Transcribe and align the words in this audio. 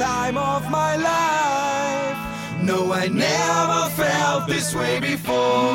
time 0.00 0.38
of 0.38 0.70
my 0.70 0.96
life. 0.96 2.16
No, 2.62 2.90
I 2.90 3.08
never 3.08 3.82
felt 4.00 4.48
this 4.48 4.74
way 4.74 4.98
before. 4.98 5.74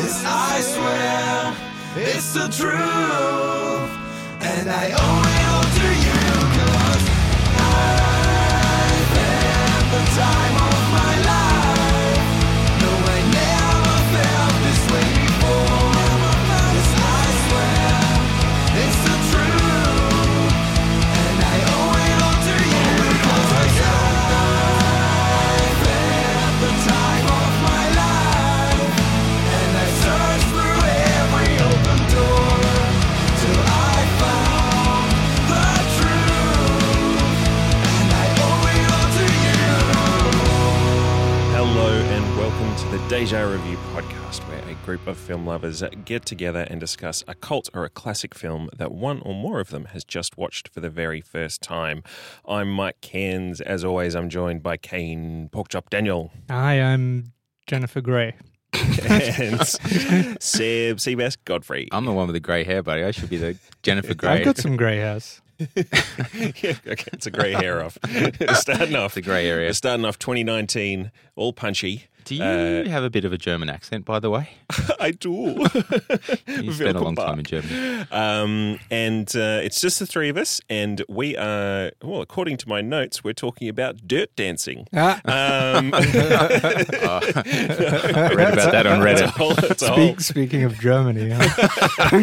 This 0.00 0.24
I 0.24 0.54
swear, 0.72 1.54
it's 2.08 2.32
the 2.32 2.48
truth. 2.60 3.90
And 4.50 4.66
I 4.70 4.86
owe 5.04 5.22
it 5.34 5.44
all 5.52 5.68
to 5.78 5.83
the 43.04 43.10
Deja 43.10 43.42
Review 43.50 43.76
podcast, 43.92 44.40
where 44.48 44.62
a 44.68 44.74
group 44.84 45.06
of 45.06 45.16
film 45.16 45.46
lovers 45.46 45.82
get 46.04 46.24
together 46.24 46.66
and 46.70 46.78
discuss 46.78 47.24
a 47.26 47.34
cult 47.34 47.68
or 47.74 47.84
a 47.84 47.88
classic 47.88 48.34
film 48.34 48.68
that 48.76 48.92
one 48.92 49.20
or 49.20 49.34
more 49.34 49.60
of 49.60 49.70
them 49.70 49.86
has 49.86 50.04
just 50.04 50.36
watched 50.36 50.68
for 50.68 50.80
the 50.80 50.90
very 50.90 51.20
first 51.20 51.60
time. 51.62 52.02
I'm 52.46 52.70
Mike 52.70 53.00
Cairns. 53.00 53.60
As 53.60 53.84
always, 53.84 54.14
I'm 54.14 54.28
joined 54.28 54.62
by 54.62 54.76
Kane 54.76 55.48
Porkchop 55.52 55.90
Daniel 55.90 56.32
Hi, 56.50 56.80
I'm 56.80 57.32
Jennifer 57.66 58.00
Grey. 58.00 58.36
and 58.72 59.60
Seb 59.66 60.98
Seabass 60.98 61.36
Godfrey. 61.44 61.88
I'm 61.92 62.04
the 62.04 62.12
one 62.12 62.26
with 62.26 62.34
the 62.34 62.40
grey 62.40 62.64
hair, 62.64 62.82
buddy. 62.82 63.02
I 63.04 63.10
should 63.10 63.30
be 63.30 63.38
the 63.38 63.56
Jennifer 63.82 64.14
Grey. 64.14 64.30
I've 64.30 64.44
got 64.44 64.58
some 64.58 64.76
grey 64.76 64.98
hairs. 64.98 65.40
yeah, 65.58 66.74
okay, 66.86 67.10
it's 67.12 67.26
a 67.26 67.30
grey 67.30 67.52
hair 67.52 67.84
off. 67.84 67.98
starting 68.54 68.96
off 68.96 69.14
the 69.14 69.22
grey 69.22 69.48
area. 69.48 69.72
Starting 69.74 70.04
off 70.04 70.18
2019, 70.18 71.12
all 71.36 71.52
punchy. 71.52 72.06
Do 72.24 72.34
you 72.34 72.42
Uh, 72.42 72.88
have 72.88 73.04
a 73.04 73.10
bit 73.10 73.24
of 73.24 73.32
a 73.32 73.38
German 73.38 73.68
accent, 73.68 74.04
by 74.04 74.18
the 74.18 74.30
way? 74.30 74.48
I 75.00 75.10
do. 75.10 75.66
You 76.46 76.72
spent 76.72 76.96
a 76.96 77.00
long 77.00 77.16
time 77.16 77.38
in 77.38 77.44
Germany. 77.44 78.06
Um, 78.10 78.78
and 78.90 79.28
uh, 79.36 79.60
it's 79.62 79.80
just 79.80 79.98
the 79.98 80.06
three 80.06 80.28
of 80.30 80.36
us, 80.36 80.60
and 80.70 81.02
we 81.08 81.36
are, 81.36 81.90
well, 82.02 82.22
according 82.22 82.56
to 82.58 82.68
my 82.68 82.80
notes, 82.80 83.22
we're 83.24 83.32
talking 83.34 83.68
about 83.68 84.06
dirt 84.06 84.34
dancing. 84.36 84.86
Ah, 84.94 85.20
Um, 85.24 85.92
Oh, 85.94 85.98
I 87.34 88.30
read 88.34 88.52
about 88.54 88.72
that 88.72 88.86
on 88.86 89.00
That's 89.00 89.20
a 89.20 89.24
Reddit. 89.24 89.30
whole, 89.30 89.54
that's 89.54 89.82
a 89.82 89.88
whole, 89.90 89.96
speak, 90.08 90.20
speaking 90.20 90.62
of 90.64 90.78
Germany, 90.78 91.30
huh? 91.30 92.20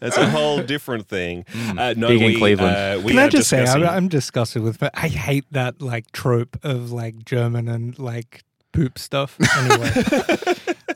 That's 0.00 0.16
a 0.16 0.28
whole 0.30 0.62
different 0.62 1.08
thing. 1.08 1.44
Uh, 1.76 1.94
no, 1.96 2.08
Big 2.08 2.22
in 2.22 2.38
Cleveland. 2.38 2.76
Uh, 2.76 3.00
we 3.04 3.12
Can 3.12 3.20
I 3.20 3.26
are 3.26 3.28
just 3.30 3.48
say, 3.48 3.64
I'm, 3.64 3.84
I'm 3.84 4.08
disgusted 4.08 4.62
with, 4.62 4.78
but 4.78 4.90
I 4.94 5.08
hate 5.08 5.44
that 5.52 5.80
like 5.82 6.10
trope 6.12 6.58
of 6.64 6.90
like 6.92 7.24
German 7.24 7.68
and 7.68 7.98
like 7.98 8.42
poop 8.72 8.98
stuff. 8.98 9.38
Anyway, 9.58 9.90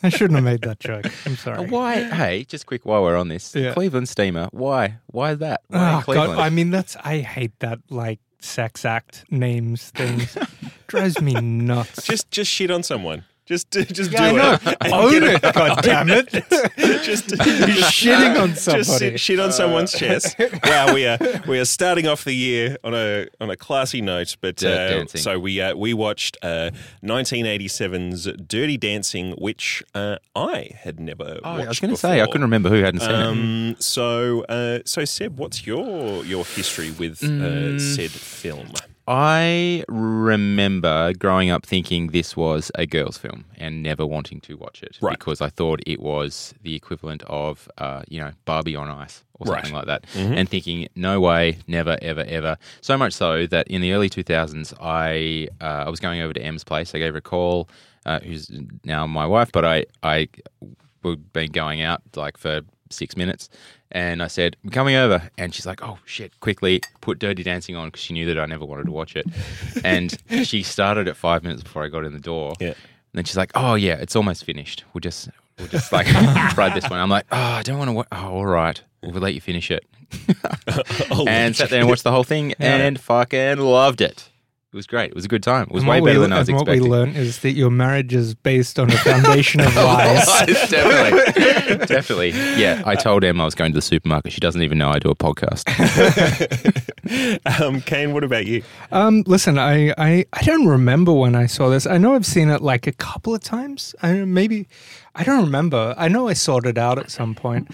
I 0.05 0.09
shouldn't 0.09 0.35
have 0.35 0.45
made 0.45 0.63
that 0.63 0.81
joke. 0.81 1.07
I'm 1.27 1.33
Uh, 1.35 1.37
sorry. 1.37 1.67
Why? 1.69 2.03
Hey, 2.05 2.45
just 2.45 2.67
quick 2.67 2.85
while 2.85 3.03
we're 3.03 3.17
on 3.17 3.29
this. 3.29 3.55
Yeah. 3.55 3.73
Cleveland 3.73 4.09
steamer. 4.09 4.49
Why? 4.51 4.97
Why 5.07 5.35
that? 5.35 5.63
Why 5.69 5.99
Oh, 5.99 6.03
Cleveland? 6.03 6.35
God, 6.37 6.39
I 6.41 6.51
mean, 6.51 6.71
that's 6.71 6.97
I 6.97 7.19
hate 7.21 7.59
that 7.61 7.79
like 7.89 8.19
sex 8.41 8.85
act 8.85 9.25
names 9.31 9.91
things. 9.91 10.37
Drives 10.89 11.21
me 11.21 11.35
nuts. 11.35 12.05
just 12.05 12.31
just 12.31 12.51
shit 12.51 12.71
on 12.71 12.83
someone. 12.83 13.25
Just 13.53 13.71
just 13.93 14.11
Yeah, 14.13 14.23
I 14.23 14.31
do 14.31 14.37
know. 14.39 14.53
it. 14.65 14.77
and 14.81 14.93
Own 14.95 15.23
it, 15.25 15.43
God 15.55 15.83
damn 15.83 16.09
it. 16.11 16.31
just 17.05 17.31
You're 17.31 17.87
shitting 17.93 18.41
on 18.41 18.49
Just 18.55 18.99
sit- 18.99 19.21
shit 19.21 19.39
on 19.39 19.53
someone's 19.53 19.93
chest. 19.93 20.37
Wow, 20.65 20.95
we 20.95 21.05
are 21.07 21.19
we 21.47 21.59
are 21.61 21.67
starting 21.67 22.07
off 22.07 22.25
the 22.25 22.33
year 22.35 22.79
on 22.83 22.95
a 22.95 23.27
on 23.41 23.51
a 23.51 23.57
classy 23.57 24.01
note. 24.01 24.37
But 24.41 24.57
Dirt 24.57 25.15
uh, 25.15 25.19
so 25.19 25.39
we 25.39 25.61
uh, 25.61 25.75
we 25.77 25.93
watched 25.93 26.39
uh, 26.43 26.71
1987's 27.05 28.25
Dirty 28.47 28.77
Dancing, 28.77 29.33
which 29.33 29.83
uh, 29.95 30.17
I 30.35 30.71
had 30.81 30.99
never. 31.01 31.39
Oh, 31.45 31.53
watched 31.53 31.65
I 31.65 31.69
was 31.69 31.81
going 31.81 31.91
to 31.91 31.97
say 31.97 32.21
I 32.23 32.27
couldn't 32.27 32.43
remember 32.43 32.69
who 32.71 32.83
hadn't 32.83 33.01
seen 33.01 33.11
it. 33.11 33.15
Um, 33.17 33.77
so 33.81 34.45
uh, 34.45 34.81
so 34.85 35.05
Seb, 35.05 35.39
what's 35.39 35.67
your 35.67 36.25
your 36.25 36.45
history 36.45 36.91
with 36.93 37.23
uh, 37.23 37.27
Mm. 37.27 37.81
said 37.81 38.11
film? 38.11 38.69
I 39.15 39.85
remember 39.89 41.13
growing 41.13 41.51
up 41.51 41.67
thinking 41.67 42.09
this 42.09 42.35
was 42.35 42.71
a 42.77 42.87
girls' 42.87 43.19
film 43.19 43.45
and 43.59 43.83
never 43.83 44.07
wanting 44.07 44.41
to 44.43 44.57
watch 44.57 44.83
it 44.83 44.97
Right. 45.03 45.19
because 45.19 45.43
I 45.43 45.51
thought 45.51 45.81
it 45.87 46.01
was 46.01 46.55
the 46.63 46.75
equivalent 46.75 47.23
of, 47.27 47.69
uh, 47.77 48.05
you 48.09 48.21
know, 48.21 48.31
Barbie 48.47 48.75
on 48.75 48.89
ice 48.89 49.23
or 49.39 49.47
something 49.49 49.75
Right. 49.75 49.87
like 49.87 49.87
that, 49.87 50.07
and 50.17 50.49
thinking, 50.49 50.89
no 50.97 51.21
way, 51.21 51.59
never, 51.67 51.99
ever, 52.01 52.25
ever. 52.27 52.57
So 52.81 52.97
much 52.97 53.13
so 53.13 53.47
that 53.49 53.69
in 53.69 53.83
the 53.83 53.93
early 53.93 54.09
2000s, 54.09 54.73
I 54.81 55.49
uh, 55.61 55.85
I 55.87 55.91
was 55.91 56.01
going 56.01 56.23
over 56.23 56.33
to 56.33 56.41
Em's 56.43 56.65
place. 56.65 56.95
I 56.95 56.99
gave 56.99 57.13
her 57.13 57.19
a 57.19 57.21
call, 57.21 57.69
uh, 58.07 58.21
who's 58.21 58.51
now 58.85 59.07
my 59.07 59.27
wife, 59.27 59.51
but 59.53 59.67
I 59.67 59.85
I 60.03 60.29
we'd 61.03 61.33
been 61.35 61.51
going 61.53 61.83
out 61.83 62.01
like 62.17 62.39
for 62.39 62.63
six 62.91 63.15
minutes. 63.17 63.51
And 63.93 64.23
I 64.23 64.27
said, 64.27 64.57
I'm 64.65 64.71
coming 64.71 64.97
over. 64.97 65.31
And 65.39 65.55
she's 65.55 65.67
like, 65.67 65.83
oh, 65.83 65.99
shit, 66.07 66.39
quickly 66.41 66.81
put 67.03 67.19
Dirty 67.19 67.43
Dancing 67.43 67.77
on 67.77 67.89
because 67.89 68.01
she 68.01 68.15
knew 68.15 68.27
that 68.27 68.39
I 68.39 68.47
never 68.47 68.65
wanted 68.65 68.87
to 68.87 68.93
watch 68.93 69.17
it. 69.17 69.27
and 69.85 70.19
she 70.45 70.63
started 70.63 71.09
at 71.09 71.17
five 71.17 71.43
minutes 71.43 71.63
before 71.63 71.85
I 71.85 71.89
got 71.89 72.05
in 72.05 72.13
the 72.13 72.19
door. 72.19 72.55
Yeah. 72.59 72.69
And 72.69 72.77
then 73.13 73.25
she's 73.25 73.37
like, 73.37 73.53
oh, 73.55 73.75
yeah, 73.75 73.95
it's 73.95 74.17
almost 74.17 74.45
finished. 74.45 74.85
We'll 74.95 75.01
just, 75.01 75.29
we'll 75.59 75.69
just 75.69 75.93
like 75.93 76.07
ride 76.57 76.75
this 76.75 76.89
one. 76.89 76.99
I'm 76.99 77.11
like, 77.11 77.27
oh, 77.31 77.37
I 77.37 77.63
don't 77.63 77.79
want 77.79 77.89
to 77.89 77.93
watch. 77.93 78.09
Oh, 78.13 78.17
all 78.29 78.47
right. 78.47 78.83
We'll 79.03 79.21
let 79.21 79.35
you 79.35 79.41
finish 79.41 79.71
it. 79.71 79.85
And 81.27 81.55
sat 81.57 81.71
there 81.71 81.81
and 81.81 81.89
watched 81.89 82.05
the 82.05 82.13
whole 82.13 82.25
thing 82.25 82.55
and 82.59 82.99
fucking 82.99 83.59
loved 83.59 84.01
it. 84.01 84.29
It 84.73 84.77
was 84.77 84.87
great. 84.87 85.11
It 85.11 85.15
was 85.15 85.27
a 85.27 85.29
good 85.29 85.43
time. 85.43 85.65
It 85.65 85.73
was 85.73 85.83
And 85.83 85.91
way 85.91 86.01
what 86.01 86.05
we- 86.07 86.11
better 86.13 86.21
than 86.21 86.33
I 86.33 86.39
was 86.39 86.49
and 86.49 86.57
what 86.57 86.67
we 86.67 86.81
learned 86.81 87.15
is 87.15 87.41
that 87.41 87.51
your 87.53 87.71
marriage 87.71 88.15
is 88.15 88.35
based 88.35 88.79
on 88.79 88.89
a 88.91 88.97
foundation 88.97 89.61
of 89.61 89.77
lies. 89.77 90.25
definitely, 90.47 91.87
definitely. 91.87 92.31
Yeah, 92.31 92.83
I 92.87 92.95
told 92.95 93.23
Em 93.23 93.39
I 93.39 93.45
was 93.45 93.55
going 93.55 93.73
to 93.73 93.77
the 93.77 93.83
supermarket. 93.83 94.33
She 94.33 94.41
doesn't 94.41 94.63
even 94.63 94.79
know 94.79 94.89
I 94.89 94.99
do 94.99 95.11
a 95.11 95.15
podcast. 95.15 95.69
um, 97.61 97.83
Kane, 97.83 98.15
what 98.15 98.25
about 98.25 98.47
you? 98.47 98.63
Um, 98.91 99.25
listen, 99.27 99.59
I, 99.59 99.91
I, 99.99 100.25
I 100.33 100.43
don't 100.43 100.67
remember 100.67 101.13
when 101.13 101.35
I 101.35 101.45
saw 101.47 101.69
this. 101.69 101.87
I 101.87 101.99
know 101.99 102.15
I've 102.15 102.25
seen 102.25 102.49
it 102.49 102.63
like 102.63 102.87
a 102.87 102.93
couple 102.93 103.35
of 103.35 103.43
times. 103.43 103.95
I 104.03 104.13
maybe 104.25 104.69
I 105.15 105.23
don't 105.25 105.45
remember. 105.45 105.95
I 105.99 106.09
know 106.09 106.29
I 106.29 106.33
sorted 106.33 106.79
it 106.79 106.79
out 106.79 106.99
at 106.99 107.11
some 107.11 107.35
point. 107.35 107.69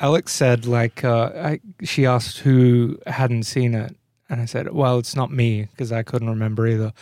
Alex 0.00 0.32
said 0.32 0.66
like 0.66 1.04
uh, 1.04 1.30
I, 1.36 1.60
she 1.84 2.04
asked 2.04 2.38
who 2.38 2.98
hadn't 3.06 3.44
seen 3.44 3.74
it, 3.74 3.94
and 4.32 4.40
I 4.40 4.46
said, 4.46 4.72
"Well, 4.72 4.98
it's 4.98 5.14
not 5.14 5.30
me 5.30 5.68
because 5.70 5.92
I 5.92 6.02
couldn't 6.02 6.30
remember 6.30 6.66
either." 6.66 6.94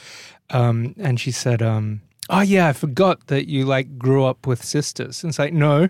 Um, 0.50 0.96
and 0.98 1.20
she 1.20 1.30
said, 1.30 1.62
um, 1.62 2.02
"Oh 2.28 2.40
yeah, 2.40 2.66
I 2.66 2.72
forgot 2.72 3.28
that 3.28 3.48
you 3.48 3.64
like 3.64 3.96
grew 3.96 4.24
up 4.24 4.48
with 4.48 4.64
sisters." 4.64 5.22
And 5.22 5.30
it's 5.30 5.38
like, 5.38 5.52
no, 5.52 5.88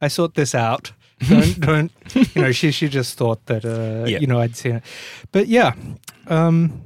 I 0.00 0.08
sort 0.08 0.34
this 0.34 0.54
out. 0.54 0.92
Don't, 1.28 1.58
don't 1.58 1.92
you 2.14 2.42
know? 2.42 2.52
She 2.52 2.70
she 2.70 2.88
just 2.88 3.18
thought 3.18 3.44
that 3.46 3.64
uh, 3.64 4.06
you 4.06 4.28
know 4.28 4.38
I'd 4.38 4.54
seen 4.54 4.76
it, 4.76 4.84
but 5.32 5.48
yeah. 5.48 5.72
Um, 6.28 6.80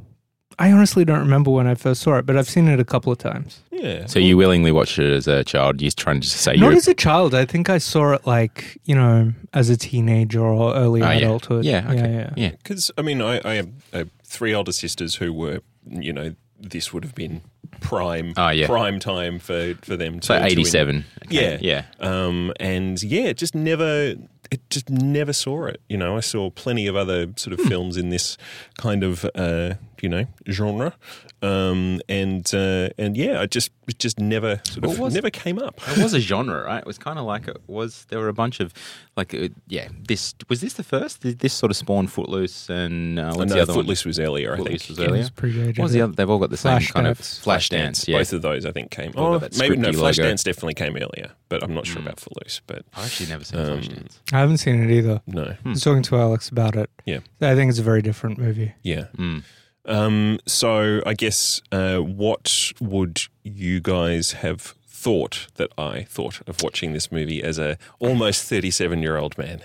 I 0.58 0.70
honestly 0.72 1.04
don't 1.04 1.20
remember 1.20 1.50
when 1.50 1.66
I 1.66 1.74
first 1.74 2.02
saw 2.02 2.16
it, 2.18 2.26
but 2.26 2.36
I've 2.36 2.48
seen 2.48 2.68
it 2.68 2.78
a 2.80 2.84
couple 2.84 3.12
of 3.12 3.18
times. 3.18 3.60
Yeah. 3.70 4.06
So 4.06 4.18
you 4.18 4.36
willingly 4.36 4.70
watched 4.72 4.98
it 4.98 5.12
as 5.12 5.26
a 5.26 5.42
child? 5.44 5.80
You're 5.82 5.90
trying 5.90 6.20
to 6.20 6.28
say 6.28 6.52
Not 6.52 6.58
you're 6.68 6.72
as 6.72 6.86
a 6.88 6.94
child. 6.94 7.34
I 7.34 7.44
think 7.44 7.68
I 7.68 7.78
saw 7.78 8.12
it 8.12 8.26
like 8.26 8.78
you 8.84 8.94
know 8.94 9.32
as 9.52 9.70
a 9.70 9.76
teenager 9.76 10.40
or 10.40 10.74
early 10.74 11.02
Oh, 11.02 11.10
yeah. 11.10 11.16
adulthood. 11.18 11.64
Yeah, 11.64 11.86
okay. 11.90 11.96
yeah, 11.96 12.08
yeah. 12.08 12.30
yeah. 12.36 12.50
Because 12.50 12.90
I 12.96 13.02
mean, 13.02 13.20
I, 13.20 13.40
I 13.44 13.54
have 13.54 13.68
uh, 13.92 14.04
three 14.24 14.54
older 14.54 14.72
sisters 14.72 15.16
who 15.16 15.32
were, 15.32 15.60
you 15.90 16.12
know, 16.12 16.34
this 16.60 16.92
would 16.92 17.02
have 17.04 17.14
been 17.14 17.42
prime, 17.80 18.34
Oh, 18.36 18.50
yeah. 18.50 18.66
prime 18.66 19.00
time 19.00 19.38
for 19.40 19.74
for 19.82 19.96
them. 19.96 20.20
To, 20.20 20.26
So 20.26 20.38
to 20.38 20.44
eighty 20.44 20.64
seven. 20.64 21.04
Yeah. 21.28 21.58
yeah. 21.60 21.84
Um, 22.00 22.52
and 22.60 23.02
yeah, 23.02 23.24
it 23.24 23.36
just 23.36 23.54
never, 23.54 24.14
it 24.50 24.60
just 24.70 24.90
never 24.90 25.32
saw 25.32 25.66
it. 25.66 25.80
You 25.88 25.96
know, 25.96 26.16
I 26.16 26.20
saw 26.20 26.50
plenty 26.50 26.86
of 26.86 26.94
other 26.94 27.32
sort 27.36 27.52
of 27.54 27.60
Hmm. 27.64 27.68
films 27.68 27.96
in 27.96 28.10
this 28.10 28.36
kind 28.78 29.02
of, 29.02 29.24
uh, 29.34 29.74
you 30.02 30.08
know, 30.10 30.26
genre. 30.50 30.92
Um, 31.40 32.00
and 32.08 32.48
uh, 32.54 32.90
and 32.98 33.16
yeah, 33.16 33.40
I 33.40 33.46
just 33.46 33.70
it 33.88 33.98
just 33.98 34.20
never 34.20 34.60
sort 34.64 34.84
What 34.84 34.92
of 34.94 34.98
was- 35.00 35.14
never 35.14 35.30
came 35.30 35.58
up. 35.58 35.80
It 35.96 36.02
was 36.02 36.12
a 36.14 36.20
genre, 36.20 36.62
right? 36.64 36.78
It 36.78 36.86
was 36.86 36.98
kind 36.98 37.18
of 37.18 37.24
like 37.24 37.48
it 37.48 37.56
was. 37.66 38.04
There 38.10 38.18
were 38.20 38.28
a 38.28 38.32
bunch 38.32 38.60
of, 38.60 38.72
like, 39.16 39.34
uh, 39.34 39.48
yeah. 39.66 39.88
This 40.06 40.34
was 40.48 40.60
this 40.60 40.74
the 40.74 40.84
first. 40.84 41.20
Did 41.22 41.38
This 41.40 41.52
sort 41.52 41.70
of 41.70 41.76
spawned 41.76 42.12
Footloose 42.12 42.68
and 42.70 43.18
uh, 43.18 43.32
what's 43.34 43.48
no, 43.50 43.56
the 43.56 43.62
other 43.62 43.72
Footloose 43.72 44.04
was 44.04 44.20
earlier. 44.20 44.54
I 44.54 44.58
one? 44.58 44.66
think. 44.68 44.80
Footloose 44.82 44.88
was 44.88 45.00
earlier. 45.08 45.20
It's 45.22 45.30
predated 45.30 45.78
What 45.78 45.84
was 45.84 45.92
the 45.92 45.98
it. 46.00 46.02
other? 46.02 46.12
They've 46.12 46.30
all 46.30 46.38
got 46.38 46.50
the 46.50 46.56
same 46.56 46.80
kind 46.80 47.06
of 47.08 47.18
Flashdance. 47.18 47.42
Flashdance. 47.44 48.08
Yeah, 48.08 48.18
Both 48.18 48.32
of 48.34 48.42
those, 48.42 48.66
I 48.66 48.70
think, 48.72 48.90
came. 48.90 49.12
All 49.16 49.32
Oh, 49.32 49.34
of 49.34 49.40
that 49.40 49.58
maybe 49.58 49.76
no. 49.76 49.88
scripty 49.90 49.96
logo. 49.96 50.08
Flashdance 50.22 50.44
definitely 50.44 50.74
came 50.74 50.96
earlier, 50.96 51.30
but 51.48 51.62
I'm 51.64 51.74
not 51.74 51.86
sure 51.86 52.00
Mm. 52.00 52.06
about 52.06 52.20
Footloose. 52.20 52.60
But 52.66 52.84
I've 52.94 53.06
actually 53.06 53.30
never 53.30 53.44
seen 53.44 53.60
Um, 53.60 53.66
Flashdance. 53.80 54.18
I 54.32 54.38
haven't 54.38 54.58
seen 54.58 54.82
it 54.82 54.90
either. 54.90 55.20
no, 55.26 55.54
I 55.64 55.68
was 55.68 55.80
talking 55.80 56.02
to 56.04 56.16
Alex 56.18 56.48
about 56.48 56.76
it. 56.76 56.88
Yeah. 57.04 57.18
I 57.40 57.54
think 57.56 57.68
it's 57.70 57.78
a 57.80 57.82
very 57.82 58.02
different 58.02 58.38
movie. 58.38 58.72
yeah. 58.82 59.06
Mm. 59.16 59.42
Um, 59.84 60.38
so 60.46 61.02
I 61.04 61.14
guess 61.14 61.60
uh, 61.72 61.98
what 61.98 62.72
would 62.80 63.22
you 63.42 63.80
guys 63.80 64.32
have 64.32 64.60
thought 64.86 65.48
that 65.56 65.70
I 65.76 66.04
thought 66.04 66.40
of 66.48 66.62
watching 66.62 66.92
this 66.92 67.10
movie 67.10 67.42
as 67.42 67.58
a 67.58 67.76
almost 67.98 68.48
37 68.48 69.02
year 69.02 69.16
old 69.16 69.36
man? 69.36 69.62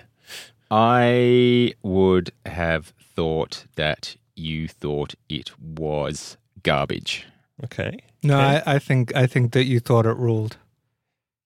I 0.72 1.74
would 1.84 2.32
have 2.46 2.94
thought 3.16 3.66
that 3.76 4.16
you 4.36 4.68
thought 4.68 5.16
it 5.30 5.52
was 5.60 6.38
garbage. 6.64 7.26
Okay. 7.64 8.00
No, 8.24 8.38
Okay. 8.38 8.62
I, 8.66 8.76
I 8.76 8.80
think 8.80 9.16
I 9.16 9.28
think 9.28 9.54
that 9.54 9.64
you 9.66 9.80
thought 9.80 10.06
it 10.06 10.18
ruled. 10.18 10.58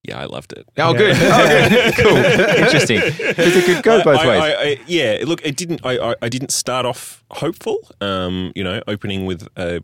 Yeah, 0.04 0.20
I 0.20 0.26
loved 0.26 0.54
it. 0.54 0.68
Oh, 0.78 0.94
Yeah. 0.94 0.98
good. 0.98 1.16
Oh, 1.22 1.70
good. 1.70 1.96
cool. 1.98 2.18
Interesting. 2.64 3.02
Because 3.02 3.56
it 3.56 3.66
could 3.66 3.84
go 3.84 4.04
both 4.04 4.18
I, 4.20 4.28
ways. 4.28 4.42
I, 4.42 4.64
I, 4.64 4.80
yeah, 4.88 5.20
look, 5.26 5.46
it 5.46 5.56
didn't. 5.56 5.82
I, 5.86 5.98
I, 6.12 6.16
I 6.24 6.30
didn't 6.30 6.52
start 6.52 6.86
off 6.86 7.24
hopeful. 7.32 7.78
Um, 8.02 8.52
you 8.56 8.64
know, 8.64 8.82
opening 8.88 9.26
with 9.26 9.48
a 9.56 9.84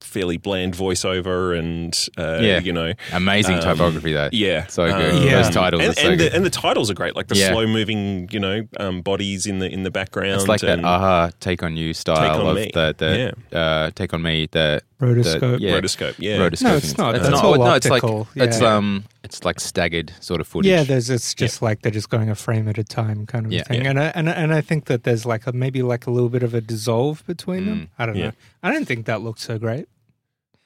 fairly 0.00 0.36
bland 0.36 0.72
voiceover 0.74 1.58
and 1.58 1.92
uh, 2.16 2.38
Yeah. 2.40 2.60
you 2.60 2.72
know, 2.72 2.92
Amazing 3.12 3.56
um, 3.56 3.60
typography, 3.62 4.12
though. 4.12 4.28
yeah, 4.30 4.66
So 4.68 4.86
good. 4.86 5.14
Um, 5.16 5.22
Yeah. 5.26 5.42
Those 5.42 5.50
titles 5.52 5.82
and, 5.82 5.90
are 5.90 5.94
so 6.00 6.08
and, 6.10 6.18
good. 6.18 6.30
the, 6.32 6.36
and 6.36 6.46
the 6.46 6.50
titles 6.50 6.90
are 6.90 6.94
great, 6.94 7.16
like 7.16 7.26
the 7.26 7.34
Yeah. 7.36 7.48
slow 7.50 7.66
moving, 7.66 8.28
you 8.30 8.38
know, 8.38 8.68
um, 8.78 9.02
bodies 9.02 9.46
in 9.46 9.58
the 9.58 9.68
in 9.68 9.82
the 9.82 9.90
background. 9.90 10.34
it's 10.36 10.46
like 10.46 10.60
that 10.60 10.78
and 10.78 10.86
aha 10.86 11.30
take 11.40 11.64
on 11.64 11.76
you 11.76 11.92
style 11.92 12.40
on 12.42 12.46
of 12.50 12.54
me. 12.54 12.70
the, 12.72 13.34
the 13.50 13.58
uh, 13.58 13.90
take 13.96 14.14
on 14.14 14.22
me 14.22 14.46
the 14.52 14.80
Rotoscope. 15.00 15.40
The- 15.40 15.58
yeah. 15.60 15.72
rotoscope. 15.72 16.14
Yeah, 16.18 16.38
rotoscoping. 16.38 16.62
No, 16.62 16.76
it's 16.76 16.96
not. 16.98 17.14
It's 17.16 17.24
That's 17.28 17.42
not. 17.42 17.44
all 17.44 17.56
no, 17.58 17.74
it's 17.74 17.88
like 17.90 18.02
optical. 18.02 18.28
it's 18.34 18.62
um 18.62 19.04
it's 19.22 19.44
like 19.44 19.60
staggered 19.60 20.12
sort 20.20 20.40
of 20.40 20.46
footage. 20.46 20.70
Yeah, 20.70 20.84
there's 20.84 21.10
it's 21.10 21.34
just 21.34 21.60
like 21.60 21.82
they're 21.82 21.92
just 21.92 22.08
going 22.08 22.30
a 22.30 22.34
frame 22.34 22.66
at 22.68 22.78
a 22.78 22.84
time 22.84 23.26
kind 23.26 23.44
of 23.44 23.52
Yeah. 23.52 23.64
thing, 23.64 23.84
Yeah. 23.84 23.90
and 23.90 24.00
I, 24.00 24.04
and 24.14 24.28
and 24.28 24.54
I 24.54 24.62
think 24.62 24.86
that 24.86 25.04
there's 25.04 25.26
like 25.26 25.46
a 25.46 25.52
maybe 25.52 25.82
like 25.82 26.06
a 26.06 26.10
little 26.10 26.30
bit 26.30 26.42
of 26.42 26.54
a 26.54 26.60
dissolve 26.62 27.22
between 27.26 27.62
Mm. 27.64 27.66
them. 27.66 27.90
I 27.98 28.06
don't 28.06 28.16
Yeah. 28.16 28.26
know. 28.26 28.32
I 28.62 28.72
don't 28.72 28.86
think 28.86 29.04
that 29.06 29.20
looks 29.20 29.42
so 29.42 29.58
great. 29.58 29.86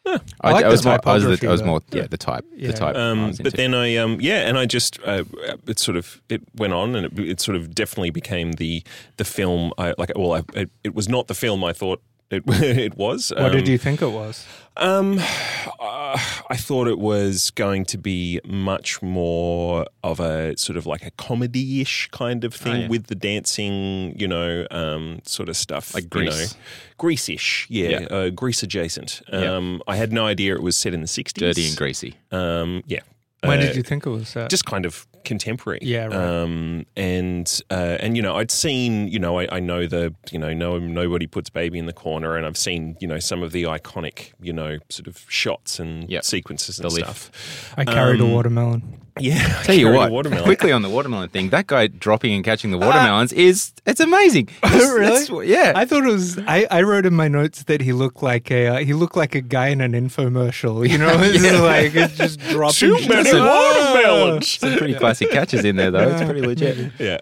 I, 0.06 0.18
I 0.40 0.52
like 0.52 0.64
I 0.64 0.68
the 0.68 0.72
was 0.72 0.84
more, 0.84 0.98
I 1.04 1.14
was, 1.14 1.40
the, 1.40 1.48
I 1.48 1.52
was 1.52 1.62
more 1.62 1.80
yeah 1.92 2.06
the 2.08 2.16
type 2.16 2.44
Yeah. 2.56 2.68
the 2.68 2.72
type. 2.72 2.96
Um, 2.96 3.32
but 3.42 3.52
then 3.54 3.74
I, 3.74 3.96
um, 3.96 4.18
yeah, 4.20 4.48
and 4.48 4.56
I 4.56 4.64
just, 4.64 4.98
uh, 5.04 5.24
it 5.66 5.78
sort 5.78 5.96
of, 5.98 6.22
it 6.30 6.40
went 6.56 6.72
on, 6.72 6.96
and 6.96 7.06
it, 7.06 7.18
it 7.18 7.40
sort 7.40 7.54
of 7.56 7.74
definitely 7.74 8.08
became 8.10 8.52
the 8.52 8.82
the 9.18 9.24
film. 9.24 9.72
I 9.76 9.94
like, 9.98 10.10
well, 10.16 10.32
I, 10.32 10.42
it, 10.58 10.70
it 10.84 10.94
was 10.94 11.08
not 11.08 11.26
the 11.28 11.34
film 11.34 11.62
I 11.62 11.74
thought 11.74 12.00
it 12.30 12.42
it 12.48 12.96
was. 12.96 13.32
What 13.36 13.52
did 13.52 13.64
Um, 13.64 13.68
you 13.70 13.78
think 13.78 14.02
it 14.02 14.10
was? 14.10 14.46
Um, 14.76 15.18
uh, 15.18 16.16
I 16.48 16.56
thought 16.56 16.86
it 16.88 16.98
was 16.98 17.50
going 17.50 17.84
to 17.86 17.98
be 17.98 18.40
much 18.46 19.02
more 19.02 19.84
of 20.02 20.20
a 20.20 20.56
sort 20.56 20.76
of 20.78 20.86
like 20.86 21.04
a 21.04 21.10
comedy-ish 21.12 22.08
kind 22.12 22.44
of 22.44 22.54
thing 22.54 22.72
Oh, 22.72 22.78
yeah. 22.82 22.88
with 22.88 23.06
the 23.08 23.14
dancing, 23.14 24.16
you 24.18 24.26
know, 24.28 24.66
um, 24.70 25.20
sort 25.24 25.48
of 25.48 25.56
stuff, 25.56 25.92
Like 25.94 26.04
you 26.14 26.24
know. 26.24 26.30
Grease. 26.30 26.56
Grease-ish, 26.98 27.66
yeah, 27.68 27.88
Yeah. 27.88 27.98
Uh, 28.06 28.30
Grease 28.30 28.62
adjacent. 28.62 29.22
Yeah. 29.30 29.54
Um, 29.56 29.82
I 29.86 29.96
had 29.96 30.12
no 30.12 30.26
idea 30.26 30.54
it 30.54 30.62
was 30.62 30.76
set 30.76 30.94
in 30.94 31.00
the 31.00 31.06
sixties. 31.06 31.40
dirty 31.42 31.68
and 31.68 31.76
greasy. 31.76 32.14
Um, 32.30 32.82
yeah. 32.86 33.00
When 33.42 33.58
Uh, 33.58 33.62
did 33.62 33.76
you 33.76 33.82
think 33.82 34.06
it 34.06 34.10
was 34.10 34.28
set? 34.28 34.50
just 34.50 34.64
kind 34.66 34.84
of 34.86 35.06
contemporary. 35.24 35.80
Yeah, 35.82 36.06
right. 36.06 36.14
Um, 36.14 36.86
and 36.96 37.60
uh, 37.70 37.96
and 38.00 38.16
you 38.16 38.22
know, 38.22 38.36
I'd 38.36 38.50
seen, 38.50 39.08
you 39.08 39.18
know, 39.18 39.38
I, 39.38 39.48
I 39.56 39.60
know 39.60 39.86
the, 39.86 40.14
you 40.30 40.38
know, 40.38 40.52
no 40.52 40.78
nobody 40.78 41.26
puts 41.26 41.50
baby 41.50 41.78
in 41.78 41.86
the 41.86 41.92
corner, 41.92 42.36
and 42.36 42.46
I've 42.46 42.56
seen, 42.56 42.96
you 43.00 43.06
know, 43.08 43.18
some 43.18 43.42
of 43.42 43.52
the 43.52 43.64
iconic, 43.64 44.32
you 44.40 44.52
know, 44.52 44.78
sort 44.88 45.06
of 45.06 45.24
shots 45.28 45.78
and 45.78 46.08
Yep. 46.10 46.24
sequences 46.24 46.78
and 46.78 46.90
The 46.90 46.94
lift. 46.94 47.22
stuff. 47.22 47.74
I 47.76 47.84
carried 47.84 48.20
um, 48.20 48.30
a 48.30 48.32
watermelon. 48.32 49.00
Yeah, 49.20 49.56
I 49.60 49.62
Tell 49.64 49.74
you 49.74 49.90
what, 49.92 50.10
watermelon. 50.10 50.44
quickly 50.44 50.72
on 50.72 50.82
the 50.82 50.88
watermelon 50.88 51.28
thing, 51.28 51.50
that 51.50 51.66
guy 51.66 51.86
dropping 51.86 52.32
and 52.34 52.44
catching 52.44 52.70
the 52.70 52.78
watermelons 52.78 53.32
is 53.32 53.72
it's 53.86 54.00
amazing. 54.00 54.48
That's- 54.62 54.82
really? 54.82 55.06
that's 55.06 55.30
yeah. 55.48 55.72
I 55.76 55.84
thought 55.84 56.04
it 56.04 56.08
was. 56.12 56.38
I, 56.38 56.66
I 56.70 56.82
wrote 56.82 57.06
in 57.06 57.14
my 57.14 57.28
notes 57.28 57.64
that 57.64 57.80
he 57.80 57.92
looked 57.92 58.22
like 58.22 58.50
a 58.50 58.66
uh, 58.68 58.76
he 58.78 58.92
looked 58.94 59.16
like 59.16 59.34
a 59.34 59.40
guy 59.40 59.68
in 59.68 59.80
an 59.80 59.92
infomercial. 59.92 60.88
You 60.88 60.98
know, 60.98 61.12
it's 61.20 61.42
Yeah. 61.44 61.60
like 61.60 61.94
it's 61.94 62.16
just 62.16 62.40
dropping. 62.50 62.74
Too 62.74 63.08
many 63.08 63.32
watermelons. 63.38 64.48
Some 64.58 64.76
pretty 64.76 64.94
classic 64.94 65.30
catches 65.30 65.64
in 65.64 65.76
there 65.76 65.90
though. 65.90 66.08
It's 66.10 66.22
pretty 66.22 66.42
legit. 66.42 66.92
yeah. 66.98 67.18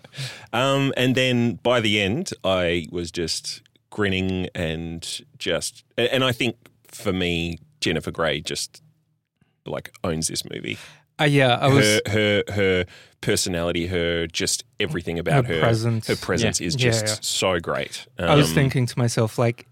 Um, 0.52 0.92
and 0.96 1.14
then 1.14 1.54
by 1.62 1.80
the 1.80 2.00
end, 2.00 2.30
I 2.44 2.86
was 2.90 3.10
just 3.10 3.62
grinning 3.90 4.48
and 4.54 5.22
just, 5.38 5.84
and 5.96 6.22
I 6.24 6.32
think 6.32 6.56
for 6.86 7.12
me, 7.12 7.58
Jennifer 7.80 8.10
Grey 8.10 8.40
just 8.40 8.82
like 9.66 9.92
owns 10.04 10.28
this 10.28 10.44
movie. 10.48 10.78
Uh, 11.20 11.24
yeah, 11.24 11.56
I 11.60 11.68
was. 11.68 11.84
her, 11.84 12.42
her 12.46 12.52
her 12.52 12.84
personality, 13.20 13.86
her 13.88 14.26
just 14.28 14.64
everything 14.78 15.18
about 15.18 15.46
Her 15.46 15.54
her, 15.54 15.60
presence. 15.60 16.06
her 16.06 16.16
presence 16.16 16.60
is 16.60 16.74
just 16.76 17.06
yeah. 17.06 17.16
so 17.20 17.58
great. 17.58 18.06
I 18.18 18.34
was 18.36 18.48
Um, 18.48 18.54
thinking 18.54 18.86
to 18.86 18.98
myself, 18.98 19.38
like 19.38 19.66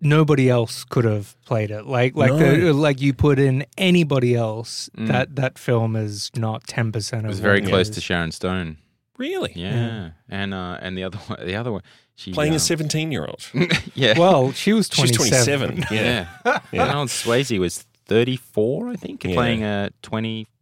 nobody 0.00 0.48
else 0.48 0.84
could 0.84 1.04
have 1.04 1.36
played 1.44 1.70
it. 1.70 1.86
Like, 1.86 2.16
like 2.16 2.32
the 2.32 2.72
like 2.72 3.00
you 3.00 3.12
put 3.12 3.38
in 3.38 3.64
anybody 3.78 4.34
else, 4.34 4.90
Mm. 4.96 5.08
that 5.08 5.36
that 5.36 5.58
film 5.58 5.96
is 5.96 6.30
not 6.36 6.66
ten 6.66 6.92
percent 6.92 7.24
It 7.24 7.28
was 7.28 7.40
very 7.40 7.60
close 7.62 7.88
is. 7.88 7.94
to 7.96 8.00
Sharon 8.00 8.32
Stone. 8.32 8.78
really 9.18 9.52
Yeah. 9.54 10.10
And 10.28 10.54
uh 10.54 10.78
and 10.80 10.96
the 10.96 11.04
other 11.04 11.18
one 11.18 11.46
the 11.46 11.56
other 11.56 11.70
one 11.72 11.82
she 12.16 12.32
playing 12.32 12.52
um, 12.52 12.56
a 12.56 12.60
seventeen-year-old. 12.60 13.42
yeah. 13.94 14.18
Well, 14.18 14.52
she 14.52 14.72
was 14.74 14.90
She's 14.92 15.10
twenty-seven. 15.10 15.68
twenty-seven. 15.82 15.96
Yeah, 15.96 16.26
yeah. 16.44 16.58
Yeah. 16.72 16.82
Arnold 16.88 17.08
Swayze 17.08 17.58
was 17.58 17.86
34, 18.08 18.90
I 18.90 18.96
think, 18.96 19.24
Yeah. 19.24 19.34
playing 19.34 19.62
a 19.64 19.90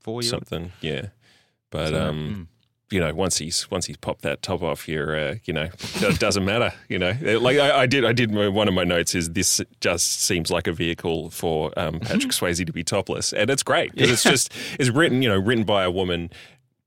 24 0.04 0.22
year 0.22 0.30
something. 0.30 0.72
Yeah, 0.80 1.06
but 1.70 1.94
um, 1.94 2.48
you 2.90 3.00
know, 3.00 3.12
once 3.14 3.36
he's 3.36 3.70
once 3.70 3.84
he's 3.86 3.96
popped 3.98 4.22
that 4.22 4.40
top 4.42 4.62
off, 4.62 4.88
you're 4.88 5.14
uh, 5.16 5.34
you 5.44 5.52
know, 5.52 5.68
it 5.96 6.18
doesn't 6.18 6.44
matter. 6.44 6.72
You 6.88 6.98
know, 6.98 7.12
like 7.40 7.58
I, 7.58 7.80
I 7.82 7.86
did, 7.86 8.04
I 8.04 8.12
did. 8.12 8.32
One 8.34 8.66
of 8.68 8.74
my 8.74 8.84
notes 8.84 9.14
is 9.14 9.30
this 9.30 9.60
just 9.80 10.22
seems 10.22 10.50
like 10.50 10.66
a 10.66 10.72
vehicle 10.72 11.30
for 11.30 11.70
um, 11.78 12.00
Patrick 12.00 12.32
Swayze 12.32 12.64
to 12.64 12.72
be 12.72 12.84
topless, 12.84 13.32
and 13.32 13.50
it's 13.50 13.62
great 13.62 13.94
'cause 13.96 14.10
it's 14.10 14.22
just 14.22 14.52
it's 14.78 14.88
written, 14.90 15.20
you 15.22 15.28
know, 15.28 15.38
written 15.38 15.64
by 15.64 15.84
a 15.84 15.90
woman. 15.90 16.30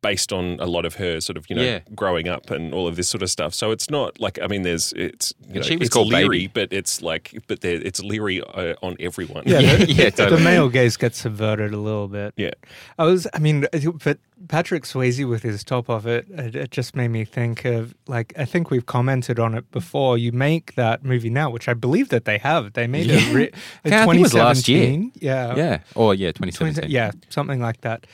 Based 0.01 0.33
on 0.33 0.57
a 0.59 0.65
lot 0.65 0.85
of 0.85 0.95
her 0.95 1.21
sort 1.21 1.37
of 1.37 1.47
you 1.47 1.55
know 1.55 1.61
Yeah. 1.61 1.79
growing 1.93 2.27
up 2.27 2.49
and 2.49 2.73
all 2.73 2.87
of 2.87 2.95
this 2.95 3.07
sort 3.07 3.21
of 3.21 3.29
stuff, 3.29 3.53
so 3.53 3.69
it's 3.69 3.87
not 3.89 4.19
like 4.19 4.39
I 4.41 4.47
mean, 4.47 4.63
there's 4.63 4.93
it's 4.93 5.31
you 5.47 5.55
know 5.55 5.61
she 5.61 5.77
was 5.77 5.87
it's 5.89 5.93
called 5.93 6.07
leery, 6.07 6.47
Baby. 6.47 6.51
but 6.55 6.73
it's 6.73 7.03
like 7.03 7.37
but 7.47 7.61
there, 7.61 7.75
it's 7.79 7.99
leery 8.01 8.41
uh, 8.41 8.73
on 8.81 8.95
everyone. 8.99 9.43
Yeah, 9.45 9.59
Yeah, 9.59 9.75
the, 9.85 9.91
yeah, 9.91 10.09
the 10.29 10.39
male 10.39 10.69
gaze 10.69 10.97
gets 10.97 11.19
subverted 11.19 11.71
a 11.71 11.77
little 11.77 12.07
bit. 12.07 12.33
Yeah. 12.35 12.49
I 12.97 13.03
was, 13.05 13.27
I 13.35 13.37
mean, 13.37 13.67
but 14.03 14.17
Patrick 14.47 14.85
Swayze 14.85 15.27
with 15.29 15.43
his 15.43 15.63
top 15.63 15.87
off 15.87 16.07
it, 16.07 16.25
it, 16.31 16.55
it 16.55 16.71
just 16.71 16.95
made 16.95 17.09
me 17.09 17.23
think 17.23 17.63
of 17.65 17.93
like 18.07 18.33
I 18.39 18.45
think 18.45 18.71
we've 18.71 18.87
commented 18.87 19.37
on 19.39 19.53
it 19.53 19.69
before. 19.71 20.17
You 20.17 20.31
make 20.31 20.73
that 20.75 21.05
movie 21.05 21.29
now, 21.29 21.51
which 21.51 21.67
I 21.67 21.75
believe 21.75 22.09
that 22.09 22.25
they 22.25 22.39
have. 22.39 22.73
They 22.73 22.87
made 22.87 23.05
it. 23.11 23.21
Yeah. 23.21 23.33
Re- 23.33 23.51
Yeah, 23.85 24.01
I 24.01 24.05
think 24.07 24.15
it 24.15 24.21
was 24.21 24.33
last 24.33 24.67
year. 24.67 25.09
Yeah, 25.19 25.55
Yeah. 25.55 25.79
Oh, 25.95 26.09
yeah, 26.11 26.31
20, 26.31 26.51
2017. 26.53 26.89
yeah, 26.89 27.11
something 27.29 27.59
like 27.59 27.81
that. 27.81 28.07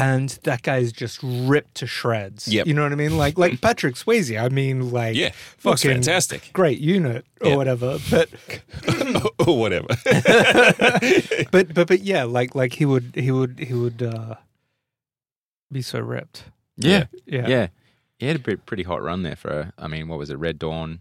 And 0.00 0.28
that 0.44 0.62
guy's 0.62 0.92
just 0.92 1.18
ripped 1.22 1.74
to 1.76 1.86
shreds. 1.88 2.46
Yep. 2.46 2.66
You 2.68 2.74
know 2.74 2.84
what 2.84 2.92
I 2.92 2.94
mean? 2.94 3.18
Like 3.18 3.36
like 3.36 3.60
Patrick 3.60 3.96
Swayze. 3.96 4.40
I 4.40 4.48
mean, 4.48 4.90
like 4.92 5.16
yeah, 5.16 5.32
looks 5.64 5.82
fucking 5.82 5.90
fantastic 5.90 6.50
great 6.52 6.78
unit 6.78 7.24
or 7.40 7.48
Yeah. 7.50 7.56
whatever. 7.56 7.98
But 8.08 8.28
or 9.48 9.58
whatever. 9.58 9.88
but 11.50 11.74
but 11.74 11.88
but 11.88 12.00
yeah, 12.00 12.24
like 12.24 12.54
like 12.54 12.74
he 12.74 12.84
would 12.84 13.12
he 13.16 13.30
would 13.32 13.58
he 13.58 13.74
would 13.74 14.02
uh 14.02 14.36
be 15.72 15.82
so 15.82 15.98
ripped. 15.98 16.44
Yeah. 16.76 17.06
Yeah. 17.26 17.48
Yeah. 17.48 17.66
He 18.18 18.26
had 18.26 18.36
a 18.36 18.38
pretty, 18.38 18.60
pretty 18.64 18.82
hot 18.84 19.02
run 19.02 19.22
there 19.22 19.36
for, 19.36 19.48
a, 19.50 19.72
I 19.78 19.86
mean, 19.86 20.08
what 20.08 20.18
was 20.18 20.30
it, 20.30 20.36
Red 20.38 20.58
Dawn? 20.58 21.00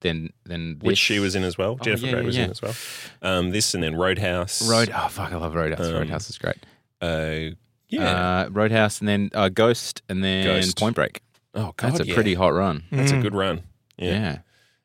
Then, 0.00 0.30
then 0.44 0.76
which 0.80 0.92
this- 0.92 0.98
she 0.98 1.18
was 1.18 1.34
in 1.34 1.42
as 1.42 1.56
well. 1.58 1.76
Oh, 1.80 1.84
Jennifer 1.84 2.06
yeah, 2.06 2.12
Grey 2.12 2.20
yeah, 2.20 2.26
was 2.26 2.36
yeah. 2.36 2.44
in 2.44 2.50
as 2.50 2.62
well. 2.62 2.74
Um, 3.22 3.50
this 3.50 3.74
and 3.74 3.82
then 3.82 3.94
Roadhouse. 3.96 4.68
Road. 4.68 4.90
Oh, 4.94 5.08
fuck, 5.08 5.32
I 5.32 5.36
love 5.36 5.54
Roadhouse. 5.54 5.86
Um, 5.86 5.94
Roadhouse 5.94 6.28
is 6.30 6.38
great. 6.38 6.56
Uh, 7.00 7.54
yeah. 7.88 8.44
Uh, 8.46 8.48
Roadhouse 8.50 9.00
and 9.00 9.08
then 9.08 9.30
uh, 9.34 9.48
Ghost 9.48 10.02
and 10.08 10.22
then 10.22 10.44
Ghost. 10.44 10.78
Point 10.78 10.94
Break. 10.96 11.22
oh 11.54 11.72
God, 11.76 11.92
That's 11.92 12.00
a 12.00 12.06
yeah. 12.06 12.14
pretty 12.14 12.34
hot 12.34 12.52
run. 12.54 12.84
That's 12.90 13.10
a 13.12 13.16
Mm. 13.16 13.22
good 13.22 13.34
run. 13.34 13.62
Yeah. 13.96 14.10
Yeah. 14.12 14.38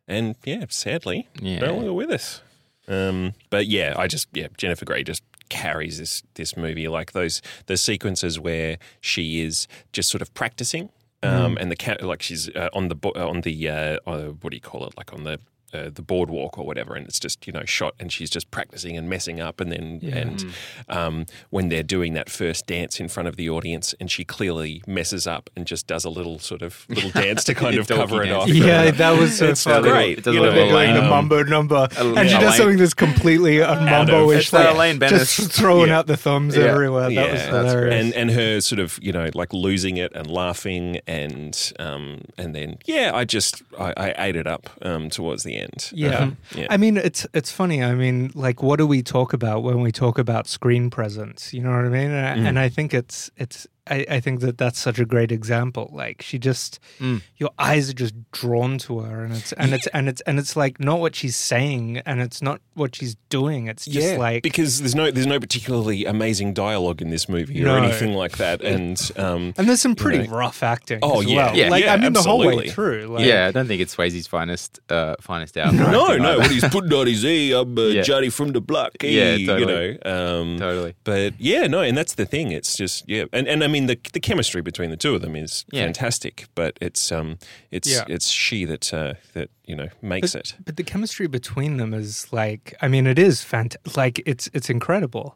And 0.07 0.36
yeah, 0.43 0.65
sadly, 0.69 1.27
Yeah. 1.41 1.60
no 1.60 1.74
longer 1.75 1.93
with 1.93 2.10
us. 2.12 2.41
Um, 2.88 3.33
but 3.50 3.67
yeah, 3.67 3.93
I 3.98 4.07
just 4.07 4.27
yeah, 4.33 4.48
Jennifer 4.57 4.83
Grey 4.86 5.03
just 5.03 5.24
carries 5.50 6.00
this 6.00 6.24
this 6.33 6.57
movie 6.57 6.88
like 6.88 7.12
those 7.13 7.41
the 7.67 7.77
sequences 7.77 8.39
where 8.39 8.77
she 9.00 9.41
is 9.41 9.67
just 9.93 10.10
sort 10.10 10.22
of 10.22 10.33
practicing. 10.33 10.89
Um, 11.22 11.55
and 11.57 11.72
the 11.72 11.77
cat, 11.77 12.01
like 12.03 12.22
she's 12.22 12.50
uh, 12.50 12.67
on 12.74 12.89
the 12.89 12.95
bo- 12.95 13.13
on 13.15 13.41
the 13.41 13.69
uh, 13.69 13.98
uh, 14.05 14.24
what 14.41 14.50
do 14.50 14.57
you 14.57 14.62
call 14.62 14.86
it? 14.86 14.98
Like 14.98 15.13
on 15.13 15.24
the 15.24 15.39
uh, 15.73 15.89
the 15.93 16.01
boardwalk 16.01 16.57
or 16.57 16.65
whatever, 16.65 16.93
and 16.95 17.07
it's 17.07 17.19
just 17.19 17.45
you 17.47 17.53
know 17.53 17.63
shot, 17.65 17.93
and 17.99 18.11
she's 18.11 18.29
just 18.29 18.51
practicing 18.51 18.97
and 18.97 19.09
messing 19.09 19.39
up, 19.41 19.59
and 19.59 19.71
then 19.71 19.99
Yeah. 20.01 20.17
and 20.17 20.45
um, 20.89 21.25
when 21.49 21.69
they're 21.69 21.83
doing 21.83 22.13
that 22.13 22.29
first 22.29 22.67
dance 22.67 22.99
in 22.99 23.07
front 23.09 23.27
of 23.27 23.35
the 23.35 23.49
audience, 23.49 23.93
and 23.99 24.09
she 24.11 24.23
clearly 24.23 24.81
messes 24.87 25.25
up 25.27 25.49
and 25.55 25.65
just 25.65 25.87
does 25.87 26.05
a 26.05 26.09
little 26.09 26.39
sort 26.39 26.61
of 26.61 26.85
little 26.89 27.09
dance 27.21 27.43
to 27.45 27.53
kind 27.55 27.77
of 27.77 27.87
cover 27.87 28.23
it 28.23 28.31
off. 28.31 28.47
Yeah, 28.47 28.91
that 28.91 29.17
was 29.19 29.37
so 29.37 29.47
It's 29.49 29.63
funny. 29.63 29.89
great. 29.89 30.17
It 30.19 30.23
does 30.25 30.35
you 30.35 30.41
a 30.43 30.45
know, 30.47 30.51
They're 30.53 30.69
doing 30.69 30.93
the 30.95 31.03
um, 31.03 31.09
mambo 31.09 31.43
number, 31.43 31.75
a- 31.97 32.03
and 32.03 32.27
she 32.29 32.35
yeah, 32.35 32.39
does 32.39 32.43
Elaine- 32.43 32.57
something 32.57 32.77
that's 32.77 32.93
completely 32.93 33.57
unmambo-ish, 33.73 34.39
It's 34.41 34.51
that 34.51 34.75
like 34.77 34.95
Elaine 34.95 35.09
just 35.09 35.51
throwing 35.51 35.89
Yeah. 35.89 35.99
out 35.99 36.07
the 36.07 36.17
thumbs 36.17 36.55
Yeah. 36.55 36.65
everywhere. 36.65 37.09
That 37.11 37.31
was 37.31 37.41
Yeah, 37.41 37.51
that's 37.51 37.71
hilarious. 37.71 38.05
and 38.05 38.13
and 38.13 38.31
her 38.31 38.61
sort 38.61 38.79
of 38.79 38.99
you 39.01 39.11
know 39.11 39.29
like 39.33 39.53
losing 39.53 39.97
it 39.97 40.11
and 40.15 40.29
laughing 40.29 40.99
and 41.07 41.73
um 41.79 42.21
and 42.37 42.53
then 42.55 42.77
yeah 42.85 43.11
I 43.13 43.25
just 43.25 43.61
I, 43.79 43.93
I 43.97 44.13
ate 44.27 44.35
it 44.35 44.47
up 44.47 44.69
um 44.81 45.09
towards 45.09 45.43
the 45.43 45.55
end. 45.57 45.62
Yeah. 45.93 46.17
Um, 46.20 46.38
yeah. 46.55 46.67
I 46.70 46.77
mean, 46.77 46.98
it's 46.98 47.25
it's 47.34 47.51
funny. 47.51 47.84
I 47.84 47.93
mean, 47.96 48.32
like, 48.36 48.62
what 48.63 48.77
do 48.77 48.88
we 48.88 49.01
talk 49.03 49.34
about 49.34 49.63
when 49.63 49.82
we 49.82 49.91
talk 49.91 50.17
about 50.20 50.48
screen 50.48 50.89
presence? 50.89 51.53
You 51.53 51.62
know 51.63 51.70
what 51.72 51.86
I 51.86 51.89
mean? 51.89 52.12
And 52.12 52.25
I, 52.27 52.36
Mm. 52.43 52.48
and 52.50 52.60
I 52.60 52.70
think 52.70 52.93
it's 52.93 53.29
it's. 53.38 53.67
I, 53.87 54.05
I 54.09 54.19
think 54.21 54.39
that 54.41 54.57
that's 54.57 54.79
such 54.79 54.97
a 54.97 55.05
great 55.05 55.31
example. 55.31 55.89
Like, 55.93 56.21
she 56.21 56.39
just, 56.39 56.79
Mm. 56.99 57.21
your 57.37 57.49
eyes 57.59 57.89
are 57.89 57.93
just 57.93 58.13
drawn 58.31 58.77
to 58.79 58.99
her, 58.99 59.23
and 59.25 59.33
it's 59.35 59.51
and 59.53 59.73
it's 59.73 59.87
and 59.87 60.07
it's 60.07 60.21
and 60.21 60.39
it's 60.39 60.55
like 60.55 60.79
not 60.79 60.99
what 60.99 61.15
she's 61.15 61.35
saying, 61.35 61.97
and 62.05 62.21
it's 62.21 62.41
not 62.41 62.61
what 62.75 62.95
she's 62.95 63.15
doing. 63.29 63.67
It's 63.67 63.85
just 63.85 64.07
yeah, 64.11 64.17
like 64.17 64.41
because 64.43 64.79
there's 64.79 64.95
no 64.95 65.11
there's 65.11 65.27
no 65.27 65.39
particularly 65.39 66.05
amazing 66.05 66.53
dialogue 66.53 67.01
in 67.01 67.09
this 67.09 67.27
movie 67.27 67.61
No. 67.61 67.75
or 67.75 67.79
anything 67.79 68.13
like 68.13 68.37
that, 68.37 68.61
and 68.61 68.97
um, 69.17 69.53
And 69.57 69.67
there's 69.67 69.81
some 69.81 69.95
pretty 69.95 70.27
know. 70.27 70.35
rough 70.37 70.63
acting. 70.63 70.99
Oh, 71.01 71.19
as 71.21 71.25
yeah. 71.25 71.35
well. 71.47 71.55
Yeah. 71.57 71.69
like 71.69 71.83
Yeah, 71.83 71.93
I 71.93 71.97
mean 71.97 72.13
the 72.13 72.21
whole 72.21 72.39
way 72.45 72.69
through. 72.69 73.07
Like, 73.07 73.25
yeah, 73.25 73.47
I 73.47 73.51
don't 73.51 73.67
think 73.67 73.81
it's 73.81 73.95
Swayze's 73.95 74.27
finest 74.27 74.79
uh, 74.89 75.15
finest 75.19 75.57
hour. 75.61 75.71
no, 75.73 75.83
no, 75.91 76.05
acting 76.07 76.25
either. 76.25 76.39
when 76.39 76.49
he's 76.51 76.67
putting 76.69 76.93
on 76.93 77.07
his 77.07 77.25
E, 77.25 77.51
I'm 77.53 77.77
uh, 77.77 77.81
Yeah. 77.81 78.01
Johnny 78.03 78.29
from 78.29 78.53
the 78.53 78.61
block. 78.61 78.91
eh, 79.03 79.07
Yeah, 79.07 79.33
you 79.35 79.47
totally. 79.47 79.99
know. 80.05 80.39
Um, 80.41 80.57
Totally. 80.59 80.95
But 81.03 81.33
yeah, 81.39 81.67
no, 81.67 81.81
and 81.81 81.97
that's 81.97 82.15
the 82.15 82.25
thing. 82.25 82.51
It's 82.51 82.77
just 82.77 83.07
yeah, 83.09 83.25
and, 83.33 83.47
and 83.47 83.63
I 83.63 83.67
mean 83.73 83.85
the 83.87 83.97
the 84.13 84.19
chemistry 84.19 84.61
between 84.61 84.89
the 84.89 84.97
two 84.97 85.15
of 85.15 85.21
them 85.21 85.35
is 85.35 85.65
Yeah. 85.71 85.83
fantastic. 85.85 86.35
But 86.55 86.71
it's 86.87 87.11
um 87.11 87.37
it's 87.71 87.89
Yeah. 87.89 88.05
it's 88.15 88.27
she 88.29 88.65
that 88.65 88.93
uh, 88.93 89.13
that 89.33 89.49
you 89.65 89.75
know 89.75 89.89
makes 90.01 90.35
it. 90.35 90.55
But 90.65 90.75
the 90.77 90.83
chemistry 90.83 91.27
between 91.27 91.77
them 91.77 91.93
is 91.93 92.27
like 92.31 92.73
I 92.81 92.87
mean 92.87 93.05
it 93.07 93.19
is 93.19 93.43
fantastic 93.43 93.97
like 93.97 94.21
it's 94.25 94.49
it's 94.53 94.69
incredible. 94.69 95.27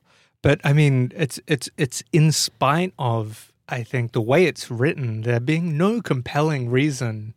But 0.42 0.58
I 0.64 0.74
mean 0.74 1.12
it's 1.16 1.40
it's 1.48 1.70
it's 1.78 2.04
in 2.12 2.32
spite 2.32 2.94
of 2.98 3.52
I 3.80 3.84
think 3.84 4.12
the 4.12 4.22
way 4.32 4.46
it's 4.52 4.72
written 4.72 5.22
there 5.24 5.40
being 5.42 5.78
no 5.78 6.02
compelling 6.02 6.70
reason 6.72 7.34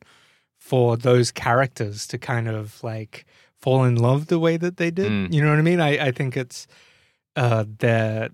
for 0.58 0.96
those 0.96 1.32
characters 1.32 2.06
to 2.06 2.18
kind 2.18 2.46
of 2.48 2.82
like 2.84 3.24
fall 3.62 3.84
in 3.84 3.96
love 3.96 4.26
the 4.26 4.38
way 4.38 4.56
that 4.58 4.76
they 4.76 4.90
did. 4.90 5.10
Mm. 5.10 5.32
You 5.34 5.40
know 5.42 5.50
what 5.50 5.58
I 5.58 5.62
mean? 5.70 5.80
I 5.80 6.08
I 6.08 6.12
think 6.12 6.36
it's 6.36 6.66
uh 7.36 7.64
their 7.78 8.28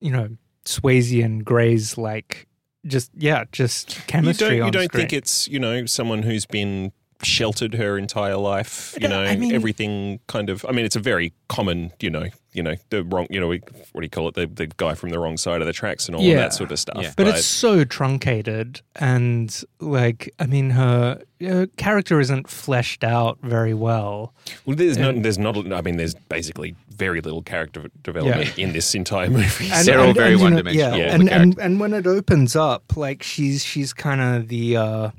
you 0.00 0.10
know 0.16 0.28
Swayze 0.64 1.24
and 1.24 1.44
Grey's 1.44 1.98
like 1.98 2.46
just 2.86 3.10
yeah, 3.16 3.44
just 3.52 3.96
You 3.96 4.02
chemistry 4.06 4.48
don't 4.48 4.56
you 4.56 4.62
on 4.64 4.72
don't 4.72 4.92
think 4.92 5.12
it's 5.12 5.48
you 5.48 5.58
know 5.58 5.86
someone 5.86 6.22
who's 6.22 6.46
been 6.46 6.92
sheltered 7.24 7.74
her 7.74 7.96
entire 7.98 8.36
life. 8.36 8.94
You 9.00 9.08
No, 9.08 9.22
know 9.24 9.30
I 9.30 9.36
mean- 9.36 9.54
everything 9.54 10.20
kind 10.26 10.50
of. 10.50 10.64
I 10.68 10.72
mean 10.72 10.84
it's 10.84 10.96
a 10.96 11.00
very 11.00 11.32
common 11.48 11.92
you 12.00 12.10
know 12.10 12.26
you 12.54 12.62
know 12.62 12.74
the 12.90 13.02
wrong 13.04 13.26
you 13.30 13.40
know 13.40 13.48
what 13.48 13.60
do 13.94 14.02
you 14.02 14.08
call 14.10 14.28
it 14.28 14.34
the 14.34 14.46
the 14.46 14.66
guy 14.66 14.94
from 14.94 15.10
the 15.10 15.18
wrong 15.18 15.36
side 15.36 15.60
of 15.60 15.66
the 15.66 15.72
tracks 15.72 16.06
and 16.06 16.16
all 16.16 16.22
Yeah. 16.22 16.32
of 16.32 16.36
that 16.38 16.52
sort 16.54 16.72
of 16.72 16.78
stuff. 16.78 17.02
Yeah. 17.02 17.12
But, 17.16 17.28
it's 17.28 17.44
so 17.46 17.84
truncated, 17.84 18.80
and 18.96 19.62
like, 19.80 20.32
I 20.38 20.46
mean, 20.46 20.70
her, 20.70 21.20
her 21.40 21.66
character 21.76 22.20
isn't 22.20 22.48
fleshed 22.48 23.04
out 23.04 23.38
very 23.42 23.74
well. 23.74 24.32
Well, 24.66 24.76
there's 24.76 24.96
And- 24.96 25.24
there's 25.24 25.38
not. 25.38 25.56
I 25.72 25.80
mean, 25.80 25.96
there's 25.96 26.14
basically 26.28 26.74
very 26.94 27.20
little 27.20 27.42
character 27.42 27.88
development 28.02 28.58
in 28.58 28.72
this 28.72 28.94
entire 28.94 29.30
movie. 29.30 29.70
And- 29.72 29.86
They're 29.86 29.98
all 30.00 30.06
and- 30.08 30.14
very 30.16 30.32
and, 30.32 30.40
you 30.40 30.50
know, 30.50 30.56
one-dimensional, 30.56 30.98
Yeah, 30.98 31.14
and, 31.14 31.28
and 31.30 31.58
and 31.58 31.80
when 31.80 31.94
it 31.94 32.06
opens 32.06 32.54
up, 32.56 32.96
like 32.96 33.22
she's 33.22 33.64
she's 33.64 33.92
kind 33.92 34.20
of 34.20 34.48
the 34.48 34.76
uh, 34.76 35.10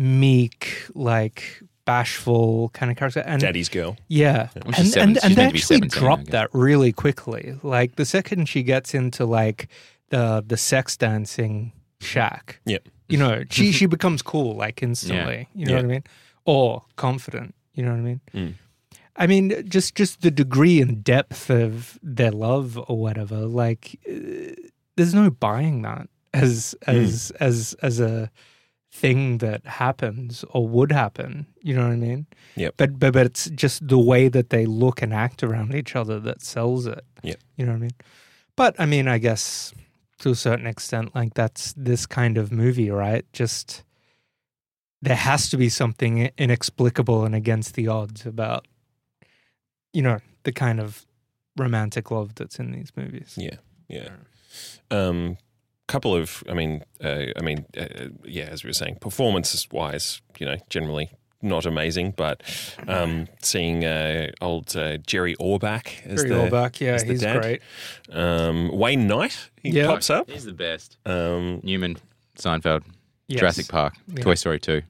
meek, 0.00 0.86
like 0.94 1.62
bashful 1.84 2.70
kind 2.70 2.90
of 2.90 2.96
character, 2.96 3.20
and 3.26 3.40
Daddy's 3.40 3.68
girl. 3.68 3.96
Yeah, 4.08 4.48
Well, 4.64 4.74
and 4.78 4.96
and, 4.96 4.96
and 4.96 5.16
they 5.16 5.20
meant 5.20 5.20
to 5.22 5.36
be 5.36 5.42
actually 5.42 5.76
17, 5.78 5.84
I 5.84 6.00
dropped 6.00 6.26
that 6.30 6.48
really 6.52 6.92
quickly. 6.92 7.58
Like 7.62 7.96
the 7.96 8.04
second 8.04 8.48
she 8.48 8.62
gets 8.62 8.94
into 8.94 9.24
like 9.24 9.68
the 10.08 10.42
the 10.46 10.56
sex 10.56 10.96
dancing 10.96 11.72
shack, 12.00 12.60
Yep. 12.66 12.88
you 13.08 13.18
know, 13.18 13.44
she 13.50 13.72
she 13.78 13.86
becomes 13.86 14.22
cool 14.22 14.56
like 14.56 14.82
instantly. 14.82 15.48
You 15.54 15.66
know 15.66 15.72
Yeah. 15.72 15.76
what 15.78 15.84
I 15.84 15.88
mean? 15.88 16.04
Or 16.44 16.84
confident. 16.96 17.54
You 17.74 17.84
know 17.84 17.90
what 17.92 17.98
I 17.98 18.02
mean? 18.02 18.20
Mm. 18.34 18.54
I 19.16 19.26
mean, 19.26 19.68
just 19.68 19.94
just 19.96 20.22
the 20.22 20.30
degree 20.30 20.80
and 20.80 21.04
depth 21.04 21.50
of 21.50 21.98
their 22.02 22.30
love 22.32 22.78
or 22.88 22.96
whatever. 22.98 23.40
Like, 23.46 23.98
uh, 24.08 24.54
there's 24.96 25.14
no 25.14 25.30
buying 25.30 25.82
that 25.82 26.08
as 26.32 26.74
as 26.86 27.30
as 27.40 27.74
as 27.82 28.00
a 28.00 28.30
thing 28.92 29.38
that 29.38 29.64
happens 29.64 30.44
or 30.50 30.66
would 30.66 30.92
happen. 30.92 31.46
You 31.62 31.74
know 31.74 31.86
what 31.86 31.92
I 31.92 31.96
mean? 31.96 32.26
Yeah. 32.56 32.70
But 32.76 32.98
but 32.98 33.12
but 33.12 33.26
it's 33.26 33.48
just 33.50 33.86
the 33.86 33.98
way 33.98 34.28
that 34.28 34.50
they 34.50 34.66
look 34.66 35.02
and 35.02 35.14
act 35.14 35.42
around 35.42 35.74
each 35.74 35.94
other 35.94 36.18
that 36.20 36.42
sells 36.42 36.86
it. 36.86 37.04
Yeah. 37.22 37.36
You 37.56 37.66
know 37.66 37.72
what 37.72 37.78
I 37.78 37.80
mean? 37.80 37.96
But 38.56 38.74
I 38.78 38.86
mean, 38.86 39.08
I 39.08 39.18
guess 39.18 39.72
to 40.20 40.30
a 40.30 40.34
certain 40.34 40.66
extent, 40.66 41.14
like 41.14 41.34
that's 41.34 41.72
this 41.76 42.06
kind 42.06 42.36
of 42.36 42.52
movie, 42.52 42.90
right? 42.90 43.24
Just 43.32 43.84
there 45.02 45.16
has 45.16 45.48
to 45.50 45.56
be 45.56 45.68
something 45.68 46.30
inexplicable 46.36 47.24
and 47.24 47.34
against 47.34 47.74
the 47.74 47.88
odds 47.88 48.26
about, 48.26 48.66
you 49.92 50.02
know, 50.02 50.18
the 50.42 50.52
kind 50.52 50.78
of 50.78 51.06
romantic 51.56 52.10
love 52.10 52.34
that's 52.34 52.58
in 52.58 52.72
these 52.72 52.92
movies. 52.96 53.34
Yeah. 53.36 53.56
Yeah. 53.88 54.10
Um, 54.90 55.38
couple 55.90 56.14
of, 56.14 56.42
I 56.48 56.54
mean, 56.54 56.82
uh, 57.02 57.26
I 57.36 57.42
mean, 57.42 57.64
uh, 57.76 57.86
yeah, 58.24 58.44
as 58.44 58.62
we 58.64 58.68
were 58.68 58.74
saying, 58.74 58.96
performances 59.00 59.66
wise, 59.72 60.20
you 60.38 60.46
know, 60.46 60.56
generally 60.68 61.10
not 61.42 61.64
amazing, 61.66 62.12
but 62.16 62.42
um, 62.86 63.26
seeing 63.42 63.84
uh, 63.84 64.30
old 64.40 64.76
uh, 64.76 64.98
Jerry 64.98 65.34
Orbach 65.36 65.86
as 66.06 66.22
Jerry 66.22 66.28
the 66.28 66.34
Orbach, 66.50 66.80
yeah, 66.80 66.92
as 66.92 67.02
the 67.04 67.12
he's 67.12 67.20
dad. 67.22 67.40
great. 67.40 67.62
Um, 68.12 68.70
Wayne 68.76 69.06
Knight, 69.06 69.50
he 69.62 69.70
Yeah. 69.70 69.86
pops 69.86 70.10
up. 70.10 70.28
He's 70.30 70.44
the 70.44 70.52
best. 70.52 70.98
Um, 71.06 71.60
Newman, 71.62 71.96
Seinfeld, 72.38 72.82
Yes. 73.26 73.40
Jurassic 73.40 73.68
Park, 73.68 73.94
Yeah. 74.08 74.22
Toy 74.22 74.34
Story 74.34 74.60
2. 74.60 74.82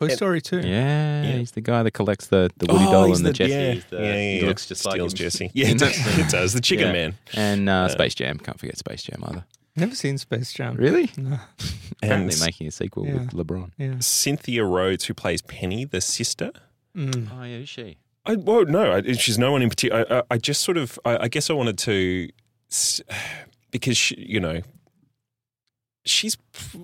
Toy 0.00 0.08
Story 0.08 0.40
Two. 0.40 0.58
Yeah, 0.58 1.22
Yeah. 1.22 1.32
he's 1.38 1.52
the 1.52 1.60
guy 1.60 1.82
that 1.84 1.92
collects 1.92 2.26
the, 2.26 2.50
the 2.56 2.66
Woody 2.72 2.86
oh, 2.88 2.90
doll 2.92 3.04
and 3.14 3.16
the, 3.24 3.30
the- 3.30 3.32
Jesse. 3.32 3.52
Yeah, 3.52 3.72
He's 3.72 3.84
the- 3.84 3.96
yeah, 3.98 4.02
yeah, 4.02 4.14
he 4.32 4.40
yeah. 4.40 4.46
looks 4.46 4.66
just 4.66 4.84
like 4.84 4.94
Steals 4.94 5.12
him. 5.12 5.16
Jesse. 5.18 5.50
Yeah, 5.54 5.68
it 5.68 5.78
does. 5.78 6.18
it 6.18 6.28
does. 6.28 6.52
The 6.54 6.60
Chicken 6.60 6.86
Yeah. 6.88 6.92
Man. 6.92 7.14
And 7.34 7.68
uh, 7.68 7.88
Space 7.88 8.14
Jam. 8.16 8.38
Can't 8.38 8.58
forget 8.58 8.76
Space 8.78 9.04
Jam 9.04 9.22
either. 9.28 9.44
Never 9.74 9.94
seen 9.94 10.18
Space 10.18 10.52
Jam. 10.52 10.76
Really? 10.76 11.10
No. 11.16 11.38
Apparently 12.02 12.32
And 12.34 12.40
making 12.40 12.66
a 12.66 12.70
sequel 12.70 13.06
Yeah. 13.06 13.14
with 13.14 13.30
LeBron. 13.30 13.70
Yeah. 13.78 13.94
Cynthia 14.00 14.64
Rhodes, 14.64 15.04
who 15.06 15.14
plays 15.14 15.40
Penny, 15.42 15.84
the 15.84 16.00
sister. 16.00 16.50
Mm. 16.96 17.28
Oh, 17.32 17.42
yeah, 17.44 17.58
who's 17.58 17.68
she? 17.70 17.96
I 18.26 18.36
well, 18.36 18.64
no, 18.66 18.92
I, 18.92 19.02
she's 19.14 19.38
no 19.38 19.50
one 19.50 19.62
in 19.62 19.68
particular. 19.70 20.04
I, 20.10 20.18
I, 20.18 20.22
I 20.32 20.38
just 20.38 20.60
sort 20.60 20.76
of, 20.76 20.98
I, 21.04 21.24
I 21.24 21.28
guess, 21.28 21.48
I 21.48 21.54
wanted 21.54 21.78
to, 21.78 22.28
s- 22.70 23.00
because 23.70 23.96
she, 23.96 24.16
you 24.18 24.40
know, 24.40 24.60
she's 26.04 26.36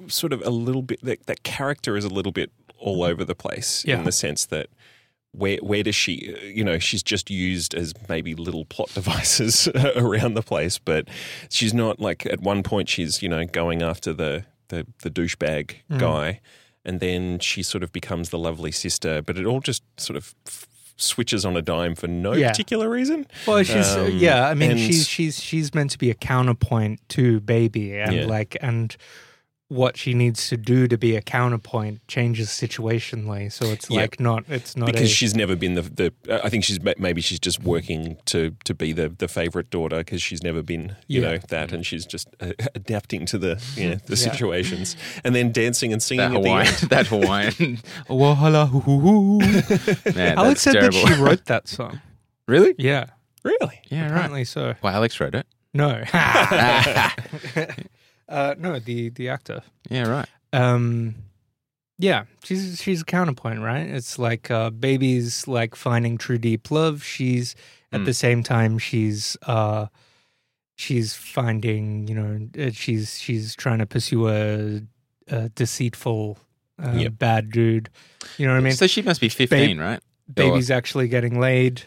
sort 0.09 0.33
of 0.33 0.43
a 0.47 0.51
little 0.51 0.83
bit. 0.83 1.01
That, 1.03 1.27
that 1.27 1.43
character 1.43 1.97
is 1.97 2.05
a 2.05 2.09
little 2.09 2.33
bit 2.33 2.51
all 2.79 3.03
over 3.03 3.25
the 3.25 3.35
place 3.35 3.85
Yeah. 3.85 3.99
in 3.99 4.05
the 4.05 4.13
sense 4.13 4.47
that 4.47 4.69
where 5.33 5.59
where 5.59 5.83
does 5.83 5.95
she, 5.95 6.35
you 6.55 6.65
know, 6.65 6.79
she's 6.79 7.03
just 7.03 7.31
used 7.31 7.75
as 7.75 7.93
maybe 8.09 8.35
little 8.35 8.65
plot 8.65 8.91
devices 8.95 9.69
around 9.97 10.35
the 10.35 10.43
place, 10.43 10.79
but 10.79 11.09
she's 11.51 11.75
not 11.75 12.01
like 12.01 12.25
at 12.27 12.41
one 12.41 12.63
point 12.63 12.89
she's 12.89 13.23
you 13.23 13.29
know 13.29 13.45
going 13.45 13.83
after 13.83 14.13
the 14.13 14.45
the, 14.69 14.87
the 15.03 15.11
douchebag 15.11 15.77
Mm. 15.91 15.99
guy, 15.99 16.41
and 16.85 17.01
then 17.01 17.39
she 17.39 17.63
sort 17.63 17.83
of 17.83 17.93
becomes 17.93 18.31
the 18.31 18.39
lovely 18.39 18.73
sister, 18.73 19.23
but 19.23 19.39
it 19.39 19.47
all 19.47 19.61
just 19.61 19.83
sort 19.99 20.17
of 20.17 20.35
f- 20.47 20.67
switches 20.97 21.45
on 21.47 21.57
a 21.57 21.63
dime 21.63 21.95
for 21.95 22.07
no 22.09 22.33
Yeah. 22.35 22.49
particular 22.51 22.91
reason. 22.91 23.27
Well, 23.47 23.63
she's 23.63 23.95
uh, 23.97 24.05
Um, 24.05 24.19
yeah. 24.19 24.49
I 24.49 24.55
mean, 24.55 24.77
she's 24.77 25.07
she's 25.09 25.41
she's 25.43 25.75
meant 25.75 25.91
to 25.93 25.99
be 25.99 26.11
a 26.11 26.15
counterpoint 26.15 27.01
to 27.11 27.41
baby, 27.41 27.97
and 27.99 28.13
Yeah. 28.15 28.27
like 28.27 28.57
and 28.61 28.95
what 29.71 29.99
she 29.99 30.15
needs 30.15 30.49
to 30.49 30.57
do 30.57 30.89
to 30.89 30.97
be 30.97 31.15
a 31.15 31.21
counterpoint 31.21 32.01
changes 32.09 32.49
situationally. 32.49 33.53
So 33.53 33.67
it's 33.67 33.91
Yeah. 33.91 34.01
like 34.01 34.19
not 34.19 34.45
it's 34.49 34.75
not 34.77 34.87
because 34.87 35.03
a, 35.11 35.15
she's 35.15 35.35
never 35.35 35.57
been 35.57 35.75
the, 35.75 35.83
the 35.83 36.13
uh, 36.29 36.41
I 36.43 36.49
think 36.49 36.65
she's 36.65 36.79
maybe 36.99 37.21
she's 37.21 37.39
just 37.39 37.63
working 37.63 38.17
to 38.27 38.57
to 38.65 38.75
be 38.75 38.93
the 38.95 39.11
the 39.11 39.29
favorite 39.29 39.69
daughter 39.69 39.99
because 39.99 40.23
she's 40.23 40.43
never 40.43 40.63
been 40.63 40.97
you 41.07 41.21
Yeah. 41.21 41.33
know 41.33 41.39
that 41.49 41.73
and 41.73 41.85
she's 41.85 42.07
just 42.07 42.29
uh, 42.41 42.53
adapting 42.75 43.27
to 43.27 43.37
the 43.37 43.63
you 43.77 43.91
know, 43.91 43.97
the 44.07 44.17
Yeah. 44.17 44.31
situations 44.33 44.97
and 45.23 45.35
then 45.35 45.53
dancing 45.53 45.93
and 45.93 46.03
singing 46.03 46.31
That 46.31 46.37
at 46.39 46.43
the 46.43 46.49
Hawaiian. 46.49 46.67
end. 46.69 46.91
that 46.91 47.07
Hawaiian. 47.15 47.79
Wahala 48.09 48.69
hoo 48.71 48.81
hoo 48.81 49.01
hoo. 49.01 49.39
Man, 50.15 50.39
Alex 50.39 50.63
said 50.63 50.73
terrible. 50.75 51.03
that 51.05 51.15
she 51.17 51.23
wrote 51.23 51.45
that 51.45 51.69
song. 51.69 52.01
really? 52.47 52.75
Yeah, 52.79 53.05
really 53.45 53.81
Yeah, 53.91 54.05
right. 54.05 54.11
apparently 54.13 54.45
so. 54.45 54.77
Well, 54.83 54.95
Alex 54.95 55.21
wrote 55.21 55.35
it. 55.35 55.47
No, 55.75 56.03
uh, 58.29 58.55
no, 58.59 58.79
the 58.79 59.09
the 59.11 59.29
actor. 59.29 59.63
Yeah, 59.91 60.09
right. 60.09 60.29
Um, 60.53 61.15
yeah, 61.99 62.25
she's 62.45 62.81
she's 62.81 63.03
a 63.03 63.05
counterpoint, 63.05 63.61
right? 63.61 63.87
It's 63.87 64.19
like 64.19 64.51
uh, 64.51 64.71
baby's 64.71 65.49
like 65.49 65.75
finding 65.75 66.19
true 66.19 66.39
deep 66.39 66.71
love. 66.71 67.03
She's 67.05 67.55
at 67.93 68.01
Mm. 68.03 68.05
the 68.05 68.15
same 68.15 68.43
time 68.43 68.79
she's 68.79 69.37
uh, 69.47 69.87
she's 70.77 71.15
finding 71.15 72.07
you 72.07 72.15
know 72.15 72.49
uh, 72.67 72.71
she's 72.73 73.19
she's 73.19 73.57
trying 73.57 73.79
to 73.79 73.87
pursue 73.87 74.29
a, 74.29 74.83
a 75.29 75.49
deceitful 75.51 76.39
uh, 76.83 76.93
Yep. 76.95 77.13
bad 77.19 77.51
dude. 77.51 77.89
You 78.37 78.47
know 78.47 78.53
what 78.53 78.59
I 78.61 78.63
mean? 78.63 78.73
so 78.75 78.87
she 78.87 79.03
must 79.03 79.21
be 79.21 79.29
15, 79.29 79.79
right? 79.79 80.01
Baby's 80.33 80.71
actually 80.71 81.09
getting 81.09 81.41
laid. 81.41 81.83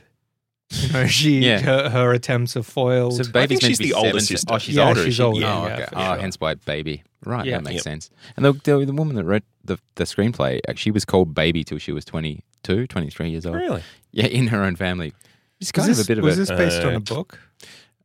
You 0.72 0.94
know, 0.94 1.08
she 1.08 1.40
Yeah. 1.46 1.60
her, 1.60 1.90
her 1.90 2.14
attempts 2.14 2.56
are 2.58 2.64
foiled. 2.64 3.16
So 3.18 3.32
baby's 3.32 3.60
think 3.60 3.64
meant 3.64 3.70
she's 3.72 3.78
to 3.78 3.84
be 3.84 3.90
the 3.90 3.96
older 3.96 4.10
seven. 4.10 4.22
sister. 4.22 4.54
Oh, 4.54 4.58
she's 4.58 4.76
Yeah, 4.76 4.88
older. 4.88 5.04
she's 5.04 5.16
she? 5.16 5.22
older, 5.24 5.46
Oh, 5.46 5.68
yeah, 5.68 5.74
okay. 5.74 5.86
for 5.86 5.98
Oh, 5.98 6.06
sure. 6.14 6.18
hence 6.18 6.40
why 6.40 6.56
baby. 6.56 7.04
Right, 7.26 7.46
Yeah. 7.46 7.58
that 7.58 7.64
makes 7.64 7.76
Yep. 7.76 7.84
sense. 7.84 8.10
And 8.36 8.46
the, 8.46 8.54
the 8.54 8.86
the 8.86 8.94
woman 8.94 9.16
that 9.16 9.26
wrote 9.26 9.44
the 9.64 9.78
the 9.96 10.06
screenplay, 10.06 10.60
uh, 10.68 10.74
she 10.76 10.90
was 10.92 11.06
called 11.06 11.34
baby 11.36 11.64
till 11.64 11.78
she 11.78 11.92
was 11.92 12.04
22, 12.06 12.88
23 12.88 13.30
years 13.30 13.46
old. 13.46 13.56
Really? 13.58 13.84
Yeah, 14.12 14.26
in 14.28 14.48
her 14.48 14.64
own 14.64 14.76
family. 14.76 15.14
It's 15.60 15.72
was 15.76 15.84
kind 15.86 15.90
this, 15.90 16.00
of 16.00 16.06
a 16.06 16.08
bit 16.08 16.18
of 16.18 16.24
was 16.24 16.38
a. 16.38 16.40
this 16.42 16.50
based 16.50 16.82
on 16.84 16.94
uh, 16.94 16.98
a 16.98 17.00
book? 17.00 17.40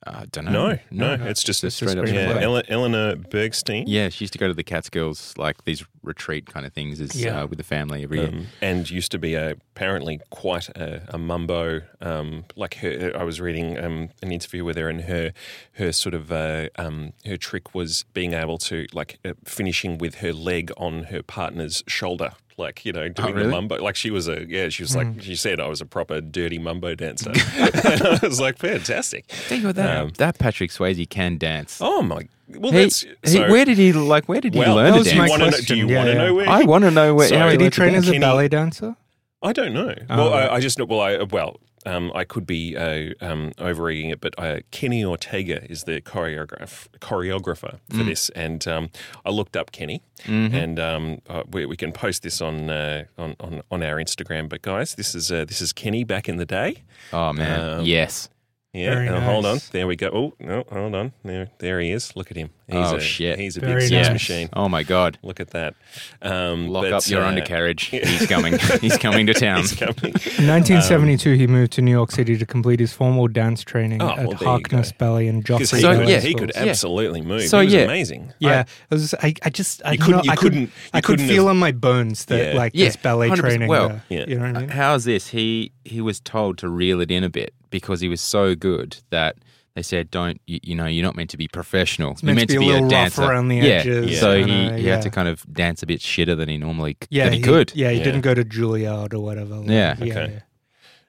I 0.04 0.26
don't 0.26 0.44
know. 0.44 0.78
No, 0.90 1.16
no, 1.16 1.24
it's 1.26 1.42
just 1.42 1.62
Just 1.62 1.76
straight 1.76 1.98
up 1.98 2.06
yeah, 2.06 2.32
screenplay. 2.34 2.42
Ele- 2.42 2.62
Eleanor 2.68 3.16
Bergstein. 3.16 3.84
Yeah, 3.86 4.08
she 4.08 4.24
used 4.24 4.32
to 4.34 4.38
go 4.38 4.46
to 4.48 4.54
the 4.54 4.62
Catskills, 4.62 5.34
like 5.36 5.64
these 5.64 5.84
retreat 6.02 6.46
kind 6.46 6.64
of 6.64 6.72
things, 6.72 7.00
as, 7.00 7.14
Yeah. 7.20 7.42
uh, 7.42 7.46
with 7.46 7.58
the 7.58 7.64
family 7.64 8.04
every 8.04 8.18
year. 8.20 8.28
Um, 8.28 8.46
and 8.62 8.88
used 8.88 9.10
to 9.12 9.18
be 9.18 9.34
a, 9.34 9.52
apparently 9.74 10.20
quite 10.30 10.68
a, 10.70 11.02
a 11.08 11.18
mambo. 11.18 11.82
Um, 12.00 12.44
like 12.54 12.74
her, 12.76 13.12
I 13.16 13.24
was 13.24 13.40
reading 13.40 13.78
um, 13.78 14.10
an 14.22 14.30
interview 14.32 14.64
with 14.64 14.76
her, 14.76 14.88
and 14.88 15.02
her 15.02 15.32
her 15.72 15.92
sort 15.92 16.14
of 16.14 16.30
uh, 16.30 16.68
um, 16.76 17.12
her 17.24 17.36
trick 17.36 17.74
was 17.74 18.04
being 18.14 18.32
able 18.32 18.58
to 18.58 18.86
like 18.92 19.18
uh, 19.24 19.32
finishing 19.44 19.98
with 19.98 20.16
her 20.16 20.32
leg 20.32 20.70
on 20.76 21.04
her 21.04 21.22
partner's 21.22 21.82
shoulder. 21.88 22.32
Like 22.58 22.86
you 22.86 22.92
know, 22.92 23.08
doing 23.08 23.34
really? 23.34 23.46
the 23.46 23.50
mambo. 23.50 23.82
Like 23.82 23.96
she 23.96 24.10
was 24.10 24.28
a 24.28 24.46
yeah. 24.48 24.70
She 24.70 24.82
was 24.82 24.96
like 24.96 25.20
she 25.20 25.36
said 25.36 25.60
I 25.60 25.68
was 25.68 25.82
a 25.82 25.86
proper 25.86 26.22
dirty 26.22 26.58
mambo 26.58 26.94
dancer. 26.94 27.30
and 27.56 28.02
I 28.02 28.18
was 28.22 28.40
like 28.40 28.56
fantastic. 28.58 29.26
Think 29.26 29.64
of 29.64 29.74
that. 29.74 29.96
Um, 29.98 30.12
that 30.16 30.38
Patrick 30.38 30.70
Swayze 30.70 31.08
can 31.10 31.36
dance. 31.36 31.80
Oh 31.82 32.00
my! 32.02 32.28
Well, 32.48 32.72
He- 32.72 32.78
that's 32.84 33.04
he- 33.24 33.40
where 33.40 33.66
did 33.66 33.76
he 33.76 33.92
like? 33.92 34.26
Where 34.26 34.40
did 34.40 34.54
he 34.54 34.60
well, 34.60 34.76
learn 34.76 34.86
that 34.86 34.92
to 34.92 34.98
was 35.00 35.08
do 35.08 35.14
you 35.14 35.20
my 35.20 35.28
dance? 35.28 35.40
want 35.40 35.54
to 35.54 35.60
know? 35.60 35.64
Do 35.66 35.76
you 35.76 35.88
Yeah, 35.88 35.96
want 35.98 36.06
to 36.06 36.12
yeah. 36.12 36.18
know 36.18 36.34
where? 36.34 36.48
I 36.48 36.62
want 36.62 36.84
to 36.84 36.90
know 36.90 37.14
where. 37.14 37.28
Sorry. 37.28 37.40
how 37.40 37.48
he 37.50 37.56
Did 37.58 37.64
he 37.64 37.70
train 37.70 37.94
as 37.94 38.08
a 38.08 38.18
ballet 38.18 38.48
dancer? 38.48 38.96
I 39.42 39.52
don't 39.52 39.74
know. 39.74 39.94
Oh, 40.08 40.16
well, 40.16 40.30
right. 40.30 40.50
I, 40.50 40.54
I 40.54 40.60
just 40.60 40.78
know. 40.78 40.86
Well, 40.86 41.00
I 41.02 41.22
well, 41.24 41.60
um, 41.86 42.10
I 42.14 42.24
could 42.24 42.46
be 42.46 42.76
uh, 42.76 43.14
um, 43.20 43.52
overeating 43.58 44.10
it, 44.10 44.20
but 44.20 44.34
uh, 44.38 44.60
Kenny 44.70 45.04
Ortega 45.04 45.64
is 45.70 45.84
the 45.84 46.00
choreograph 46.00 46.88
choreographer 47.00 47.78
for 47.90 48.02
Mm. 48.02 48.06
this, 48.06 48.28
and 48.30 48.66
um, 48.68 48.90
I 49.24 49.30
looked 49.30 49.56
up 49.56 49.70
Kenny, 49.72 50.02
Mm-hmm. 50.24 50.54
and 50.56 50.78
um, 50.80 51.20
uh, 51.28 51.42
we, 51.50 51.66
we 51.66 51.76
can 51.76 51.92
post 51.92 52.22
this 52.22 52.40
on, 52.40 52.68
uh, 52.70 53.04
on 53.18 53.36
on 53.40 53.62
on 53.70 53.82
our 53.82 53.96
Instagram. 53.96 54.48
But 54.48 54.62
guys, 54.62 54.94
this 54.94 55.14
is 55.14 55.30
uh, 55.30 55.44
this 55.44 55.60
is 55.60 55.72
Kenny 55.72 56.04
back 56.04 56.28
in 56.28 56.36
the 56.36 56.46
day. 56.46 56.82
Oh 57.12 57.32
man, 57.32 57.60
Um, 57.80 57.84
yes. 57.84 58.28
Yeah, 58.76 58.94
Very 58.94 59.06
now, 59.08 59.20
hold 59.20 59.46
on. 59.46 59.58
There 59.72 59.86
we 59.86 59.96
go. 59.96 60.08
Oh 60.12 60.32
no, 60.38 60.64
hold 60.70 60.94
on. 60.94 61.12
There, 61.24 61.48
there 61.58 61.80
he 61.80 61.90
is. 61.92 62.14
Look 62.14 62.30
at 62.30 62.36
him. 62.36 62.50
He's 62.66 62.76
Oh, 62.76 62.96
a, 62.96 63.00
shit. 63.00 63.38
He's 63.38 63.56
a 63.56 63.60
Very 63.60 63.80
big 63.82 63.88
sex 63.90 64.08
nice. 64.08 64.12
machine. 64.14 64.48
Oh 64.52 64.68
my 64.68 64.82
god. 64.82 65.18
Look 65.22 65.40
at 65.40 65.50
that. 65.50 65.74
Um, 66.20 66.68
Lock 66.68 66.82
but, 66.84 66.92
up 66.92 67.08
your 67.08 67.22
uh, 67.22 67.28
undercarriage. 67.28 67.84
He's 67.86 68.26
coming. 68.26 68.58
He's 68.80 68.98
coming 68.98 69.26
to 69.28 69.34
town. 69.34 69.60
He's 69.60 69.74
coming. 69.74 69.96
In 70.04 70.46
1972, 70.48 71.34
he 71.34 71.46
moved 71.46 71.72
to 71.72 71.82
New 71.82 71.92
York 71.92 72.10
City 72.10 72.36
to 72.36 72.44
complete 72.44 72.80
his 72.80 72.92
formal 72.92 73.28
dance 73.28 73.62
training 73.62 74.02
Oh, 74.02 74.10
at 74.10 74.18
well, 74.26 74.36
there 74.36 74.48
Harkness 74.48 74.90
go. 74.92 74.96
Ballet 74.98 75.28
and 75.28 75.42
Because 75.42 75.60
Joffrey 75.70 75.80
So, 75.80 75.88
could- 75.92 75.98
Ballet 76.00 76.12
yeah, 76.12 76.20
he 76.20 76.30
Schools. 76.32 76.40
could 76.40 76.52
Yeah. 76.56 76.70
absolutely 76.70 77.20
move. 77.22 77.42
So, 77.42 77.60
he 77.60 77.66
was 77.66 77.74
yeah. 77.74 77.80
amazing. 77.82 78.32
Yeah, 78.40 78.64
I, 78.90 78.94
was, 78.94 79.14
I, 79.22 79.34
I 79.42 79.50
just, 79.50 79.82
I 79.86 79.92
You 79.92 79.98
couldn't- 79.98 80.16
know, 80.16 80.22
you 80.24 80.30
I 80.32 80.36
could, 80.36 80.52
couldn't- 80.52 80.70
I 80.92 80.98
you 80.98 81.02
could 81.02 81.04
couldn't 81.04 81.28
feel 81.28 81.44
have- 81.46 81.52
in 81.54 81.58
my 81.58 81.72
bones 81.72 82.24
that 82.26 82.56
like 82.56 82.72
Yeah, 82.74 82.86
this 82.86 82.96
ballet 82.96 83.30
training. 83.30 83.68
Well. 83.68 84.00
Yeah. 84.08 84.24
you 84.28 84.34
know 84.34 84.46
what 84.48 84.56
I 84.56 84.60
mean? 84.60 84.68
How's 84.70 85.04
this? 85.04 85.28
He 85.28 85.72
he 85.84 86.00
was 86.00 86.18
told 86.20 86.58
to 86.58 86.68
reel 86.68 87.00
it 87.00 87.10
in 87.12 87.22
a 87.22 87.28
bit 87.30 87.54
because 87.76 88.00
he 88.00 88.08
was 88.08 88.20
so 88.20 88.54
good 88.54 88.98
that 89.10 89.36
they 89.74 89.82
said, 89.82 90.10
"Don't 90.10 90.40
you, 90.46 90.58
you 90.62 90.74
know? 90.74 90.86
You're 90.86 91.04
not 91.04 91.16
meant 91.16 91.30
to 91.30 91.36
be 91.36 91.48
professional. 91.48 92.12
It's 92.12 92.22
you're 92.22 92.34
meant 92.34 92.50
to 92.50 92.58
be 92.58 92.64
a 92.64 92.68
little 92.68 92.82
rough 92.82 92.90
dancer." 92.90 93.22
around 93.22 93.48
the 93.48 93.56
yeah. 93.56 93.62
edges, 93.80 94.20
So 94.20 94.30
and, 94.32 94.50
he, 94.50 94.66
uh, 94.66 94.76
he 94.76 94.82
yeah. 94.86 94.92
had 94.94 95.02
to 95.02 95.10
kind 95.10 95.28
of 95.28 95.44
dance 95.52 95.82
a 95.82 95.86
bit 95.86 96.00
shitter 96.00 96.36
than 96.36 96.48
he 96.48 96.56
normally 96.56 96.96
c- 97.02 97.08
Yeah, 97.10 97.24
than 97.24 97.34
he, 97.34 97.40
could. 97.42 97.72
Yeah, 97.74 97.90
he 97.90 97.98
Yeah. 97.98 98.04
didn't 98.04 98.22
go 98.22 98.32
to 98.34 98.44
Juilliard 98.44 99.12
or 99.14 99.20
whatever. 99.20 99.56
like, 99.56 99.68
Yeah. 99.68 99.96
Okay. 100.00 100.42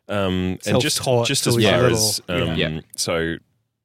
Um, 0.10 0.58
and 0.66 0.80
just 0.82 1.02
just 1.26 1.48
as 1.48 1.56
he's 1.56 1.66
far 1.66 1.82
little. 1.82 1.98
as 1.98 2.22
um, 2.30 2.56
Yeah. 2.56 2.80
so 2.96 3.36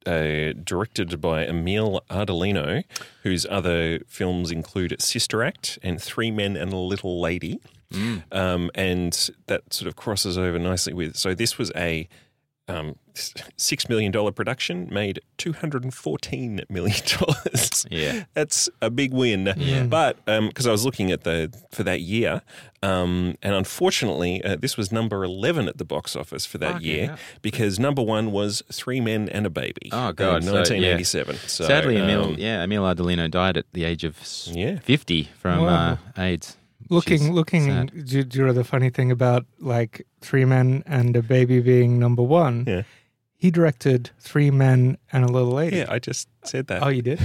uh, 0.05 0.51
directed 0.63 1.19
by 1.21 1.45
Emil 1.45 2.01
Ardolino, 2.09 2.83
whose 3.23 3.45
other 3.49 3.99
films 4.07 4.51
include 4.51 5.01
Sister 5.01 5.43
Act 5.43 5.79
and 5.81 6.01
Three 6.01 6.29
Men 6.31 6.57
and 6.57 6.73
a 6.73 6.77
Little 6.77 7.21
Lady, 7.21 7.59
Mm. 7.93 8.23
um, 8.31 8.71
and 8.75 9.29
that 9.47 9.71
sort 9.73 9.87
of 9.87 9.95
crosses 9.95 10.37
over 10.37 10.57
nicely 10.59 10.93
with. 10.93 11.15
So 11.15 11.33
this 11.35 11.57
was 11.57 11.71
a 11.75 12.07
um, 12.67 12.95
six 13.57 13.89
million 13.89 14.11
dollar 14.11 14.31
production, 14.31 14.87
made 14.91 15.19
two 15.37 15.53
hundred 15.53 15.83
and 15.83 15.93
fourteen 15.93 16.61
million 16.69 16.97
dollars. 17.19 17.85
Yeah. 17.91 18.23
That's 18.33 18.69
a 18.81 18.89
big 18.89 19.13
win. 19.13 19.53
Yeah. 19.57 19.83
But 19.83 20.17
um, 20.27 20.47
because 20.47 20.65
I 20.67 20.71
was 20.71 20.85
looking 20.85 21.11
at 21.11 21.23
the 21.23 21.53
for 21.71 21.83
that 21.83 22.01
year, 22.01 22.41
um, 22.81 23.35
and 23.41 23.53
unfortunately, 23.53 24.43
uh, 24.43 24.55
this 24.55 24.77
was 24.77 24.91
number 24.91 25.23
eleven 25.23 25.67
at 25.67 25.77
the 25.77 25.85
box 25.85 26.15
office 26.15 26.45
for 26.45 26.57
that 26.59 26.73
Fucking 26.73 26.87
year 26.87 27.07
hell. 27.07 27.17
because 27.41 27.79
number 27.79 28.01
one 28.01 28.31
was 28.31 28.63
Three 28.71 29.01
Men 29.01 29.27
and 29.29 29.45
a 29.45 29.49
Baby. 29.49 29.89
Oh, 29.91 30.11
God, 30.13 30.37
in 30.37 30.43
so, 30.43 30.51
yeah. 30.53 30.59
1987. 30.95 31.35
So, 31.47 31.65
Sadly, 31.65 31.97
Emil, 31.97 32.23
um, 32.25 32.35
yeah, 32.37 32.63
Emil 32.63 32.83
Ardolino 32.83 33.29
died 33.29 33.57
at 33.57 33.65
the 33.73 33.83
age 33.83 34.03
of 34.03 34.17
Yeah. 34.47 34.79
50 34.79 35.29
from 35.37 35.61
Wow. 35.63 35.97
uh, 36.17 36.21
AIDS. 36.21 36.57
Looking, 36.89 37.19
She's 37.19 37.29
looking. 37.29 37.65
sad. 37.65 37.91
Do, 38.05 38.23
do 38.23 38.39
you 38.39 38.45
know 38.45 38.53
the 38.53 38.63
funny 38.63 38.89
thing 38.89 39.11
about 39.11 39.45
like 39.59 40.05
Three 40.21 40.45
Men 40.45 40.83
and 40.85 41.15
a 41.15 41.21
Baby 41.21 41.59
being 41.61 41.99
number 41.99 42.23
one? 42.23 42.65
Yeah. 42.67 42.83
He 43.35 43.51
directed 43.51 44.09
Three 44.21 44.51
Men 44.51 44.97
and 45.11 45.25
a 45.25 45.27
Little 45.27 45.51
Lady. 45.51 45.75
Yeah, 45.77 45.87
I 45.89 45.99
just 45.99 46.29
said 46.45 46.67
that. 46.67 46.81
Oh, 46.81 46.87
you 46.87 47.01
did? 47.01 47.19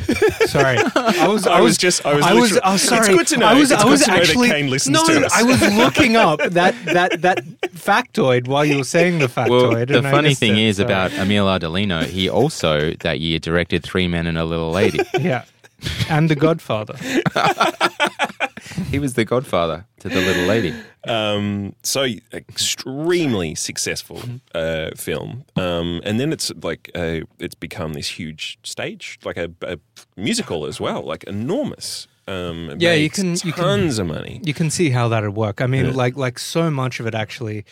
Sorry, 0.49 0.77
I 0.97 1.29
was. 1.29 1.47
I 1.59 1.61
was 1.61 1.79
just- 1.79 2.05
I 2.05 2.12
was 2.14 2.25
I 2.27 2.33
was. 2.35 2.59
Oh, 2.64 2.77
sorry. 2.77 3.01
It's 3.07 3.09
good 3.09 3.27
to 3.29 3.37
know. 3.37 3.47
I 3.47 3.55
was. 3.55 3.71
It's 3.71 3.81
I 3.81 3.87
was 3.88 4.03
to 4.03 4.11
know 4.11 4.16
that 4.16 4.23
actually. 4.29 4.49
Kane 4.49 4.66
no, 4.68 4.77
to 4.79 4.90
no, 4.90 5.05
no, 5.21 5.27
us. 5.27 5.33
I 5.33 5.44
was 5.44 5.62
looking 5.77 6.16
up 6.27 6.40
that 6.40 6.75
that 6.87 7.23
that 7.23 7.44
factoid 7.68 8.49
while 8.49 8.64
you 8.64 8.79
were 8.79 8.85
saying 8.85 9.21
the 9.21 9.27
factoid. 9.29 9.49
Well, 9.90 10.03
the 10.03 10.09
I 10.09 10.11
funny 10.11 10.35
thing 10.35 10.55
it, 10.57 10.62
is 10.64 10.79
so- 10.79 10.85
about 10.87 11.12
Emil 11.12 11.47
Ardolino, 11.47 12.03
he 12.05 12.29
also 12.29 12.94
that 12.94 13.21
year 13.21 13.38
directed 13.38 13.85
Three 13.85 14.09
Men 14.09 14.27
and 14.27 14.37
a 14.38 14.44
Little 14.44 14.73
Lady. 14.73 14.99
yeah, 15.21 15.44
and 16.11 16.29
The 16.29 16.35
Godfather. 16.35 16.94
he 18.90 18.98
was 18.98 19.14
the 19.14 19.24
godfather 19.24 19.87
to 20.00 20.09
the 20.09 20.20
little 20.20 20.44
lady. 20.44 20.74
Um, 21.07 21.74
so 21.83 22.07
extremely 22.33 23.54
successful 23.54 24.20
uh, 24.54 24.90
film, 24.96 25.44
um, 25.57 26.00
and 26.04 26.18
then 26.20 26.33
it's 26.33 26.52
like 26.62 26.90
uh, 26.94 27.20
it's 27.38 27.54
become 27.54 27.94
this 27.94 28.09
huge 28.18 28.59
stage, 28.62 29.18
like 29.24 29.37
a, 29.37 29.50
a 29.62 29.78
musical 30.16 30.66
as 30.66 30.81
well, 30.81 31.02
like 31.02 31.24
enormous. 31.24 32.07
Um, 32.26 32.74
Yeah, 32.78 32.92
you 32.94 33.09
can- 33.09 33.35
you 33.42 33.52
can- 33.54 33.64
tons 33.64 33.98
of 33.98 34.07
money. 34.07 34.40
You 34.44 34.52
can 34.52 34.70
see 34.70 34.90
how 34.90 35.09
that 35.09 35.22
would 35.22 35.35
work. 35.35 35.61
I 35.62 35.66
mean, 35.66 35.87
Yeah. 35.87 35.92
like 36.04 36.16
like 36.16 36.38
so 36.38 36.70
much 36.70 37.00
of 37.00 37.07
it 37.07 37.14
actually, 37.14 37.64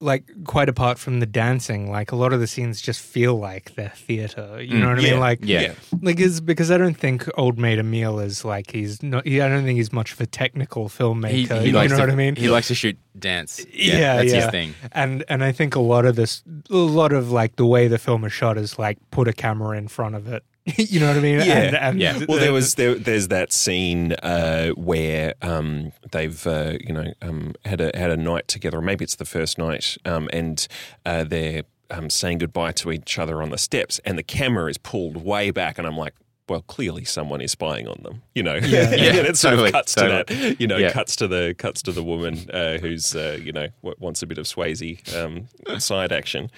like 0.00 0.24
quite 0.44 0.68
apart 0.68 0.98
from 0.98 1.20
the 1.20 1.26
dancing, 1.26 1.90
like 1.90 2.12
a 2.12 2.16
lot 2.16 2.32
of 2.34 2.40
the 2.40 2.46
scenes 2.46 2.82
just 2.82 3.00
feel 3.00 3.36
like 3.38 3.74
they're 3.76 3.88
theater. 3.94 4.60
You 4.60 4.78
know 4.78 4.88
what 4.88 4.98
I 4.98 5.00
Mm, 5.00 5.04
mean? 5.10 5.20
Like 5.20 5.38
Yeah. 5.42 5.74
like 6.02 6.20
is 6.20 6.40
because 6.42 6.70
I 6.70 6.76
don't 6.76 6.96
think 6.98 7.26
Old 7.38 7.58
Maid 7.58 7.78
Emil 7.78 8.18
is 8.20 8.44
like 8.44 8.70
he's 8.72 9.02
not. 9.02 9.26
He, 9.26 9.40
I 9.40 9.48
don't 9.48 9.64
think 9.64 9.78
he's 9.78 9.92
much 9.94 10.12
of 10.12 10.20
a 10.20 10.26
technical 10.26 10.88
filmmaker. 10.90 11.30
He, 11.30 11.46
he 11.46 11.66
you 11.66 11.72
know 11.72 11.86
to, 11.88 11.96
what 11.98 12.10
I 12.10 12.14
mean? 12.14 12.36
He 12.36 12.48
likes 12.48 12.68
to 12.68 12.74
shoot 12.74 12.98
dance. 13.18 13.64
Yeah, 13.72 13.96
Yeah, 13.96 14.16
that's 14.16 14.32
yeah. 14.32 14.40
his 14.42 14.50
thing. 14.50 14.74
and 14.92 15.24
and 15.28 15.42
I 15.42 15.52
think 15.52 15.74
a 15.74 15.80
lot 15.80 16.04
of 16.04 16.14
this, 16.16 16.42
a 16.70 16.76
lot 16.76 17.12
of 17.12 17.30
like 17.30 17.56
the 17.56 17.66
way 17.66 17.88
the 17.88 17.98
film 17.98 18.24
is 18.24 18.32
shot 18.34 18.58
is 18.58 18.78
like 18.78 18.98
put 19.10 19.28
a 19.28 19.32
camera 19.32 19.78
in 19.78 19.88
front 19.88 20.14
of 20.14 20.28
it. 20.28 20.42
you 20.76 20.98
know 20.98 21.08
what 21.08 21.16
I 21.16 21.20
mean? 21.20 21.36
Yeah, 21.40 21.44
and, 21.58 21.76
and 21.76 22.00
yeah. 22.00 22.24
Well, 22.28 22.38
there 22.40 22.52
was 22.52 22.74
there, 22.74 22.94
there's 22.96 23.28
that 23.28 23.52
scene 23.52 24.12
uh, 24.14 24.70
where 24.70 25.34
um, 25.40 25.92
they've 26.10 26.44
uh, 26.46 26.74
you 26.80 26.92
know 26.92 27.12
um, 27.22 27.54
had 27.64 27.80
a 27.80 27.96
had 27.96 28.10
a 28.10 28.16
night 28.16 28.48
together, 28.48 28.78
or 28.78 28.82
maybe 28.82 29.04
it's 29.04 29.16
the 29.16 29.24
first 29.24 29.58
night, 29.58 29.96
um, 30.04 30.28
and 30.32 30.66
uh, 31.04 31.22
they're 31.22 31.62
um, 31.90 32.10
saying 32.10 32.38
goodbye 32.38 32.72
to 32.72 32.90
each 32.90 33.16
other 33.16 33.42
on 33.42 33.50
the 33.50 33.58
steps, 33.58 34.00
and 34.04 34.18
the 34.18 34.24
camera 34.24 34.68
is 34.68 34.76
pulled 34.78 35.16
way 35.18 35.50
back, 35.50 35.78
and 35.78 35.86
I'm 35.86 35.96
like. 35.96 36.14
Well, 36.48 36.62
clearly 36.62 37.04
someone 37.04 37.40
is 37.40 37.50
spying 37.50 37.88
on 37.88 37.98
them, 38.04 38.22
you 38.32 38.40
know. 38.44 38.54
Yeah. 38.54 38.88
Yeah, 38.94 39.10
then 39.16 39.26
it 39.26 39.36
sort 39.36 39.54
totally, 39.54 39.70
of 39.70 39.72
cuts 39.72 39.94
totally. 39.96 40.22
to 40.22 40.34
that, 40.50 40.60
you 40.60 40.68
know, 40.68 40.76
Yeah. 40.76 40.92
cuts 40.92 41.16
to 41.16 41.26
the 41.26 41.56
cuts 41.58 41.82
to 41.82 41.90
the 41.90 42.04
woman 42.04 42.48
uh, 42.52 42.78
who's, 42.78 43.16
uh, 43.16 43.36
you 43.42 43.50
know, 43.50 43.66
w- 43.82 43.96
wants 43.98 44.22
a 44.22 44.28
bit 44.28 44.38
of 44.38 44.46
Swayze 44.46 45.12
um, 45.20 45.48
side 45.80 46.12
action, 46.12 46.48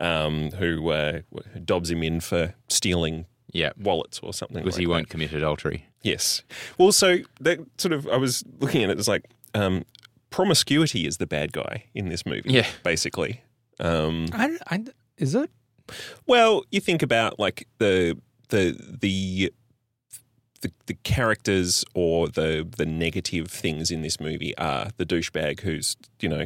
um, 0.00 0.50
who 0.50 0.88
uh, 0.90 1.20
dobs 1.64 1.92
him 1.92 2.02
in 2.02 2.18
for 2.18 2.54
stealing 2.66 3.26
Yeah. 3.56 3.72
wallets 3.76 4.20
or 4.22 4.32
something. 4.32 4.58
Because 4.58 4.74
like 4.74 4.80
he 4.80 4.86
that. 4.86 4.90
won't 4.90 5.08
commit 5.08 5.32
adultery. 5.32 5.86
Yes. 6.02 6.42
Well, 6.78 6.92
so 6.92 7.18
that 7.40 7.58
sort 7.78 7.92
of, 7.92 8.06
I 8.08 8.16
was 8.16 8.44
looking 8.60 8.84
at 8.84 8.90
it, 8.90 8.98
it's 8.98 9.08
like 9.08 9.24
promiscuity 10.30 11.06
is 11.06 11.16
the 11.16 11.26
bad 11.26 11.52
guy 11.52 11.84
in 11.94 12.08
this 12.08 12.26
movie. 12.26 12.50
Yeah. 12.50 12.66
Basically. 12.84 13.42
Um, 13.80 14.26
I, 14.32 14.56
I, 14.70 14.84
is 15.18 15.34
it? 15.34 15.50
well, 16.26 16.64
you 16.70 16.80
think 16.80 17.02
about 17.02 17.38
like 17.38 17.66
the 17.78 18.18
the 18.48 18.76
the 19.00 19.52
the, 20.62 20.72
the 20.86 20.94
characters 21.04 21.84
or 21.94 22.28
the 22.28 22.66
the 22.76 22.86
negative 22.86 23.48
things 23.48 23.90
in 23.90 24.02
this 24.02 24.18
movie 24.20 24.56
are 24.58 24.88
the 24.96 25.06
douchebag 25.06 25.60
who's 25.60 25.96
you 26.20 26.28
know 26.28 26.44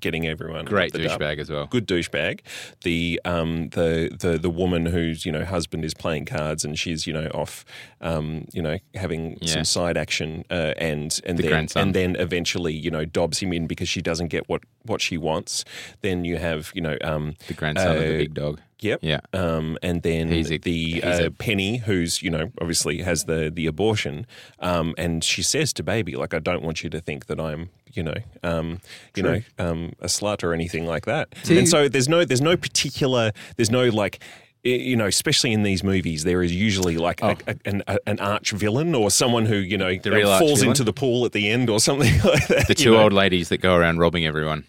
getting 0.00 0.26
everyone 0.26 0.64
Great 0.64 0.92
douchebag 0.92 1.38
as 1.38 1.50
well. 1.50 1.66
Good 1.66 1.86
douchebag. 1.86 2.40
The 2.82 3.20
um 3.24 3.68
the 3.70 4.14
the 4.18 4.38
the 4.38 4.50
woman 4.50 4.86
whose 4.86 5.26
you 5.26 5.32
know 5.32 5.44
husband 5.44 5.84
is 5.84 5.94
playing 5.94 6.24
cards 6.26 6.64
and 6.64 6.78
she's 6.78 7.06
you 7.06 7.12
know 7.12 7.28
off 7.34 7.64
um 8.00 8.46
you 8.52 8.62
know 8.62 8.78
having 8.94 9.36
Yeah. 9.40 9.54
some 9.54 9.64
side 9.64 9.96
action 9.96 10.44
uh, 10.50 10.74
and 10.78 11.20
and 11.26 11.38
The 11.38 11.42
then 11.42 11.50
grandson. 11.50 11.82
and 11.82 11.94
then 11.94 12.16
eventually 12.16 12.72
you 12.74 12.90
know 12.90 13.04
dobs 13.04 13.38
him 13.40 13.52
in 13.52 13.66
because 13.66 13.88
she 13.88 14.00
doesn't 14.02 14.28
get 14.28 14.48
what 14.48 14.62
what 14.84 15.00
she 15.00 15.16
wants. 15.18 15.64
Then 16.02 16.24
you 16.24 16.36
have 16.38 16.70
you 16.74 16.80
know 16.80 16.96
um 17.02 17.34
The 17.48 17.54
grandson 17.54 17.96
of 17.96 18.02
the 18.02 18.14
Uh, 18.14 18.18
big 18.18 18.34
dog. 18.34 18.60
Yep. 18.80 19.00
Yeah. 19.02 19.20
Um, 19.32 19.78
and 19.82 20.02
then 20.02 20.28
He's 20.28 20.50
a- 20.50 20.58
the 20.58 21.02
uh, 21.02 21.24
a- 21.26 21.30
Penny, 21.30 21.78
who's 21.78 22.22
you 22.22 22.30
know 22.30 22.50
obviously 22.60 23.02
has 23.02 23.24
the 23.24 23.50
the 23.54 23.66
abortion, 23.66 24.26
um, 24.60 24.94
and 24.98 25.22
she 25.24 25.42
says 25.42 25.72
to 25.74 25.82
baby, 25.82 26.16
like, 26.16 26.34
I 26.34 26.38
don't 26.38 26.62
want 26.62 26.82
you 26.84 26.90
to 26.90 27.00
think 27.00 27.26
that 27.26 27.40
I'm 27.40 27.70
you 27.92 28.02
know 28.02 28.14
um, 28.42 28.80
you 29.16 29.22
know 29.22 29.40
um, 29.58 29.92
a 30.00 30.06
slut 30.06 30.42
or 30.42 30.52
anything 30.52 30.86
like 30.86 31.06
that. 31.06 31.28
And 31.48 31.68
so 31.68 31.88
there's 31.88 32.08
no 32.08 32.24
there's 32.24 32.40
no 32.42 32.56
particular 32.56 33.32
there's 33.56 33.70
no 33.70 33.88
like. 33.88 34.18
You 34.66 34.96
know, 34.96 35.04
especially 35.04 35.52
in 35.52 35.62
these 35.62 35.84
movies, 35.84 36.24
there 36.24 36.42
is 36.42 36.50
usually 36.54 36.96
like 36.96 37.20
a, 37.22 37.36
a, 37.46 37.54
an, 37.66 37.82
a, 37.86 37.98
an 38.06 38.18
arch 38.18 38.50
villain 38.52 38.94
or 38.94 39.10
someone 39.10 39.44
who 39.44 39.56
you 39.56 39.76
know 39.76 39.88
Oh. 39.88 39.98
The 39.98 40.10
real 40.10 40.30
arch 40.30 40.40
falls 40.40 40.62
into 40.62 40.82
the 40.84 40.92
pool 40.94 41.26
at 41.26 41.32
the 41.32 41.50
end 41.50 41.68
or 41.68 41.78
something 41.80 42.10
like 42.24 42.46
that. 42.48 42.68
The 42.68 42.74
you 42.78 42.84
two 42.86 42.92
know. 42.92 43.02
old 43.02 43.12
ladies 43.12 43.50
that 43.50 43.58
go 43.58 43.74
around 43.74 43.98
robbing 43.98 44.24
everyone. 44.24 44.64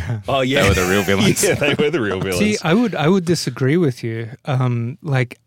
oh 0.28 0.40
yeah, 0.40 0.62
They 0.62 0.68
were 0.68 0.74
the 0.74 0.90
real 0.90 1.02
villains. 1.02 1.42
yeah, 1.48 1.54
they 1.54 1.74
were 1.74 1.90
the 1.90 2.00
real 2.00 2.20
villains. 2.20 2.38
See, 2.38 2.56
I 2.62 2.74
would 2.74 2.94
I 2.94 3.08
would 3.08 3.24
disagree 3.24 3.76
with 3.76 4.02
you. 4.02 4.30
Um, 4.44 4.98
like, 5.02 5.38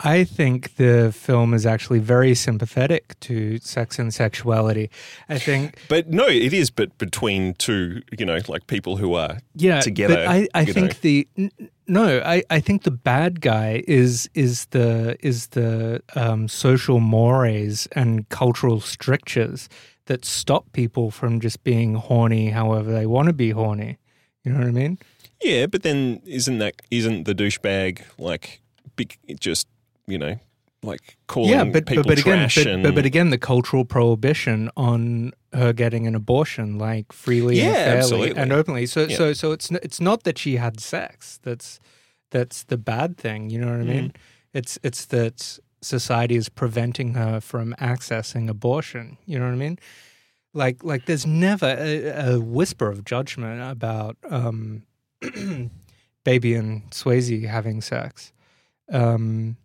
I 0.00 0.24
think 0.24 0.76
the 0.76 1.10
film 1.10 1.54
is 1.54 1.64
actually 1.64 2.00
very 2.00 2.34
sympathetic 2.34 3.18
to 3.20 3.58
sex 3.58 3.98
and 3.98 4.12
sexuality. 4.12 4.90
I 5.28 5.38
think, 5.38 5.78
But 5.88 6.10
no, 6.10 6.26
it 6.26 6.52
is. 6.52 6.70
But 6.70 6.96
between 6.98 7.54
two, 7.54 8.02
you 8.18 8.26
know, 8.26 8.38
like 8.46 8.66
people 8.66 8.98
who 8.98 9.14
are 9.14 9.38
yeah, 9.54 9.80
together. 9.80 10.16
But 10.16 10.28
I, 10.28 10.48
I 10.52 10.64
think 10.66 10.88
know. 10.88 10.98
the 11.00 11.28
no, 11.88 12.20
I, 12.24 12.42
I 12.50 12.60
think 12.60 12.82
the 12.82 12.90
bad 12.90 13.40
guy 13.40 13.82
is 13.88 14.28
is 14.34 14.66
the 14.66 15.16
is 15.20 15.48
the 15.48 16.02
um, 16.14 16.46
social 16.48 17.00
mores 17.00 17.88
and 17.92 18.28
cultural 18.28 18.80
strictures 18.80 19.68
that 20.06 20.26
stop 20.26 20.70
people 20.72 21.10
from 21.10 21.40
just 21.40 21.64
being 21.64 21.94
horny 21.94 22.50
however 22.50 22.92
they 22.92 23.06
want 23.06 23.28
to 23.28 23.32
be 23.32 23.50
horny. 23.50 23.96
You 24.44 24.52
know 24.52 24.58
what 24.58 24.68
I 24.68 24.72
mean? 24.72 24.98
yeah. 25.42 25.66
But 25.66 25.84
then 25.84 26.20
isn't 26.26 26.58
that 26.58 26.82
isn't 26.90 27.24
the 27.24 27.34
douchebag 27.34 28.02
like 28.18 28.60
big, 28.96 29.16
just 29.40 29.68
you 30.06 30.18
know 30.18 30.36
like 30.82 31.16
calling 31.26 31.50
yeah, 31.50 31.64
but 31.64 31.86
people 31.86 32.04
but, 32.04 32.10
but 32.10 32.18
again, 32.18 32.38
trash 32.38 32.54
but, 32.56 32.66
and 32.66 32.82
but, 32.82 32.94
but 32.94 33.04
again, 33.04 33.30
the 33.30 33.38
cultural 33.38 33.84
prohibition 33.84 34.70
on 34.76 35.32
her 35.52 35.72
getting 35.72 36.06
an 36.06 36.14
abortion, 36.14 36.78
like 36.78 37.12
freely 37.12 37.58
and 37.58 37.68
Yeah, 37.68 37.74
fairly 37.84 37.98
absolutely. 37.98 38.36
and 38.42 38.52
openly. 38.52 38.86
So 38.86 39.06
Yeah. 39.06 39.16
so 39.16 39.32
so 39.32 39.52
it's 39.52 39.70
it's 39.70 40.00
not 40.00 40.22
that 40.24 40.38
she 40.38 40.56
had 40.56 40.78
sex. 40.78 41.40
That's 41.42 41.80
that's 42.30 42.62
the 42.64 42.76
bad 42.76 43.16
thing. 43.16 43.50
You 43.50 43.58
know 43.60 43.68
what 43.70 43.80
I 43.80 43.84
mean? 43.84 44.08
Mm-hmm. 44.08 44.58
It's 44.58 44.78
it's 44.82 45.06
that 45.06 45.58
society 45.82 46.36
is 46.36 46.48
preventing 46.48 47.14
her 47.14 47.40
from 47.40 47.74
accessing 47.80 48.48
abortion. 48.48 49.16
You 49.26 49.38
know 49.38 49.46
what 49.46 49.52
I 49.52 49.56
mean? 49.56 49.78
Like 50.54 50.84
like 50.84 51.06
there's 51.06 51.26
never 51.26 51.66
a, 51.78 52.34
a 52.34 52.40
whisper 52.40 52.88
of 52.90 53.04
judgment 53.04 53.60
about 53.62 54.16
um, 54.30 54.84
Baby 56.24 56.54
and 56.54 56.90
Swayze 56.90 57.44
having 57.46 57.80
sex. 57.80 58.32
Um, 58.92 59.56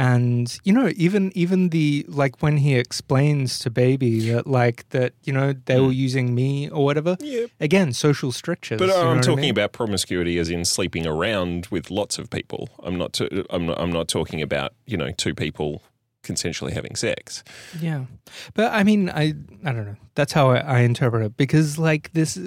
and 0.00 0.58
you 0.64 0.72
know 0.72 0.88
even 0.96 1.30
even 1.34 1.68
the 1.70 2.04
like 2.08 2.34
when 2.42 2.56
he 2.56 2.74
explains 2.74 3.58
to 3.58 3.68
baby 3.70 4.30
that 4.30 4.46
like 4.46 4.88
that 4.90 5.12
you 5.24 5.32
know 5.32 5.52
they 5.66 5.78
were 5.80 5.92
using 6.06 6.34
me 6.34 6.70
or 6.70 6.82
whatever 6.84 7.16
yeah. 7.20 7.46
again 7.60 7.92
social 7.92 8.32
strictures 8.32 8.78
But 8.78 8.88
you 8.88 8.94
know 8.94 9.00
I'm 9.10 9.16
what 9.16 9.18
I 9.18 9.20
talking 9.20 9.40
mean? 9.42 9.50
about 9.58 9.72
promiscuity 9.72 10.38
as 10.38 10.48
in 10.48 10.64
sleeping 10.64 11.06
around 11.06 11.66
with 11.70 11.90
lots 11.90 12.18
of 12.18 12.24
people. 12.30 12.68
I'm 12.86 12.96
not. 13.02 13.12
To, 13.14 13.24
I'm 13.54 13.66
not. 13.66 13.78
I'm 13.82 13.92
not 13.92 14.08
talking 14.08 14.40
about 14.42 14.72
you 14.86 14.96
know 14.96 15.10
two 15.24 15.34
people 15.34 15.82
consensually 16.22 16.72
having 16.72 16.96
sex. 16.96 17.42
yeah 17.80 18.04
but 18.52 18.66
i 18.72 18.82
mean 18.84 19.08
i 19.22 19.24
i 19.64 19.72
don't 19.72 19.86
know 19.86 19.96
that's 20.14 20.32
how 20.34 20.50
i, 20.50 20.58
I 20.76 20.78
interpret 20.80 21.22
it 21.24 21.34
because 21.36 21.78
like 21.78 22.04
this 22.12 22.36
uh, 22.36 22.40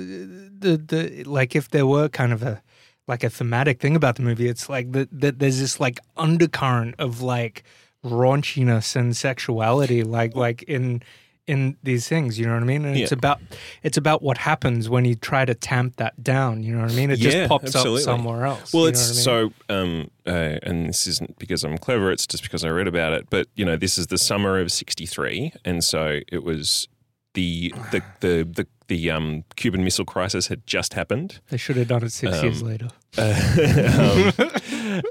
the 0.63 0.73
the 0.91 1.23
like 1.37 1.55
if 1.59 1.65
there 1.69 1.87
were 1.87 2.07
kind 2.07 2.31
of 2.33 2.43
a 2.43 2.61
like 3.07 3.23
a 3.23 3.29
thematic 3.29 3.79
thing 3.81 3.95
about 3.95 4.15
the 4.15 4.21
movie 4.21 4.47
it's 4.47 4.69
like 4.69 4.91
that 4.93 5.07
that 5.11 5.39
there's 5.39 5.59
this 5.59 5.79
like 5.79 5.99
undercurrent 6.17 6.95
of 6.99 7.21
like 7.21 7.63
raunchiness 8.03 8.95
and 8.95 9.15
sexuality 9.15 10.03
like 10.03 10.35
like 10.35 10.63
in 10.63 11.01
in 11.45 11.75
these 11.83 12.07
things 12.07 12.39
you 12.39 12.45
know 12.45 12.53
what 12.53 12.63
i 12.63 12.65
mean 12.65 12.85
and 12.85 12.95
it's 12.97 13.11
about 13.11 13.41
it's 13.81 13.97
about 13.97 14.21
what 14.21 14.37
happens 14.37 14.89
when 14.89 15.03
you 15.03 15.13
try 15.15 15.43
to 15.43 15.53
tamp 15.53 15.97
that 15.97 16.21
down 16.23 16.63
you 16.63 16.73
know 16.73 16.81
what 16.83 16.91
i 16.91 16.95
mean 16.95 17.11
it 17.11 17.19
Yeah, 17.19 17.31
just 17.31 17.49
pops 17.49 17.65
absolutely. 17.75 18.01
up 18.03 18.05
somewhere 18.05 18.45
else 18.45 18.73
Well, 18.73 18.83
you 18.83 18.89
it's 18.89 19.25
know 19.25 19.43
what 19.43 19.53
so, 19.69 19.75
um, 19.75 20.09
uh, 20.25 20.59
and 20.63 20.87
this 20.87 21.05
isn't 21.07 21.37
because 21.39 21.65
I'm 21.65 21.77
clever. 21.77 22.11
It's 22.11 22.25
just 22.25 22.43
because 22.43 22.63
I 22.63 22.69
read 22.69 22.87
about 22.87 23.11
it. 23.11 23.29
But 23.29 23.47
you 23.55 23.65
know, 23.65 23.75
this 23.75 23.97
is 23.97 24.07
the 24.07 24.17
summer 24.17 24.57
of 24.57 24.71
'63, 24.71 25.51
and 25.65 25.83
so 25.83 26.21
it 26.31 26.43
was 26.45 26.87
the 27.33 27.73
the 27.91 28.01
the 28.19 28.43
the, 28.55 28.67
the 28.87 29.11
um, 29.11 29.43
Cuban 29.55 29.83
Missile 29.83 30.05
Crisis 30.05 30.47
had 30.47 30.65
just 30.67 30.93
happened. 30.93 31.39
they 31.49 31.57
should 31.57 31.77
have 31.77 31.87
done 31.87 32.03
it 32.03 32.11
six 32.11 32.37
Um, 32.37 32.43
years 32.43 32.61
later 32.61 32.89
um, 33.17 34.31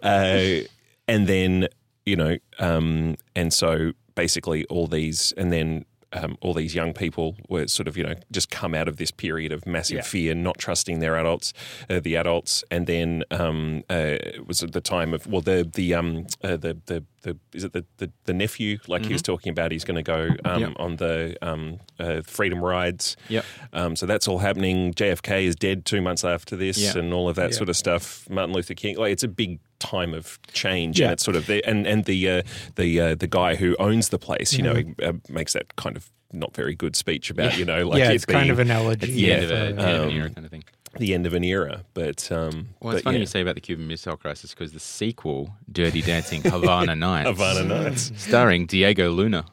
uh, 0.03 0.67
and 1.09 1.27
then 1.27 1.69
you 2.05 2.17
know, 2.17 2.37
um, 2.59 3.17
and 3.37 3.53
so 3.53 3.93
basically 4.15 4.65
all 4.67 4.87
these, 4.89 5.33
and 5.37 5.53
then 5.53 5.85
um, 6.13 6.37
all 6.41 6.55
these 6.55 6.75
young 6.75 6.93
people 6.93 7.37
were 7.49 7.67
sort 7.69 7.89
of 7.89 7.97
you 7.97 8.05
know 8.05 8.15
just 8.31 8.51
come 8.51 8.75
out 8.75 8.89
of 8.89 8.97
this 8.97 9.11
period 9.11 9.53
of 9.53 9.67
massive 9.67 9.97
Yeah. 9.97 10.03
fear, 10.03 10.35
not 10.35 10.59
trusting 10.59 10.99
their 11.01 11.17
adults, 11.17 11.53
uh, 11.91 12.01
the 12.01 12.17
adults, 12.17 12.65
and 12.71 12.87
then 12.87 13.25
um, 13.31 13.83
uh, 13.91 14.19
it 14.21 14.47
was 14.47 14.63
at 14.63 14.73
the 14.73 14.81
time 14.81 15.15
of 15.15 15.27
well 15.27 15.41
the 15.43 15.69
the 15.73 15.95
um 15.95 16.27
uh, 16.43 16.57
the 16.57 16.79
the 16.87 17.05
the 17.23 17.39
is 17.55 17.65
it 17.65 17.73
the 17.73 17.85
the, 17.99 18.11
the 18.25 18.35
nephew 18.35 18.79
like 18.89 19.05
he 19.07 19.13
was 19.13 19.23
talking 19.23 19.51
about 19.51 19.71
he's 19.71 19.85
going 19.85 19.95
to 19.95 20.03
go 20.03 20.31
um, 20.45 20.61
Yep. 20.61 20.73
on 20.77 20.97
the 20.97 21.37
um, 21.41 21.79
uh, 22.01 22.21
freedom 22.23 22.61
rides 22.65 23.17
Yeah. 23.29 23.43
um, 23.73 23.95
so 23.97 24.07
that's 24.07 24.27
all 24.27 24.39
happening. 24.39 24.93
JFK 24.95 25.45
is 25.45 25.55
dead 25.57 25.85
two 25.85 26.03
months 26.03 26.25
after 26.25 26.57
this, 26.57 26.79
Yeah. 26.79 26.99
and 26.99 27.13
all 27.15 27.29
of 27.29 27.37
that 27.37 27.51
Yeah. 27.53 27.57
sort 27.57 27.69
of 27.69 27.77
stuff. 27.77 28.29
Martin 28.29 28.55
Luther 28.55 28.75
King, 28.75 28.97
like 28.99 29.13
it's 29.13 29.23
a 29.23 29.29
big 29.29 29.61
time 29.83 30.15
of 30.15 30.39
change, 30.53 30.99
Yeah. 30.99 31.07
and 31.07 31.13
it's 31.15 31.25
sort 31.25 31.37
of 31.37 31.47
the 31.47 31.59
and 31.69 31.87
and 31.87 32.05
the 32.05 32.29
uh, 32.31 32.43
the 32.77 33.01
uh, 33.01 33.15
the 33.15 33.27
guy 33.27 33.57
who 33.57 33.77
owns 33.79 34.09
the 34.11 34.19
place, 34.19 34.53
you 34.53 34.63
know, 34.63 34.75
he, 34.75 34.85
uh, 35.03 35.13
makes 35.29 35.53
that 35.55 35.75
kind 35.77 35.97
of 35.97 36.11
not 36.33 36.55
very 36.55 36.75
good 36.75 36.97
speech 36.97 37.29
about 37.31 37.59
you 37.59 37.65
know 37.65 37.87
like 37.87 37.99
yeah 37.99 38.11
it 38.11 38.15
it's 38.15 38.25
kind 38.25 38.45
being 38.45 38.51
of 38.53 38.59
an 38.59 38.71
elegy 38.71 39.05
It's 39.07 39.15
the 39.15 39.21
Yeah, 39.21 39.35
end 39.35 39.45
of, 39.45 39.51
a, 39.51 39.55
for- 39.55 39.65
end 39.67 39.79
an 39.81 40.01
um, 40.09 40.11
era 40.17 40.31
kind 40.31 40.45
of 40.47 40.51
thing. 40.51 40.65
the 40.99 41.13
end 41.15 41.27
of 41.27 41.35
an 41.35 41.45
era. 41.45 41.85
But 41.93 42.33
um, 42.33 42.69
Well, 42.81 42.95
it's 42.95 43.03
but 43.03 43.05
funny 43.05 43.17
yeah. 43.19 43.21
you 43.21 43.27
say 43.27 43.41
about 43.43 43.55
the 43.57 43.61
Cuban 43.61 43.87
Missile 43.87 44.17
Crisis 44.17 44.55
because 44.55 44.73
the 44.73 44.81
sequel, 44.81 45.55
Dirty 45.71 46.01
Dancing 46.01 46.41
Havana 46.43 46.97
Nights, 47.09 47.29
Havana 47.29 47.65
Nights. 47.65 48.13
starring 48.17 48.65
Diego 48.67 49.11
Luna. 49.11 49.45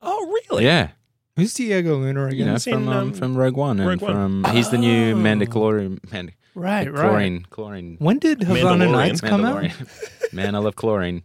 Oh, 0.00 0.26
really? 0.50 0.64
Yeah, 0.64 0.90
who's 1.36 1.54
diego 1.54 1.96
luna 1.96 2.26
again 2.26 2.38
you 2.38 2.44
know 2.44 2.58
from 2.58 2.82
in, 2.84 2.88
um, 2.88 2.96
um, 2.98 3.12
from 3.14 3.36
Rogue 3.36 3.56
One 3.56 3.80
and 3.80 3.88
Rogue 3.88 4.02
One. 4.02 4.42
from 4.42 4.54
he's 4.54 4.70
the 4.70 4.78
new 4.78 5.12
Oh. 5.14 5.16
Mandalorian. 5.16 6.12
Mand- 6.12 6.32
right 6.54 6.90
right 6.92 7.08
chlorine, 7.08 7.46
chlorine. 7.50 7.96
when 7.98 8.18
did 8.18 8.42
havana 8.42 8.86
nights 8.86 9.20
come 9.20 9.44
out 9.44 9.70
Man, 10.32 10.54
I 10.54 10.58
love 10.58 10.76
chlorine. 10.76 11.22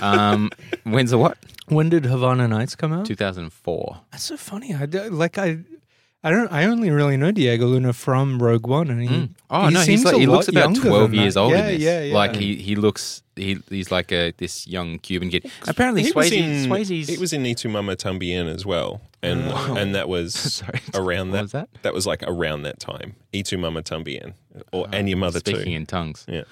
Um, 0.00 0.50
when's 0.84 1.10
the 1.10 1.18
what? 1.18 1.36
when 1.66 1.88
did 1.88 2.04
havana 2.04 2.46
nights 2.46 2.76
come 2.76 2.92
out 2.92 3.06
2004. 3.06 4.00
That's 4.12 4.22
so 4.24 4.36
funny. 4.36 4.74
I 4.74 4.84
like 4.84 5.38
I, 5.38 5.58
I 6.24 6.30
don't. 6.30 6.50
I 6.50 6.64
only 6.64 6.90
really 6.90 7.18
know 7.18 7.30
Diego 7.32 7.66
Luna 7.66 7.92
from 7.92 8.42
Rogue 8.42 8.66
One, 8.66 8.88
and 8.88 9.02
he. 9.02 9.08
Mm. 9.08 9.28
Oh 9.50 9.66
he 9.68 9.74
no, 9.74 9.80
seems 9.82 10.04
like, 10.04 10.16
he 10.16 10.26
looks 10.26 10.48
about 10.48 10.74
twelve 10.74 11.12
years 11.12 11.34
that. 11.34 11.40
old 11.40 11.52
Yeah, 11.52 11.66
in 11.68 11.74
this. 11.74 11.82
yeah, 11.82 12.00
yeah. 12.02 12.14
Like 12.14 12.34
he 12.34 12.56
he 12.56 12.76
looks 12.76 13.22
he 13.36 13.58
he's 13.68 13.90
like 13.92 14.10
a 14.10 14.32
this 14.38 14.66
young 14.66 14.98
Cuban 15.00 15.28
kid. 15.28 15.50
Apparently, 15.68 16.02
He 16.02 16.12
was 16.12 16.30
Swayze 16.30 16.32
in 16.38 16.70
Swayze's 16.70 17.10
it 17.10 17.20
was 17.20 17.32
in 17.34 17.42
Y 17.42 17.52
Tu 17.52 17.68
Mamá 17.68 17.94
También 17.96 18.48
as 18.48 18.64
well, 18.64 19.02
and 19.22 19.42
and 19.78 19.94
that 19.94 20.08
was 20.08 20.34
Sorry, 20.60 20.80
around 20.94 21.28
what 21.30 21.34
that, 21.36 21.42
was 21.42 21.52
that? 21.52 21.68
That 21.82 21.92
was 21.92 22.06
like 22.06 22.22
around 22.26 22.62
that 22.62 22.80
time. 22.80 23.16
Y 23.34 23.42
Tu 23.42 23.58
Mamá 23.58 23.82
También, 23.82 24.32
or 24.72 24.86
and 24.92 25.08
your 25.10 25.18
mother 25.18 25.40
speaking 25.40 25.64
too. 25.64 25.70
in 25.72 25.84
tongues. 25.86 26.24
Yeah. 26.26 26.44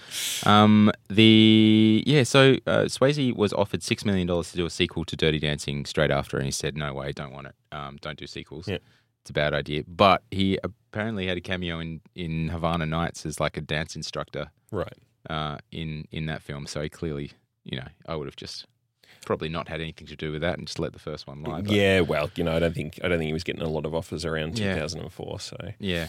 Um, 0.45 0.93
the 1.09 2.05
yeah, 2.07 2.25
so 2.25 2.57
uh, 2.67 2.85
Swayze 2.89 3.35
was 3.35 3.55
offered 3.55 3.83
six 3.83 4.05
million 4.05 4.27
dollars 4.27 4.51
to 4.51 4.57
do 4.59 4.67
a 4.67 4.71
sequel 4.71 5.07
to 5.07 5.17
Dirty 5.17 5.39
Dancing 5.39 5.87
straight 5.87 6.11
after, 6.11 6.37
and 6.37 6.45
he 6.45 6.53
said, 6.53 6.77
"No 6.77 6.93
way, 6.93 7.13
don't 7.13 7.33
want 7.33 7.47
it. 7.47 7.55
Um, 7.73 7.97
don't 8.03 8.19
do 8.19 8.27
sequels. 8.27 8.69
Yeah. 8.69 8.79
It's 9.23 9.31
a 9.31 9.33
bad 9.33 9.55
idea." 9.55 9.85
But 9.89 10.23
he 10.31 10.59
apparently 10.63 11.27
had 11.27 11.37
a 11.37 11.41
cameo 11.41 11.81
in 11.81 12.01
in 12.15 12.49
Havana 12.49 12.87
Nights 12.87 13.25
as 13.27 13.41
like 13.41 13.57
a 13.57 13.61
dance 13.61 13.97
instructor 13.97 14.51
Right. 14.71 14.93
uh, 15.31 15.59
in 15.71 16.07
in 16.11 16.27
that 16.27 16.43
film. 16.43 16.67
So 16.67 16.81
he 16.83 16.89
clearly, 16.89 17.33
you 17.65 17.79
know, 17.79 17.87
I 18.07 18.17
would 18.17 18.27
have 18.27 18.37
just 18.37 18.67
probably 19.25 19.49
not 19.49 19.69
had 19.69 19.81
anything 19.81 20.07
to 20.09 20.17
do 20.17 20.33
with 20.33 20.41
that 20.41 20.59
and 20.59 20.67
just 20.67 20.81
let 20.81 20.93
the 20.93 20.99
first 20.99 21.27
one 21.29 21.43
lie. 21.43 21.61
But 21.61 21.71
Yeah, 21.73 22.01
well, 22.01 22.29
you 22.35 22.43
know, 22.43 22.57
I 22.57 22.59
don't 22.59 22.75
think 22.75 22.99
I 23.05 23.09
don't 23.09 23.19
think 23.19 23.29
he 23.29 23.33
was 23.33 23.45
getting 23.45 23.63
a 23.63 23.69
lot 23.69 23.87
of 23.87 23.95
offers 23.95 24.25
around 24.25 24.59
Yeah. 24.59 24.75
2004. 24.75 25.39
So 25.41 25.57
yeah, 25.79 26.09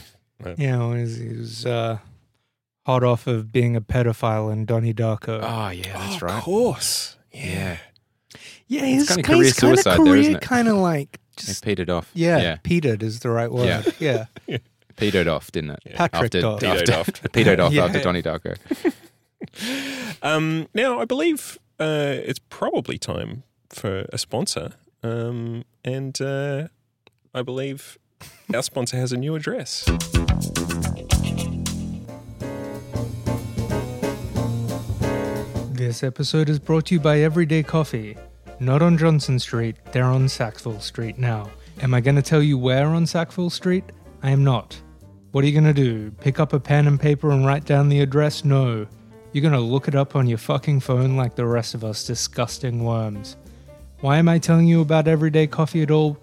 Yeah, 0.57 0.87
when 0.87 0.95
he 0.97 1.01
was, 1.03 1.17
he 1.17 1.27
was 1.29 1.65
uh, 1.67 1.99
hot 2.87 3.03
off 3.03 3.27
of 3.27 3.51
being 3.51 3.75
a 3.75 3.81
pedophile 3.81 4.51
in 4.51 4.65
Donnie 4.65 4.93
Darko. 4.95 5.39
oh 5.43 5.69
yeah, 5.69 5.93
that's 5.93 6.15
of 6.15 6.21
right. 6.23 6.37
Of 6.39 6.43
course, 6.43 7.17
Yeah, 7.31 7.77
yeah, 8.67 8.85
his 8.85 9.07
kinda 9.07 9.21
his 9.21 9.27
career 9.27 9.51
kind 9.51 9.53
suicide 9.77 9.99
of 9.99 10.05
there, 10.05 10.13
career 10.13 10.21
isn't 10.29 10.41
kind 10.41 10.67
of 10.67 10.77
like 10.77 11.19
it 11.37 11.41
just 11.45 11.63
petered 11.63 11.89
off. 11.89 12.09
yeah, 12.13 12.37
yeah. 12.39 12.55
petered 12.63 13.03
is 13.03 13.19
the 13.19 13.29
right 13.29 13.51
word. 13.51 13.93
Yeah, 13.99 14.25
pedoed 14.97 15.27
off, 15.31 15.51
didn't 15.51 15.71
it? 15.71 15.79
Patrick 15.95 16.23
after, 16.25 16.41
Doff. 16.41 16.59
Pedoed 16.61 16.79
after, 16.89 16.93
off. 16.93 17.07
pedoed 17.31 17.59
off 17.59 17.73
Yeah. 17.73 17.85
after 17.85 18.01
Donnie 18.01 18.21
Darko. 18.23 18.57
Um, 20.23 20.67
now, 20.73 20.99
I 21.01 21.05
believe 21.05 21.59
uh, 21.77 22.15
it's 22.23 22.39
probably 22.39 22.97
time 22.97 23.43
for 23.69 24.05
a 24.13 24.17
sponsor. 24.17 24.71
Um, 25.03 25.65
and 25.83 26.19
uh, 26.21 26.69
I 27.35 27.41
believe 27.41 27.97
our 28.53 28.63
sponsor 28.63 28.95
has 28.95 29.11
a 29.11 29.17
new 29.17 29.35
address. 29.35 29.83
This 35.73 36.03
episode 36.03 36.49
is 36.49 36.59
brought 36.59 36.85
to 36.87 36.93
you 36.95 36.99
by 36.99 37.19
Everyday 37.19 37.63
Coffee. 37.63 38.17
Not 38.63 38.81
on 38.81 38.97
Johnson 38.97 39.39
Street, 39.39 39.75
they're 39.91 40.05
on 40.05 40.29
Sackville 40.29 40.79
Street 40.79 41.17
now. 41.17 41.49
Am 41.81 41.93
I 41.93 41.99
going 41.99 42.15
to 42.15 42.21
tell 42.21 42.41
you 42.41 42.57
where 42.57 42.87
on 42.87 43.05
Sackville 43.05 43.49
Street? 43.49 43.83
I 44.21 44.29
am 44.29 44.45
not. 44.45 44.81
What 45.33 45.43
are 45.43 45.47
you 45.47 45.59
going 45.59 45.65
to 45.65 45.73
do? 45.73 46.11
Pick 46.21 46.39
up 46.39 46.53
a 46.53 46.61
pen 46.61 46.87
and 46.87 46.97
paper 46.97 47.31
and 47.31 47.45
write 47.45 47.65
down 47.65 47.89
the 47.89 47.99
address? 47.99 48.45
No. 48.45 48.87
You're 49.33 49.41
going 49.41 49.53
to 49.53 49.59
look 49.59 49.89
it 49.89 49.95
up 49.95 50.15
on 50.15 50.27
your 50.27 50.37
fucking 50.37 50.79
phone 50.79 51.17
like 51.17 51.35
the 51.35 51.45
rest 51.45 51.73
of 51.73 51.83
us 51.83 52.05
disgusting 52.05 52.85
worms. 52.85 53.35
Why 53.99 54.15
am 54.17 54.29
I 54.29 54.39
telling 54.39 54.67
you 54.67 54.79
about 54.79 55.09
Everyday 55.09 55.45
Coffee 55.45 55.81
at 55.81 55.91
all? 55.91 56.17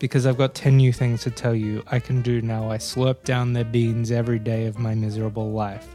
Because 0.00 0.26
I've 0.26 0.36
got 0.36 0.52
10 0.52 0.76
new 0.76 0.92
things 0.92 1.22
to 1.22 1.30
tell 1.30 1.54
you 1.54 1.84
I 1.92 2.00
can 2.00 2.22
do 2.22 2.42
now. 2.42 2.72
I 2.72 2.78
slurp 2.78 3.22
down 3.22 3.52
their 3.52 3.62
beans 3.62 4.10
every 4.10 4.40
day 4.40 4.66
of 4.66 4.80
my 4.80 4.96
miserable 4.96 5.52
life. 5.52 5.86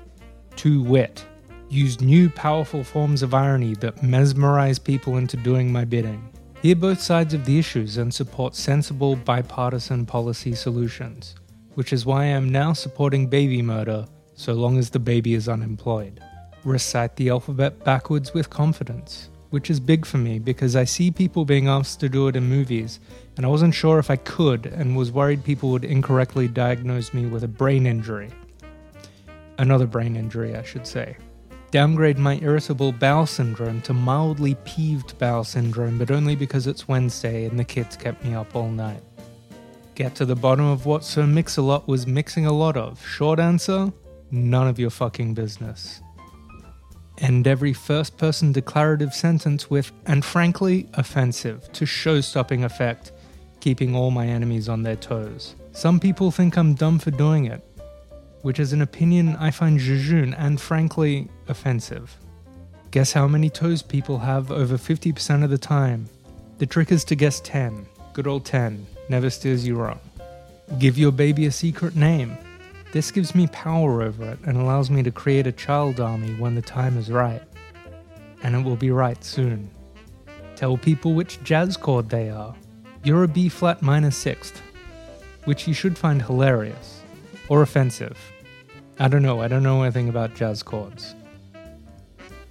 To 0.56 0.82
wit, 0.82 1.26
use 1.72 2.02
new 2.02 2.30
powerful 2.30 2.84
forms 2.84 3.22
of 3.22 3.34
irony 3.34 3.76
that 3.76 4.02
mesmerize 4.02 4.80
people 4.80 5.18
into 5.18 5.38
doing 5.38 5.72
my 5.72 5.86
bidding. 5.86 6.28
Hear 6.62 6.76
both 6.76 7.00
sides 7.00 7.34
of 7.34 7.46
the 7.46 7.60
issues 7.60 7.98
and 7.98 8.14
support 8.14 8.56
sensible 8.56 9.16
bipartisan 9.16 10.06
policy 10.06 10.56
solutions, 10.56 11.36
which 11.76 11.94
is 11.94 12.06
why 12.06 12.24
I 12.24 12.28
am 12.28 12.50
now 12.50 12.74
supporting 12.74 13.28
baby 13.28 13.62
murder 13.62 14.06
so 14.34 14.54
long 14.54 14.78
as 14.78 14.90
the 14.90 15.00
baby 15.00 15.36
is 15.36 15.48
unemployed. 15.48 16.22
Recite 16.64 17.16
the 17.16 17.30
alphabet 17.30 17.84
backwards 17.84 18.34
with 18.34 18.50
confidence, 18.50 19.30
which 19.52 19.70
is 19.70 19.80
big 19.80 20.06
for 20.06 20.18
me 20.18 20.40
because 20.40 20.76
I 20.76 20.84
see 20.86 21.12
people 21.12 21.46
being 21.46 21.68
asked 21.68 22.00
to 22.00 22.10
do 22.10 22.28
it 22.28 22.36
in 22.36 22.44
movies, 22.44 23.00
and 23.38 23.46
I 23.46 23.50
wasn't 23.50 23.76
sure 23.76 24.00
if 24.00 24.10
I 24.10 24.16
could 24.18 24.66
and 24.66 24.98
was 24.98 25.12
worried 25.12 25.44
people 25.44 25.70
would 25.70 25.86
incorrectly 25.86 26.48
diagnose 26.48 27.14
me 27.14 27.28
with 27.28 27.44
a 27.44 27.48
brain 27.48 27.86
injury. 27.86 28.32
Another 29.58 29.88
brain 29.88 30.16
injury, 30.16 30.56
I 30.56 30.64
should 30.64 30.88
say 30.88 31.18
downgrade 31.72 32.18
my 32.18 32.40
irritable 32.42 32.92
bowel 32.92 33.26
syndrome 33.26 33.82
to 33.82 33.94
mildly 33.94 34.56
peeved 34.66 35.18
bowel 35.20 35.44
syndrome, 35.44 35.98
but 35.98 36.12
only 36.12 36.36
because 36.36 36.68
it's 36.68 36.88
Wednesday 36.88 37.46
and 37.46 37.60
the 37.60 37.64
kids 37.64 37.96
kept 37.96 38.24
me 38.24 38.34
up 38.34 38.56
all 38.56 38.70
night. 38.70 39.04
Get 39.96 40.16
to 40.16 40.26
the 40.26 40.36
bottom 40.36 40.66
of 40.66 40.86
what 40.86 41.04
Sir 41.04 41.28
Mix-a-Lot 41.28 41.88
was 41.88 42.08
mixing 42.08 42.46
a 42.46 42.54
lot 42.54 42.78
of. 42.78 43.06
Short 43.06 43.40
answer, 43.40 43.92
none 44.32 44.68
of 44.68 44.80
your 44.80 44.90
fucking 44.90 45.34
business. 45.34 46.02
End 47.18 47.48
every 47.48 47.74
first 47.74 48.18
person 48.18 48.54
declarative 48.54 49.14
sentence 49.14 49.70
with, 49.70 49.92
and 50.06 50.24
frankly, 50.24 50.88
offensive, 50.94 51.70
to 51.74 51.86
show 51.86 52.22
stopping 52.22 52.64
effect, 52.64 53.12
keeping 53.60 53.94
all 53.94 54.10
my 54.10 54.26
enemies 54.26 54.70
on 54.70 54.84
their 54.84 54.96
toes. 54.96 55.56
Some 55.74 56.00
people 56.00 56.32
think 56.32 56.58
I'm 56.58 56.76
dumb 56.76 56.98
for 56.98 57.12
doing 57.12 57.46
it, 57.46 57.62
which 58.42 58.60
is 58.60 58.74
an 58.74 58.82
opinion 58.82 59.36
I 59.36 59.52
find 59.52 59.80
jejune 59.80 60.34
and 60.34 60.60
frankly 60.60 61.30
offensive. 61.48 62.16
Guess 62.92 63.14
how 63.14 63.28
many 63.28 63.50
toes 63.50 63.82
people 63.82 64.20
have 64.20 64.52
over 64.52 64.78
50% 64.78 65.44
of 65.44 65.50
the 65.50 65.58
time? 65.58 66.08
The 66.58 66.66
trick 66.66 66.92
is 66.92 67.04
to 67.06 67.16
guess 67.16 67.40
10. 67.42 67.86
Good 68.14 68.28
old 68.28 68.46
10. 68.46 68.86
Never 69.10 69.30
steers 69.30 69.68
you 69.68 69.76
wrong. 69.76 70.00
Give 70.80 70.98
your 70.98 71.12
baby 71.12 71.46
a 71.46 71.52
secret 71.52 71.96
name. 71.96 72.38
This 72.92 73.12
gives 73.12 73.36
me 73.36 73.48
power 73.48 74.02
over 74.02 74.32
it 74.32 74.40
and 74.46 74.58
allows 74.58 74.90
me 74.90 75.04
to 75.04 75.12
create 75.12 75.46
a 75.46 75.52
child 75.52 76.00
army 76.00 76.34
when 76.36 76.56
the 76.56 76.62
time 76.62 76.98
is 76.98 77.12
right. 77.12 77.44
And 78.42 78.56
it 78.56 78.64
will 78.64 78.76
be 78.76 78.90
right 78.90 79.24
soon. 79.24 79.70
Tell 80.56 80.78
people 80.78 81.14
which 81.14 81.42
jazz 81.44 81.78
chord 81.78 82.10
they 82.10 82.30
are. 82.30 82.56
You're 83.04 83.24
a 83.24 83.28
B 83.28 83.50
flat 83.50 83.82
minor 83.82 84.12
sixth, 84.12 84.62
which 85.46 85.68
you 85.68 85.74
should 85.74 85.98
find 85.98 86.22
hilarious 86.22 86.99
or 87.50 87.62
offensive. 87.62 88.18
I 89.00 89.08
don't 89.08 89.24
know, 89.24 89.42
I 89.42 89.48
don't 89.48 89.64
know 89.64 89.84
anything 89.84 90.08
about 90.08 90.36
jazz 90.36 90.64
chords. 90.64 91.16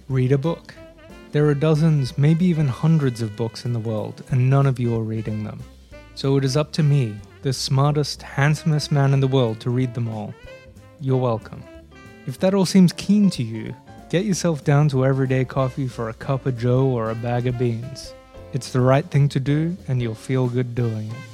Read 0.07 0.31
a 0.31 0.37
book. 0.37 0.75
There 1.31 1.47
are 1.47 1.53
dozens, 1.53 2.17
maybe 2.17 2.45
even 2.45 2.67
hundreds 2.67 3.21
of 3.21 3.35
books 3.35 3.65
in 3.65 3.73
the 3.73 3.79
world, 3.79 4.23
and 4.31 4.49
none 4.49 4.65
of 4.65 4.79
you 4.79 4.95
are 4.95 5.03
reading 5.03 5.43
them. 5.43 5.59
So 6.15 6.37
it 6.37 6.43
is 6.43 6.57
up 6.57 6.71
to 6.73 6.83
me, 6.83 7.15
the 7.43 7.53
smartest, 7.53 8.21
handsomest 8.21 8.91
man 8.91 9.13
in 9.13 9.19
the 9.19 9.27
world, 9.27 9.59
to 9.61 9.69
read 9.69 9.93
them 9.93 10.09
all. 10.09 10.33
You're 10.99 11.17
welcome. 11.17 11.63
If 12.25 12.39
that 12.39 12.53
all 12.53 12.65
seems 12.65 12.93
keen 12.93 13.29
to 13.31 13.43
you, 13.43 13.75
get 14.09 14.25
yourself 14.25 14.63
down 14.63 14.89
to 14.89 15.05
everyday 15.05 15.45
coffee 15.45 15.87
for 15.87 16.09
a 16.09 16.13
cup 16.13 16.45
of 16.45 16.57
joe 16.57 16.87
or 16.87 17.11
a 17.11 17.15
bag 17.15 17.47
of 17.47 17.59
beans. 17.59 18.13
It's 18.51 18.71
the 18.71 18.81
right 18.81 19.05
thing 19.05 19.29
to 19.29 19.39
do, 19.39 19.77
and 19.87 20.01
you'll 20.01 20.15
feel 20.15 20.49
good 20.49 20.73
doing 20.73 21.09
it. 21.09 21.28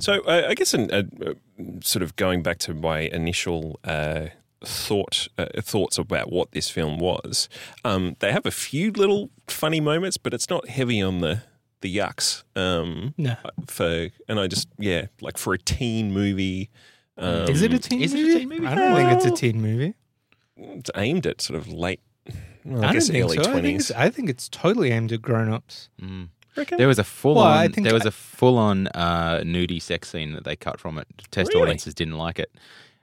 So 0.00 0.20
uh, 0.22 0.46
I 0.48 0.54
guess, 0.54 0.74
in, 0.74 0.90
uh, 0.90 1.02
uh, 1.24 1.34
sort 1.82 2.02
of 2.02 2.16
going 2.16 2.42
back 2.42 2.58
to 2.60 2.74
my 2.74 3.00
initial 3.00 3.78
uh, 3.84 4.26
thought 4.64 5.28
uh, 5.38 5.46
thoughts 5.60 5.98
about 5.98 6.32
what 6.32 6.52
this 6.52 6.70
film 6.70 6.98
was, 6.98 7.48
um, 7.84 8.16
they 8.20 8.32
have 8.32 8.46
a 8.46 8.50
few 8.50 8.90
little 8.92 9.30
funny 9.46 9.80
moments, 9.80 10.16
but 10.16 10.34
it's 10.34 10.48
not 10.50 10.68
heavy 10.68 11.00
on 11.02 11.20
the 11.20 11.42
the 11.82 11.94
yucks. 11.94 12.42
Um, 12.56 13.14
No. 13.16 13.36
for 13.66 14.08
and 14.28 14.40
I 14.40 14.46
just 14.46 14.68
yeah, 14.78 15.06
like 15.20 15.38
for 15.38 15.54
a 15.54 15.58
teen 15.58 16.12
movie. 16.12 16.70
Um, 17.16 17.48
Is 17.50 17.60
it 17.62 17.74
a 17.74 17.78
teen 17.78 18.00
is 18.02 18.14
it 18.14 18.20
a 18.20 18.22
movie? 18.22 18.38
teen 18.38 18.48
movie? 18.48 18.66
I 18.66 18.74
don't 18.74 18.96
think 18.96 19.12
it's 19.12 19.24
a 19.26 19.30
teen 19.30 19.60
movie. 19.60 19.94
It's 20.56 20.90
aimed 20.94 21.26
at 21.26 21.40
sort 21.42 21.58
of 21.58 21.68
late. 21.68 22.00
well, 22.64 22.82
I, 22.84 22.88
I, 22.88 22.92
guess 22.92 23.08
don't 23.08 23.12
think 23.14 23.24
early 23.24 23.36
so. 23.36 23.42
I 23.42 23.52
twenties. 23.52 23.92
I 23.92 24.08
think 24.10 24.30
it's 24.30 24.48
totally 24.48 24.90
aimed 24.90 25.12
at 25.12 25.20
grown-ups. 25.20 25.90
Mm. 26.00 26.28
Reckon? 26.56 26.78
There 26.78 26.88
was 26.88 26.98
a 26.98 27.04
full 27.04 27.36
Well, 27.36 27.44
on. 27.46 27.72
There 27.72 27.94
was 27.94 28.06
I- 28.06 28.08
a 28.08 28.12
full 28.12 28.58
on 28.58 28.88
uh, 28.88 29.40
nudie 29.44 29.80
sex 29.80 30.08
scene 30.10 30.32
that 30.32 30.44
they 30.44 30.56
cut 30.56 30.80
from 30.80 30.98
it. 30.98 31.06
Test 31.30 31.50
Really? 31.54 31.62
audiences 31.62 31.94
didn't 31.94 32.16
like 32.18 32.38
it. 32.38 32.50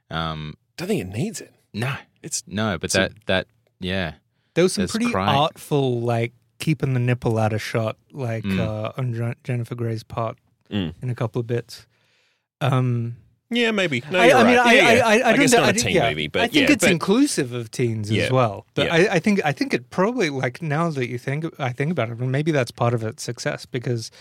Um, 0.10 0.56
don't 0.78 0.88
think 0.88 1.02
it 1.02 1.08
needs 1.18 1.42
it. 1.42 1.54
no, 1.74 1.96
It's 2.24 2.44
no, 2.48 2.78
but 2.78 2.86
It's 2.86 2.96
a- 2.96 3.00
that 3.00 3.12
that 3.28 3.48
yeah, 3.80 4.14
There 4.54 4.64
was 4.64 4.74
some 4.74 4.82
There's 4.82 4.92
pretty 4.92 5.12
crying. 5.12 5.38
artful, 5.38 6.02
like 6.02 6.34
keeping 6.60 6.94
the 6.94 7.00
nipple 7.00 7.38
out 7.38 7.54
of 7.54 7.62
shot, 7.62 7.98
like 8.12 8.44
Mm. 8.44 8.60
uh, 8.60 8.92
on 8.98 9.36
Jennifer 9.44 9.76
Grey's 9.76 10.02
part 10.04 10.38
Mm. 10.72 10.94
in 11.02 11.10
a 11.10 11.16
couple 11.16 11.40
of 11.40 11.46
bits. 11.48 11.86
Um, 12.62 13.18
yeah, 13.50 13.72
maybe. 13.72 14.04
No, 14.12 14.20
I, 14.20 14.32
I 14.32 14.44
mean, 14.44 14.58
right. 14.58 14.68
I, 14.68 14.74
Yeah, 14.74 14.84
I. 14.84 14.92
I, 14.92 15.14
I, 15.14 15.32
don't 15.32 15.40
guess 15.40 15.52
not 15.54 15.64
I 15.64 15.70
a 15.70 15.74
think- 15.74 15.86
teen 15.88 15.96
yeah. 15.96 16.10
movie, 16.10 16.28
but 16.28 16.42
I 16.42 16.48
think 16.48 16.68
yeah, 16.68 16.74
it's 16.74 16.84
but- 16.84 16.92
inclusive 16.92 17.54
of 17.54 17.72
teens 17.72 18.12
Yeah. 18.12 18.24
as 18.26 18.32
well. 18.32 18.66
But. 18.74 18.92
I, 18.92 19.16
I 19.16 19.20
think 19.20 19.42
I 19.46 19.52
think 19.52 19.74
it 19.74 19.90
probably 19.90 20.30
like 20.30 20.62
now 20.62 20.90
that 20.90 21.08
you 21.10 21.18
think 21.18 21.46
I 21.60 21.72
think 21.72 21.92
about 21.92 22.10
it, 22.10 22.20
maybe 22.20 22.52
that's 22.52 22.72
part 22.72 22.94
of 22.94 23.04
its 23.04 23.24
success 23.24 23.66
because 23.66 24.12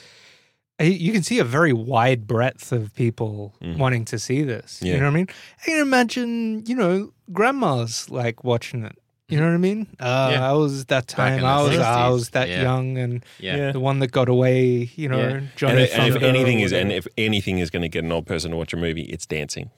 you 0.78 1.10
can 1.12 1.22
see 1.22 1.38
a 1.38 1.44
very 1.44 1.72
wide 1.72 2.26
breadth 2.26 2.70
of 2.70 2.94
people 2.94 3.54
Mhm. 3.62 3.78
wanting 3.78 4.04
to 4.06 4.18
see 4.18 4.42
this. 4.42 4.80
You 4.82 4.92
know 4.98 5.04
what 5.04 5.10
I 5.10 5.10
mean? 5.14 5.28
I 5.62 5.64
can 5.64 5.80
imagine, 5.80 6.64
you 6.66 6.74
know, 6.76 7.12
grandmas 7.32 8.10
like 8.10 8.44
watching 8.44 8.84
it. 8.84 8.98
You 9.28 9.40
know 9.40 9.46
what 9.46 9.54
I 9.54 9.58
mean? 9.58 9.88
Uh, 9.98 10.30
Yeah. 10.32 10.50
I 10.50 10.52
was 10.52 10.84
that 10.86 11.08
time. 11.08 11.44
I 11.44 11.62
the 11.62 11.68
was 11.70 11.78
I 11.78 12.08
was 12.10 12.30
that 12.30 12.48
Yeah. 12.48 12.62
young 12.62 12.96
and 12.96 13.24
yeah. 13.40 13.56
Yeah. 13.56 13.72
the 13.72 13.80
one 13.80 13.98
that 13.98 14.12
got 14.12 14.28
away. 14.28 14.90
You 14.94 15.08
know, 15.08 15.18
Yeah. 15.18 15.40
Johnny 15.56 15.82
and, 15.90 15.90
and 16.02 16.16
if 16.16 16.22
anything 16.22 16.60
is, 16.60 16.72
and 16.72 16.92
if 16.92 17.06
anything 17.18 17.58
is 17.58 17.70
going 17.70 17.82
to 17.82 17.88
get 17.88 18.04
an 18.04 18.12
old 18.12 18.26
person 18.26 18.52
to 18.52 18.56
watch 18.56 18.72
a 18.72 18.76
movie, 18.76 19.02
it's 19.02 19.26
dancing. 19.26 19.70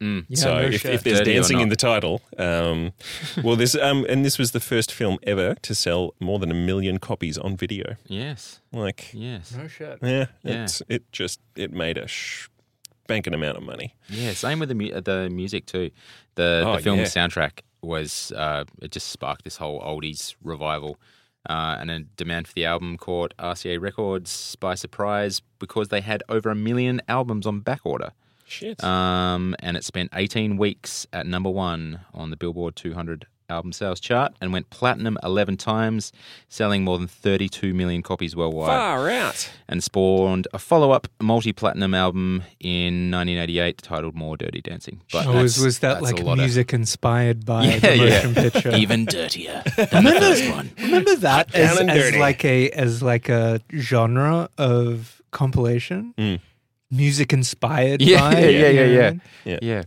Mm. 0.00 0.24
Yeah, 0.28 0.36
so 0.36 0.54
no 0.54 0.60
if, 0.66 0.84
if 0.84 1.02
there's 1.04 1.18
Dirty 1.20 1.34
dancing 1.34 1.60
in 1.60 1.68
the 1.68 1.76
title, 1.76 2.22
um, 2.36 2.92
well, 3.44 3.54
this 3.56 3.74
um, 3.76 4.04
and 4.08 4.24
this 4.24 4.36
was 4.38 4.50
the 4.50 4.58
first 4.60 4.90
film 4.92 5.18
ever 5.24 5.54
to 5.62 5.74
sell 5.76 6.14
more 6.18 6.40
than 6.40 6.50
a 6.50 6.54
million 6.54 6.98
copies 6.98 7.38
on 7.38 7.56
video. 7.56 7.94
Yes, 8.08 8.60
Like, 8.72 9.10
yes, 9.12 9.54
no 9.56 9.68
shit. 9.68 9.98
yeah, 10.02 10.26
Yeah. 10.42 10.64
It's, 10.64 10.82
it 10.88 11.10
just 11.12 11.38
it 11.54 11.72
made 11.72 11.98
a 11.98 12.08
sh- 12.08 12.48
banking 13.06 13.32
amount 13.34 13.58
of 13.58 13.62
money. 13.62 13.94
yeah. 14.08 14.32
Same 14.32 14.58
with 14.58 14.70
the 14.70 14.74
mu- 14.74 15.00
the 15.00 15.28
music 15.30 15.66
too. 15.66 15.90
The 16.34 16.64
Oh, 16.66 16.76
the 16.76 16.82
film 16.82 16.98
yeah. 16.98 17.04
soundtrack 17.04 17.60
was 17.82 18.32
uh, 18.36 18.64
it 18.80 18.90
just 18.92 19.08
sparked 19.08 19.44
this 19.44 19.56
whole 19.56 19.80
oldies 19.80 20.34
revival. 20.42 20.98
Uh, 21.48 21.76
and 21.80 21.90
a 21.90 22.00
demand 22.00 22.46
for 22.46 22.54
the 22.54 22.64
album 22.64 22.96
caught 22.96 23.34
RCA 23.36 23.80
Records 23.80 24.54
by 24.56 24.76
surprise 24.76 25.42
because 25.58 25.88
they 25.88 26.00
had 26.00 26.22
over 26.28 26.50
a 26.50 26.54
million 26.54 27.02
albums 27.08 27.46
on 27.46 27.60
back 27.60 27.80
order. 27.84 28.12
Shit. 28.46 28.82
Um, 28.84 29.56
and 29.58 29.76
it 29.76 29.82
spent 29.82 30.10
18 30.14 30.56
weeks 30.56 31.06
at 31.12 31.26
number 31.26 31.50
one 31.50 32.00
on 32.14 32.30
the 32.30 32.36
Billboard 32.36 32.76
200 32.76 33.26
album 33.52 33.72
sales 33.72 34.00
chart 34.00 34.34
and 34.40 34.52
went 34.52 34.70
platinum 34.70 35.16
11 35.22 35.56
times, 35.58 36.12
selling 36.48 36.82
more 36.84 36.98
than 36.98 37.06
32 37.06 37.72
million 37.74 38.02
copies 38.02 38.34
worldwide. 38.34 38.68
Far 38.68 39.08
out. 39.10 39.50
And 39.68 39.84
spawned 39.84 40.48
a 40.52 40.58
follow 40.58 40.90
up 40.90 41.06
multi 41.20 41.52
platinum 41.52 41.94
album 41.94 42.42
in 42.60 43.10
1988 43.10 43.78
titled 43.78 44.14
More 44.14 44.36
Dirty 44.36 44.60
Dancing. 44.60 45.00
But 45.12 45.26
Oh, 45.26 45.42
was, 45.42 45.58
was 45.58 45.78
that 45.80 46.02
like 46.02 46.18
a 46.18 46.22
lot 46.24 46.32
of- 46.32 46.38
music 46.38 46.72
inspired 46.72 47.44
by 47.46 47.64
Yeah, 47.66 47.78
the 47.78 47.96
yeah. 47.96 48.04
motion 48.26 48.34
picture? 48.34 48.70
even 48.82 49.04
dirtier 49.04 49.62
than 49.76 50.04
the 50.04 50.16
first 50.18 50.50
one? 50.50 50.70
Remember 50.80 51.14
that 51.16 51.54
as, 51.54 51.78
as 51.78 52.16
like 52.16 52.44
a 52.44 52.70
as 52.70 53.02
like 53.02 53.28
a 53.28 53.60
genre 53.76 54.48
of 54.58 55.20
compilation, 55.30 56.14
Mm. 56.18 56.40
music 56.90 57.32
inspired. 57.32 58.00
Yeah, 58.02 58.20
by, 58.20 58.32
yeah, 58.40 58.46
it, 58.46 58.54
yeah, 58.54 58.68
you 58.84 58.92
yeah, 58.98 59.12
yeah. 59.44 59.58
Yeah. 59.62 59.82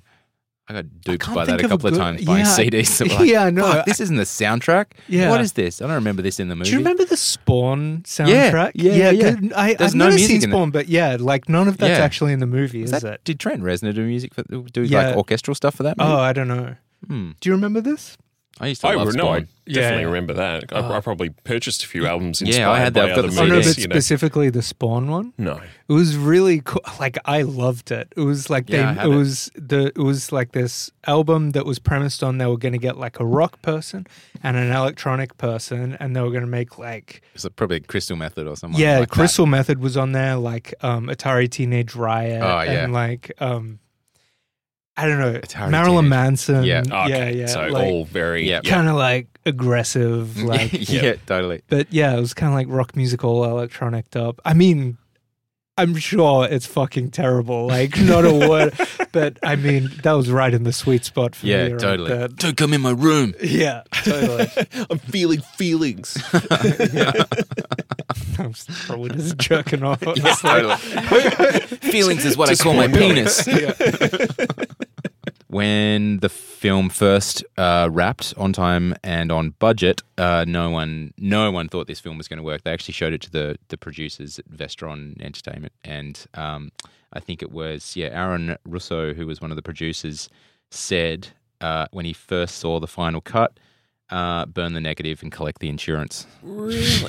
Yeah. 0.69 0.77
I 0.77 0.81
got 0.81 1.01
duped 1.01 1.23
can't 1.23 1.35
by 1.35 1.45
that 1.45 1.59
a 1.63 1.67
couple 1.67 1.87
of 1.87 1.93
good- 1.93 1.99
times 1.99 2.25
buying 2.25 2.45
yeah. 2.45 2.51
CDs. 2.57 2.97
that 2.97 3.07
like, 3.19 3.29
Yeah, 3.29 3.45
I 3.45 3.49
know. 3.51 3.83
This 3.85 3.99
isn't 3.99 4.15
the 4.15 4.23
soundtrack. 4.23 4.87
Yeah. 5.07 5.29
What 5.29 5.41
is 5.41 5.53
this? 5.53 5.81
I 5.81 5.85
don't 5.85 5.95
remember 5.95 6.21
this 6.23 6.39
in 6.39 6.47
the 6.47 6.55
movie. 6.55 6.69
Do 6.69 6.71
you 6.73 6.77
remember 6.79 7.05
the 7.05 7.17
Spawn 7.17 8.01
soundtrack? 8.03 8.71
yeah, 8.73 8.93
yeah, 8.93 9.09
yeah. 9.11 9.31
good. 9.31 9.53
I, 9.53 9.73
There's 9.75 9.91
I've 9.91 9.95
no 9.95 10.05
never 10.05 10.15
music 10.17 10.41
seen. 10.41 10.49
Spawn, 10.51 10.71
but 10.71 10.87
yeah, 10.87 11.17
like 11.19 11.47
none 11.49 11.67
of 11.67 11.77
that's 11.77 11.97
Yeah. 11.99 12.03
actually 12.03 12.33
in 12.33 12.39
the 12.39 12.47
movie, 12.47 12.81
is, 12.81 12.91
Is 12.91 13.01
that, 13.01 13.13
it? 13.15 13.23
did 13.23 13.39
Trent 13.39 13.61
Reznor 13.61 13.93
do 13.93 14.05
music 14.05 14.33
for 14.33 14.43
do 14.43 14.81
Yeah. 14.83 15.07
like 15.09 15.17
orchestral 15.17 15.53
stuff 15.55 15.75
for 15.75 15.83
that? 15.83 15.97
Movie? 15.97 16.09
Oh, 16.11 16.17
I 16.17 16.33
don't 16.33 16.47
know. 16.47 16.75
Hmm. 17.07 17.31
Do 17.39 17.49
you 17.49 17.53
remember 17.55 17.81
this? 17.81 18.17
I 18.59 18.67
used 18.67 18.81
to 18.81 18.87
I 18.87 18.95
love 18.95 19.07
would 19.07 19.15
know. 19.17 19.29
I 19.29 19.39
definitely 19.67 20.01
Yeah. 20.03 20.05
remember 20.05 20.33
that. 20.35 20.71
I, 20.71 20.79
I 20.97 21.01
probably 21.01 21.29
purchased 21.29 21.83
a 21.83 21.87
few 21.87 22.07
albums 22.07 22.41
Yeah, 22.41 22.71
I 22.71 22.79
had 22.79 22.93
that. 22.93 23.01
by 23.01 23.09
I've 23.09 23.15
got 23.17 23.19
other 23.25 23.27
the 23.33 23.41
Oh 23.41 23.45
no, 23.45 23.55
movies. 23.55 23.75
but 23.75 23.77
you 23.81 23.87
know. 23.89 23.93
specifically 23.95 24.49
the 24.49 24.61
Spawn 24.61 25.09
one. 25.09 25.33
No. 25.37 25.59
It 25.89 25.93
was 25.93 26.15
really 26.15 26.61
cool. 26.63 26.81
Like 26.99 27.17
I 27.25 27.41
loved 27.41 27.91
it. 27.91 28.13
It 28.15 28.21
was 28.21 28.49
like 28.49 28.69
Yeah, 28.69 28.91
I 28.91 28.93
they. 28.93 28.99
have 29.01 29.09
It 29.11 29.13
it. 29.13 29.17
was 29.17 29.51
the. 29.55 29.87
It 29.87 29.97
was 29.97 30.31
like 30.31 30.53
this 30.53 30.89
album 31.05 31.51
that 31.51 31.65
was 31.65 31.79
premised 31.79 32.23
on 32.23 32.37
they 32.37 32.45
were 32.45 32.57
going 32.57 32.71
to 32.71 32.77
get 32.79 32.97
like 32.97 33.19
a 33.19 33.25
rock 33.25 33.61
person 33.61 34.07
and 34.41 34.55
an 34.55 34.71
electronic 34.71 35.37
person, 35.37 35.97
and 35.99 36.15
they 36.15 36.21
were 36.21 36.31
going 36.31 36.41
to 36.41 36.47
make 36.47 36.77
like 36.79 37.21
It's 37.33 37.45
probably 37.57 37.81
Crystal 37.81 38.15
Method 38.15 38.47
or 38.47 38.55
something. 38.55 38.79
yeah, 38.79 38.99
like 38.99 39.09
that. 39.09 39.13
Crystal 39.15 39.45
Method 39.47 39.79
was 39.79 39.97
on 39.97 40.13
there, 40.13 40.37
like 40.37 40.73
um, 40.81 41.07
Atari 41.07 41.49
Teenage 41.49 41.93
Riot, 41.95 42.41
Oh, 42.41 42.61
yeah. 42.61 42.83
and 42.85 42.93
like 42.93 43.31
um, 43.39 43.79
I 44.97 45.07
don't 45.07 45.19
know, 45.19 45.33
Atari 45.39 45.69
Marilyn 45.71 46.05
Teenage- 46.05 46.09
Manson, 46.09 46.63
Yeah. 46.63 46.83
Oh, 46.91 47.03
okay. 47.03 47.09
yeah, 47.33 47.41
yeah, 47.41 47.45
So 47.47 47.67
like, 47.67 47.85
all 47.85 48.05
very. 48.05 48.47
Yeah. 48.49 48.61
kind 48.61 48.87
of 48.87 48.95
like 48.95 49.27
aggressive, 49.45 50.37
like 50.41 50.71
yeah, 50.89 51.15
totally. 51.25 51.61
But 51.67 51.87
yeah, 51.91 52.15
it 52.15 52.19
was 52.19 52.33
kind 52.33 52.49
of 52.51 52.55
like 52.55 52.67
rock 52.69 52.95
music, 52.95 53.23
all 53.23 53.43
electronic 53.43 54.15
up. 54.15 54.39
I 54.45 54.53
mean, 54.53 54.97
I'm 55.77 55.95
sure 55.97 56.47
it's 56.49 56.65
fucking 56.65 57.11
terrible. 57.11 57.67
Like, 57.67 57.97
not 57.99 58.23
a 58.25 58.33
word. 58.33 58.73
But 59.11 59.37
I 59.43 59.55
mean, 59.57 59.89
that 60.03 60.13
was 60.13 60.31
right 60.31 60.53
in 60.53 60.63
the 60.63 60.71
sweet 60.73 61.03
spot 61.05 61.35
for 61.35 61.45
Yeah, 61.45 61.65
me. 61.65 61.71
Yeah, 61.71 61.77
totally. 61.77 62.09
there. 62.09 62.27
Don't 62.29 62.55
come 62.57 62.73
in 62.73 62.81
my 62.81 62.91
room. 62.91 63.33
Yeah, 63.43 63.83
totally. 64.03 64.47
I'm 64.89 64.99
feeling 64.99 65.41
feelings. 65.41 66.17
I'm 68.37 68.53
probably 68.85 69.09
just 69.11 69.37
jerking 69.37 69.83
off. 69.83 70.01
Yeah, 70.01 70.35
totally. 70.35 70.75
Feelings 71.91 72.25
is 72.25 72.37
what 72.37 72.49
I 72.49 72.55
call 72.55 72.73
my 72.73 72.87
penis. 72.87 73.45
When 75.55 76.17
the 76.17 76.27
film 76.27 76.89
first 76.89 77.41
uh, 77.55 77.87
wrapped 77.89 78.33
on 78.35 78.51
time 78.51 78.93
and 79.05 79.31
on 79.31 79.51
budget, 79.51 80.01
uh, 80.17 80.43
no 80.45 80.69
one, 80.69 81.13
no 81.17 81.49
one 81.49 81.69
thought 81.69 81.87
this 81.87 82.01
film 82.01 82.17
was 82.17 82.27
going 82.27 82.35
to 82.35 82.43
work. 82.43 82.63
They 82.63 82.73
actually 82.73 82.91
showed 82.91 83.13
it 83.13 83.21
to 83.21 83.31
the 83.31 83.57
the 83.69 83.77
producers 83.77 84.37
at 84.37 84.49
Vestron 84.49 85.21
Entertainment, 85.21 85.71
and 85.85 86.25
um, 86.33 86.73
I 87.13 87.21
think 87.21 87.41
it 87.41 87.53
was 87.53 87.95
yeah, 87.95 88.07
Aaron 88.07 88.57
Russo, 88.65 89.13
who 89.13 89.25
was 89.25 89.39
one 89.39 89.49
of 89.49 89.55
the 89.55 89.61
producers, 89.61 90.27
said 90.71 91.29
uh, 91.61 91.85
when 91.91 92.03
he 92.03 92.11
first 92.11 92.57
saw 92.57 92.81
the 92.81 92.87
final 92.87 93.21
cut, 93.21 93.57
uh, 94.09 94.45
burn 94.47 94.73
the 94.73 94.81
negative 94.81 95.23
and 95.23 95.31
collect 95.31 95.59
the 95.61 95.69
insurance 95.69 96.27
really? 96.43 97.07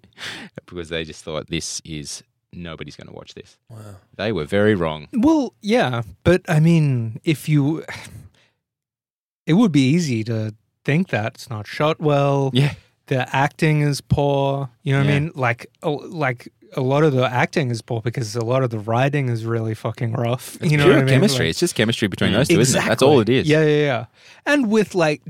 because 0.64 0.88
they 0.88 1.04
just 1.04 1.22
thought 1.22 1.48
this 1.48 1.82
is 1.84 2.22
nobody's 2.52 2.96
going 2.96 3.06
to 3.08 3.12
watch 3.14 3.34
this. 3.34 3.58
Wow. 3.68 3.96
They 4.16 4.32
were 4.32 4.44
very 4.44 4.74
wrong. 4.74 5.08
Well, 5.12 5.54
yeah, 5.62 6.02
but 6.24 6.42
I 6.48 6.60
mean, 6.60 7.20
if 7.24 7.48
you, 7.48 7.84
it 9.46 9.54
would 9.54 9.72
be 9.72 9.88
easy 9.88 10.22
to 10.24 10.54
think 10.84 11.08
that 11.08 11.34
it's 11.34 11.50
not 11.50 11.66
shot 11.66 12.00
well. 12.00 12.50
Yeah. 12.52 12.74
the 13.06 13.34
acting 13.34 13.80
is 13.82 14.00
poor. 14.00 14.70
You 14.82 14.92
know 14.94 15.00
what 15.00 15.08
Yeah. 15.08 15.14
I 15.16 15.20
mean? 15.20 15.32
Like, 15.34 15.66
like 15.82 16.48
a 16.76 16.80
lot 16.80 17.04
of 17.04 17.12
the 17.12 17.24
acting 17.26 17.70
is 17.70 17.82
poor 17.82 18.00
because 18.00 18.34
a 18.36 18.44
lot 18.44 18.62
of 18.62 18.70
the 18.70 18.78
writing 18.78 19.28
is 19.28 19.44
really 19.44 19.74
fucking 19.74 20.12
rough. 20.12 20.56
It's 20.62 20.70
you 20.72 20.78
know 20.78 20.84
pure 20.84 20.94
what 20.96 21.02
I 21.02 21.04
mean? 21.04 21.14
chemistry. 21.14 21.44
Like- 21.46 21.50
it's 21.50 21.60
just 21.60 21.74
chemistry 21.74 22.08
between 22.08 22.32
those 22.32 22.48
two, 22.48 22.60
isn't 22.60 22.80
it? 22.82 22.86
That's 22.88 23.02
all 23.02 23.20
it 23.20 23.28
is. 23.28 23.48
Yeah, 23.48 23.62
yeah, 23.64 23.82
yeah. 23.84 24.04
And 24.46 24.70
with 24.70 24.94
like 24.94 25.22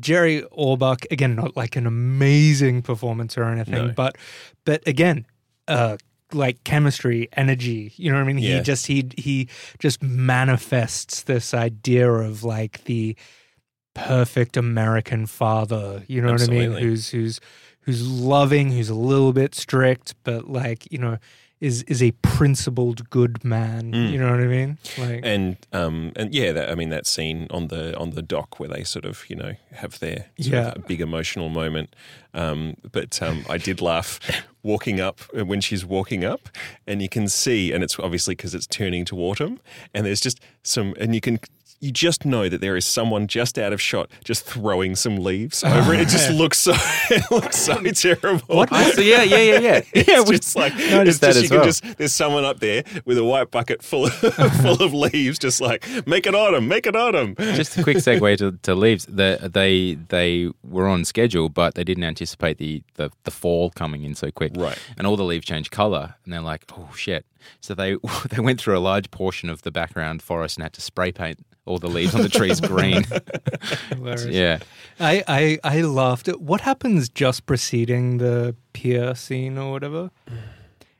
Jerry 0.00 0.42
Orbach, 0.56 1.04
again, 1.10 1.36
not 1.36 1.56
like 1.56 1.76
an 1.76 1.86
amazing 1.86 2.82
performance 2.82 3.36
or 3.36 3.44
anything, 3.44 3.74
No. 3.88 3.92
but 3.94 4.16
but 4.64 4.82
again, 4.86 5.26
uh 5.68 5.96
like 6.32 6.64
chemistry, 6.64 7.28
energy. 7.32 7.92
You 7.96 8.10
know 8.10 8.16
what 8.16 8.24
I 8.24 8.32
mean? 8.32 8.38
Yeah. 8.38 8.56
He 8.56 8.62
just 8.62 8.86
he 8.86 9.08
he 9.16 9.48
just 9.78 10.02
manifests 10.02 11.22
this 11.22 11.54
idea 11.54 12.10
of 12.10 12.44
like 12.44 12.84
the 12.84 13.16
perfect 13.94 14.56
American 14.56 15.26
father. 15.26 16.02
You 16.06 16.22
know 16.22 16.32
what 16.32 16.42
I 16.42 16.46
mean? 16.46 16.72
Who's 16.72 17.10
who's 17.10 17.40
who's 17.80 18.06
loving, 18.06 18.72
who's 18.72 18.88
a 18.88 18.94
little 18.94 19.32
bit 19.32 19.54
strict, 19.54 20.14
but 20.24 20.48
like 20.48 20.90
you 20.92 20.98
know. 20.98 21.18
Is 21.58 21.84
is 21.84 22.02
a 22.02 22.10
principled 22.20 23.08
good 23.08 23.42
man, 23.42 23.90
Mm. 23.92 24.12
you 24.12 24.18
know 24.18 24.30
what 24.30 24.40
I 24.40 24.46
mean? 24.46 24.78
Like, 24.98 25.20
And 25.24 25.56
um 25.72 26.12
and 26.14 26.34
yeah, 26.34 26.52
that, 26.52 26.68
I 26.70 26.74
mean 26.74 26.90
that 26.90 27.06
scene 27.06 27.46
on 27.50 27.68
the 27.68 27.96
on 27.96 28.10
the 28.10 28.20
dock 28.20 28.60
where 28.60 28.68
they 28.68 28.84
sort 28.84 29.06
of 29.06 29.24
you 29.30 29.36
know 29.36 29.54
have 29.72 29.98
their 29.98 30.26
sort 30.38 30.52
Yeah. 30.52 30.68
of 30.72 30.76
a 30.76 30.86
big 30.86 31.00
emotional 31.00 31.48
moment. 31.48 31.96
Um, 32.34 32.74
but 32.92 33.22
um, 33.22 33.46
I 33.48 33.56
did 33.56 33.80
laugh 33.80 34.20
walking 34.62 35.00
up 35.00 35.20
uh, 35.34 35.46
when 35.46 35.62
she's 35.62 35.86
walking 35.86 36.22
up, 36.24 36.50
and 36.86 37.00
you 37.00 37.08
can 37.08 37.26
see, 37.28 37.72
and 37.72 37.82
it's 37.82 37.98
obviously 37.98 38.34
because 38.34 38.54
it's 38.54 38.66
turning 38.66 39.06
to 39.06 39.16
autumn, 39.18 39.58
and 39.94 40.04
there's 40.04 40.20
just 40.20 40.38
some, 40.62 40.94
and 41.00 41.14
you 41.14 41.22
can. 41.22 41.38
You 41.80 41.92
just 41.92 42.24
know 42.24 42.48
that 42.48 42.60
there 42.60 42.76
is 42.76 42.84
someone 42.84 43.26
just 43.26 43.58
out 43.58 43.72
of 43.72 43.80
shot, 43.80 44.10
just 44.24 44.44
throwing 44.44 44.96
some 44.96 45.16
leaves 45.16 45.62
over 45.62 45.94
it. 45.94 46.00
It 46.00 46.08
just 46.08 46.30
looks 46.32 46.58
so, 46.58 46.72
it 47.10 47.30
looks 47.30 47.58
so 47.58 47.82
terrible. 47.82 48.56
What? 48.56 48.70
So 48.94 49.00
yeah, 49.00 49.22
yeah, 49.22 49.38
yeah, 49.38 49.58
yeah. 49.58 49.80
It's 49.92 50.08
yeah, 50.08 50.20
we 50.22 50.36
just 50.36 50.56
like 50.56 50.74
noticed 50.76 51.20
that 51.20 51.34
just, 51.34 51.44
as 51.44 51.50
well. 51.50 51.64
just 51.64 51.98
there's 51.98 52.14
someone 52.14 52.44
up 52.44 52.60
there 52.60 52.84
with 53.04 53.18
a 53.18 53.24
white 53.24 53.50
bucket 53.50 53.82
full 53.82 54.06
of, 54.06 54.14
full 54.14 54.82
of 54.82 54.94
leaves, 54.94 55.38
just 55.38 55.60
like 55.60 55.86
make 56.06 56.26
it 56.26 56.34
autumn, 56.34 56.68
make 56.68 56.86
it 56.86 56.96
autumn. 56.96 57.34
Just 57.36 57.76
a 57.76 57.82
quick 57.82 57.98
segue 57.98 58.38
to, 58.38 58.52
to 58.62 58.74
leaves. 58.74 59.06
The, 59.06 59.50
they 59.52 59.94
they 60.08 60.50
were 60.62 60.86
on 60.86 61.04
schedule, 61.04 61.48
but 61.48 61.74
they 61.74 61.84
didn't 61.84 62.04
anticipate 62.04 62.58
the, 62.58 62.82
the, 62.94 63.10
the 63.24 63.30
fall 63.30 63.70
coming 63.70 64.04
in 64.04 64.14
so 64.14 64.30
quick. 64.30 64.52
Right. 64.56 64.78
And 64.96 65.06
all 65.06 65.16
the 65.16 65.24
leaves 65.24 65.46
changed 65.46 65.70
color, 65.70 66.14
and 66.24 66.32
they're 66.32 66.40
like, 66.40 66.64
oh 66.72 66.90
shit. 66.96 67.26
So 67.60 67.74
they 67.74 67.96
they 68.30 68.40
went 68.40 68.60
through 68.60 68.76
a 68.76 68.80
large 68.80 69.10
portion 69.10 69.50
of 69.50 69.62
the 69.62 69.70
background 69.70 70.22
forest 70.22 70.56
and 70.56 70.62
had 70.62 70.72
to 70.74 70.80
spray 70.80 71.12
paint 71.12 71.44
all 71.66 71.78
the 71.78 71.88
leaves 71.88 72.14
on 72.14 72.22
the 72.22 72.28
trees 72.28 72.60
green. 72.60 73.04
Yeah. 74.28 74.58
I, 74.98 75.22
I 75.28 75.58
I 75.64 75.80
laughed 75.82 76.28
at 76.28 76.40
what 76.40 76.60
happens 76.62 77.08
just 77.08 77.44
preceding 77.46 78.18
the 78.18 78.54
pier 78.72 79.14
scene 79.14 79.58
or 79.58 79.72
whatever. 79.72 80.10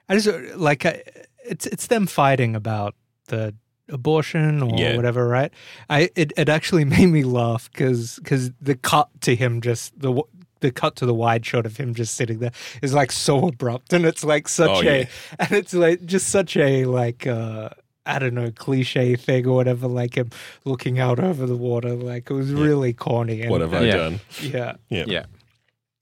I 0.08 0.18
just 0.18 0.28
like 0.56 0.84
I, 0.84 1.02
it's 1.44 1.66
it's 1.66 1.86
them 1.86 2.06
fighting 2.06 2.54
about 2.54 2.94
the 3.28 3.54
abortion 3.88 4.62
or 4.62 4.70
Yeah. 4.78 4.96
whatever, 4.96 5.26
right? 5.28 5.52
I 5.88 6.10
it, 6.14 6.32
it 6.36 6.48
actually 6.48 6.84
made 6.96 7.06
me 7.06 7.22
laugh 7.24 7.70
because 7.72 8.16
because 8.16 8.50
the 8.60 8.74
cut 8.76 9.08
to 9.22 9.34
him 9.34 9.60
just 9.60 9.98
the 9.98 10.22
the 10.60 10.70
cut 10.70 10.96
to 10.96 11.06
the 11.06 11.14
wide 11.14 11.44
shot 11.46 11.66
of 11.66 11.76
him 11.76 11.94
just 11.94 12.14
sitting 12.14 12.38
there 12.38 12.52
is 12.82 12.92
like 12.94 13.12
so 13.12 13.48
abrupt 13.48 13.92
and 13.92 14.04
it's 14.06 14.24
like 14.24 14.48
such 14.48 14.70
Oh, 14.70 14.80
a 14.80 14.84
yeah. 15.00 15.04
and 15.38 15.52
it's 15.52 15.74
like 15.74 16.04
just 16.06 16.28
such 16.28 16.56
a 16.56 16.84
like 16.86 17.26
uh 17.26 17.68
I 18.06 18.18
don't 18.18 18.34
know 18.34 18.50
cliche 18.50 19.16
thing 19.16 19.46
or 19.46 19.54
whatever 19.56 19.86
like 19.88 20.14
him 20.16 20.30
looking 20.64 20.98
out 20.98 21.18
over 21.20 21.44
the 21.46 21.56
water 21.56 21.94
like 21.94 22.30
it 22.30 22.34
was 22.34 22.52
really 22.52 22.92
corny 22.92 23.42
and, 23.42 23.50
What 23.50 23.60
have 23.60 23.74
I 23.74 23.80
Yeah. 23.82 23.96
done? 23.96 24.20
yeah 24.42 24.72
Yeah. 24.88 25.04
Yeah. 25.06 25.24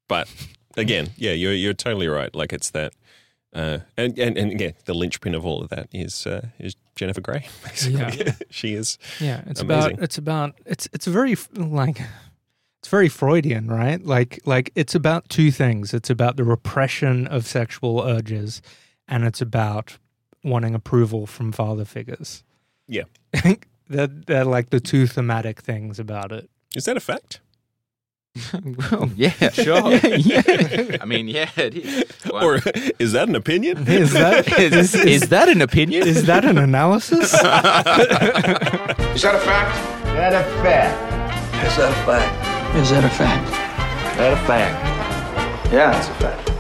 But 0.09 0.29
again, 0.77 1.09
yeah, 1.17 1.33
you're 1.33 1.55
you're 1.55 1.73
totally 1.75 2.09
right. 2.09 2.35
Like 2.35 2.53
it's 2.53 2.71
that, 2.71 2.93
uh, 3.55 3.79
and 3.97 4.19
and 4.19 4.37
and 4.37 4.53
again, 4.53 4.75
the 4.85 4.93
linchpin 4.95 5.35
of 5.35 5.47
all 5.47 5.63
of 5.63 5.71
that 5.71 5.89
is 5.93 6.27
uh, 6.27 6.49
is 6.59 6.77
Jennifer 6.95 7.23
Grey. 7.23 7.47
Basically, 7.65 7.99
Yeah. 8.01 8.33
she 8.51 8.75
is. 8.75 8.99
Yeah, 9.21 9.41
it's 9.47 9.61
Amazing. 9.63 9.93
about 9.93 10.03
it's 10.03 10.19
about 10.19 10.55
it's 10.67 10.89
it's 10.93 11.07
very 11.07 11.37
like 11.55 12.01
it's 12.81 12.89
very 12.91 13.09
Freudian, 13.09 13.69
right? 13.69 14.05
Like 14.05 14.41
like 14.45 14.71
it's 14.75 14.95
about 14.95 15.29
two 15.31 15.51
things. 15.51 15.95
It's 15.95 16.11
about 16.11 16.37
the 16.37 16.45
repression 16.45 17.27
of 17.29 17.47
sexual 17.47 18.03
urges, 18.03 18.61
and 19.09 19.25
it's 19.25 19.41
about 19.41 19.97
wanting 20.45 20.75
approval 20.75 21.27
from 21.27 21.51
father 21.51 21.85
figures. 21.85 22.45
Yeah. 22.87 23.05
they're, 23.89 24.07
they're 24.07 24.45
like 24.45 24.71
the 24.71 24.81
two 24.81 25.07
thematic 25.07 25.61
things 25.61 25.99
about 25.99 26.31
it. 26.31 26.49
Is 26.77 26.85
that 26.85 26.97
a 26.97 27.01
fact? 27.01 27.41
well, 28.91 29.11
yeah. 29.17 29.31
Sure. 29.53 29.93
yeah, 29.93 30.43
yeah. 30.47 30.97
I 31.01 31.05
mean, 31.05 31.29
yeah, 31.29 31.49
it 31.57 31.77
is. 31.77 32.05
Wow. 32.29 32.45
Or 32.45 32.61
is 32.99 33.13
that 33.13 33.29
an 33.29 33.37
opinion? 33.37 33.87
Is 33.87 34.13
that 34.13 34.59
is, 34.59 34.95
is 34.95 35.29
that 35.29 35.49
an 35.49 35.63
opinion? 35.63 36.07
is 36.07 36.27
that 36.27 36.45
an 36.45 36.59
analysis? 36.59 37.33
Is 37.33 37.41
that 37.41 37.87
a 37.87 39.39
fact? 39.39 39.79
Is 40.09 40.17
that 40.17 40.35
a 40.35 40.63
fact. 40.63 41.65
Is 41.65 41.77
that 41.77 41.91
a 41.91 42.05
fact? 42.05 42.77
Is 42.77 42.91
that 42.91 43.05
a 43.05 43.09
fact? 43.09 43.51
That 44.19 44.33
a 44.33 44.37
fact? 44.47 45.73
Yeah, 45.73 45.97
it's 45.97 46.09
a 46.09 46.15
fact. 46.15 46.54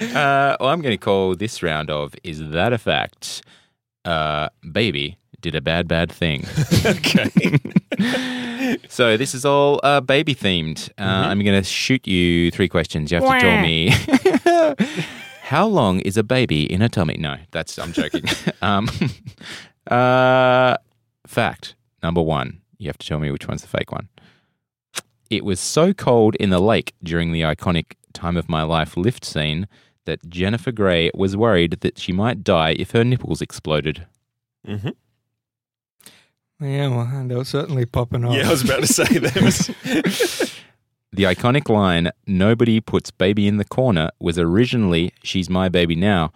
Uh, 0.16 0.56
well, 0.60 0.70
I'm 0.70 0.80
going 0.82 0.92
to 0.92 1.02
call 1.02 1.34
this 1.34 1.62
round 1.62 1.90
of 1.90 2.14
Is 2.22 2.50
That 2.50 2.72
a 2.72 2.78
Fact? 2.78 3.42
Uh, 4.04 4.48
baby 4.72 5.18
did 5.40 5.54
a 5.54 5.60
bad, 5.60 5.88
bad 5.88 6.10
thing. 6.10 6.46
okay. 6.86 7.30
so 8.88 9.16
this 9.16 9.34
is 9.34 9.44
all 9.44 9.80
uh, 9.82 10.00
baby 10.00 10.34
themed. 10.34 10.90
Uh, 10.98 11.02
I'm 11.02 11.40
going 11.42 11.62
to 11.62 11.68
shoot 11.68 12.06
you 12.06 12.50
three 12.50 12.68
questions. 12.68 13.10
You 13.10 13.20
have 13.20 13.30
to 13.30 13.40
tell 13.40 13.62
me 13.62 13.90
How 15.42 15.66
long 15.66 16.00
is 16.00 16.16
a 16.16 16.22
baby 16.24 16.70
in 16.70 16.82
a 16.82 16.88
tummy? 16.88 17.16
No, 17.18 17.36
that's 17.52 17.78
I'm 17.78 17.92
joking. 17.92 18.24
um, 18.62 18.88
uh, 19.86 20.76
fact 21.26 21.74
number 22.02 22.22
one. 22.22 22.60
You 22.78 22.88
have 22.88 22.98
to 22.98 23.06
tell 23.06 23.18
me 23.18 23.30
which 23.30 23.46
one's 23.48 23.62
the 23.62 23.68
fake 23.68 23.92
one. 23.92 24.08
It 25.30 25.44
was 25.44 25.60
so 25.60 25.92
cold 25.92 26.34
in 26.36 26.50
the 26.50 26.60
lake 26.60 26.94
during 27.02 27.32
the 27.32 27.42
iconic 27.42 27.94
"Time 28.16 28.36
of 28.36 28.48
My 28.48 28.62
Life" 28.62 28.96
lift 28.96 29.24
scene 29.24 29.68
that 30.06 30.28
Jennifer 30.28 30.72
Grey 30.72 31.10
was 31.14 31.36
worried 31.36 31.72
that 31.80 31.98
she 31.98 32.12
might 32.12 32.42
die 32.44 32.74
if 32.78 32.92
her 32.92 33.04
nipples 33.04 33.40
exploded. 33.42 34.06
hmm 34.64 34.88
Yeah, 36.60 36.88
well, 36.88 37.24
they 37.28 37.34
were 37.34 37.44
certainly 37.44 37.84
popping 37.86 38.24
off. 38.24 38.34
Yeah, 38.36 38.46
I 38.48 38.50
was 38.50 38.62
about 38.64 38.80
to 38.80 38.86
say 38.86 39.18
that 39.18 39.42
was. 39.42 40.52
The 41.12 41.22
iconic 41.22 41.70
line, 41.70 42.10
nobody 42.26 42.78
puts 42.78 43.10
baby 43.10 43.48
in 43.48 43.56
the 43.56 43.64
corner, 43.64 44.10
was 44.20 44.38
originally, 44.38 45.12
she's 45.22 45.48
my 45.48 45.70
baby 45.70 45.96
now, 45.96 46.30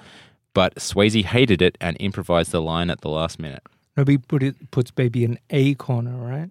but 0.55 0.77
Swayze 0.77 1.23
hated 1.23 1.61
it 1.61 1.77
and 1.83 1.99
improvised 2.01 2.51
the 2.51 2.63
line 2.63 2.89
at 2.89 3.03
the 3.03 3.11
last 3.11 3.39
minute. 3.39 3.63
Nobody 3.95 4.17
put 4.17 4.43
it 4.43 4.71
puts 4.71 4.91
baby 4.91 5.23
in 5.25 5.39
a 5.51 5.75
corner, 5.75 6.17
right? 6.17 6.51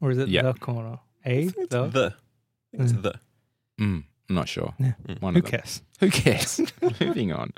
Or 0.00 0.12
is 0.12 0.18
it 0.18 0.28
Yeah. 0.28 0.42
the 0.42 0.54
corner? 0.54 1.00
A 1.26 1.46
the. 1.68 1.88
the. 1.88 2.14
I 2.72 2.76
think 2.76 2.82
It's 2.84 2.92
the. 2.92 3.14
Mm, 3.80 4.04
I'm 4.28 4.34
not 4.34 4.48
sure. 4.48 4.74
Yeah. 4.78 4.92
One 5.20 5.34
Who 5.34 5.40
of 5.40 5.44
them. 5.44 5.50
cares? 5.50 5.82
Who 6.00 6.10
cares? 6.10 6.60
Moving 7.00 7.32
on. 7.32 7.52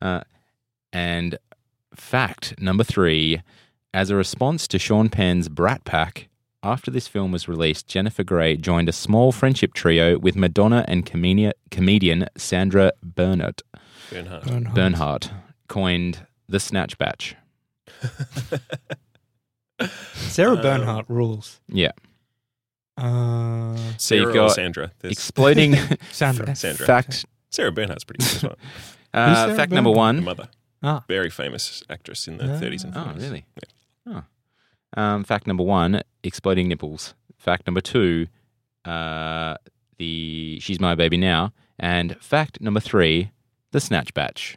Uh, 0.00 0.20
and 0.92 1.38
fact 1.94 2.54
number 2.60 2.84
three 2.84 3.40
as 3.94 4.10
a 4.10 4.16
response 4.16 4.66
to 4.68 4.78
Sean 4.78 5.08
Penn's 5.08 5.48
Brat 5.48 5.84
Pack, 5.84 6.28
after 6.62 6.90
this 6.90 7.08
film 7.08 7.32
was 7.32 7.48
released, 7.48 7.88
Jennifer 7.88 8.22
Grey 8.22 8.56
joined 8.56 8.88
a 8.88 8.92
small 8.92 9.32
friendship 9.32 9.74
trio 9.74 10.18
with 10.18 10.36
Madonna 10.36 10.84
and 10.88 11.04
comedian, 11.04 11.52
comedian 11.70 12.26
Sandra 12.36 12.92
Bernhard. 13.02 13.62
Bernhardt. 14.10 14.44
Bernhard. 14.44 14.74
Bernhardt 14.74 15.30
coined 15.68 16.26
the 16.48 16.60
Snatch 16.60 16.96
Batch. 16.98 17.34
Sarah 20.14 20.56
Bernhardt 20.62 21.06
rules. 21.08 21.60
Yeah. 21.68 21.92
Uh, 22.96 23.76
So 23.96 24.14
you've 24.14 24.24
Sarah 24.24 24.30
or 24.30 24.34
got 24.48 24.54
Sandra. 24.54 24.92
There's 25.00 25.12
exploding 25.12 25.74
Sandra. 26.12 26.54
Sandra. 26.54 26.86
fact. 26.86 27.24
Sarah 27.50 27.72
Bernhardt's 27.72 28.04
pretty 28.04 28.24
good 28.24 28.34
as 28.36 28.42
well. 28.42 28.56
Uh, 29.14 29.34
Sarah 29.34 29.54
fact 29.56 29.72
number 29.72 29.90
Bernhardt? 29.90 30.16
The 30.16 30.22
one. 30.22 30.24
mother. 30.24 30.48
Ah. 30.82 31.04
Very 31.08 31.30
famous 31.30 31.82
actress 31.90 32.26
in 32.26 32.38
the 32.38 32.44
Ah. 32.56 32.58
30s 32.60 32.84
and 32.84 32.94
40s. 32.94 33.06
Oh, 33.06 33.20
really? 33.20 33.44
Oh. 34.06 34.22
Um, 35.00 35.24
fact 35.24 35.46
number 35.46 35.62
one: 35.62 36.02
exploding 36.22 36.68
nipples. 36.68 37.14
Fact 37.38 37.66
number 37.66 37.80
two: 37.80 38.26
uh, 38.84 39.56
the 39.98 40.58
she's 40.60 40.80
my 40.80 40.94
baby 40.94 41.16
now. 41.16 41.52
And 41.78 42.16
fact 42.20 42.60
number 42.60 42.80
three: 42.80 43.30
the 43.70 43.80
snatch 43.80 44.12
batch. 44.12 44.56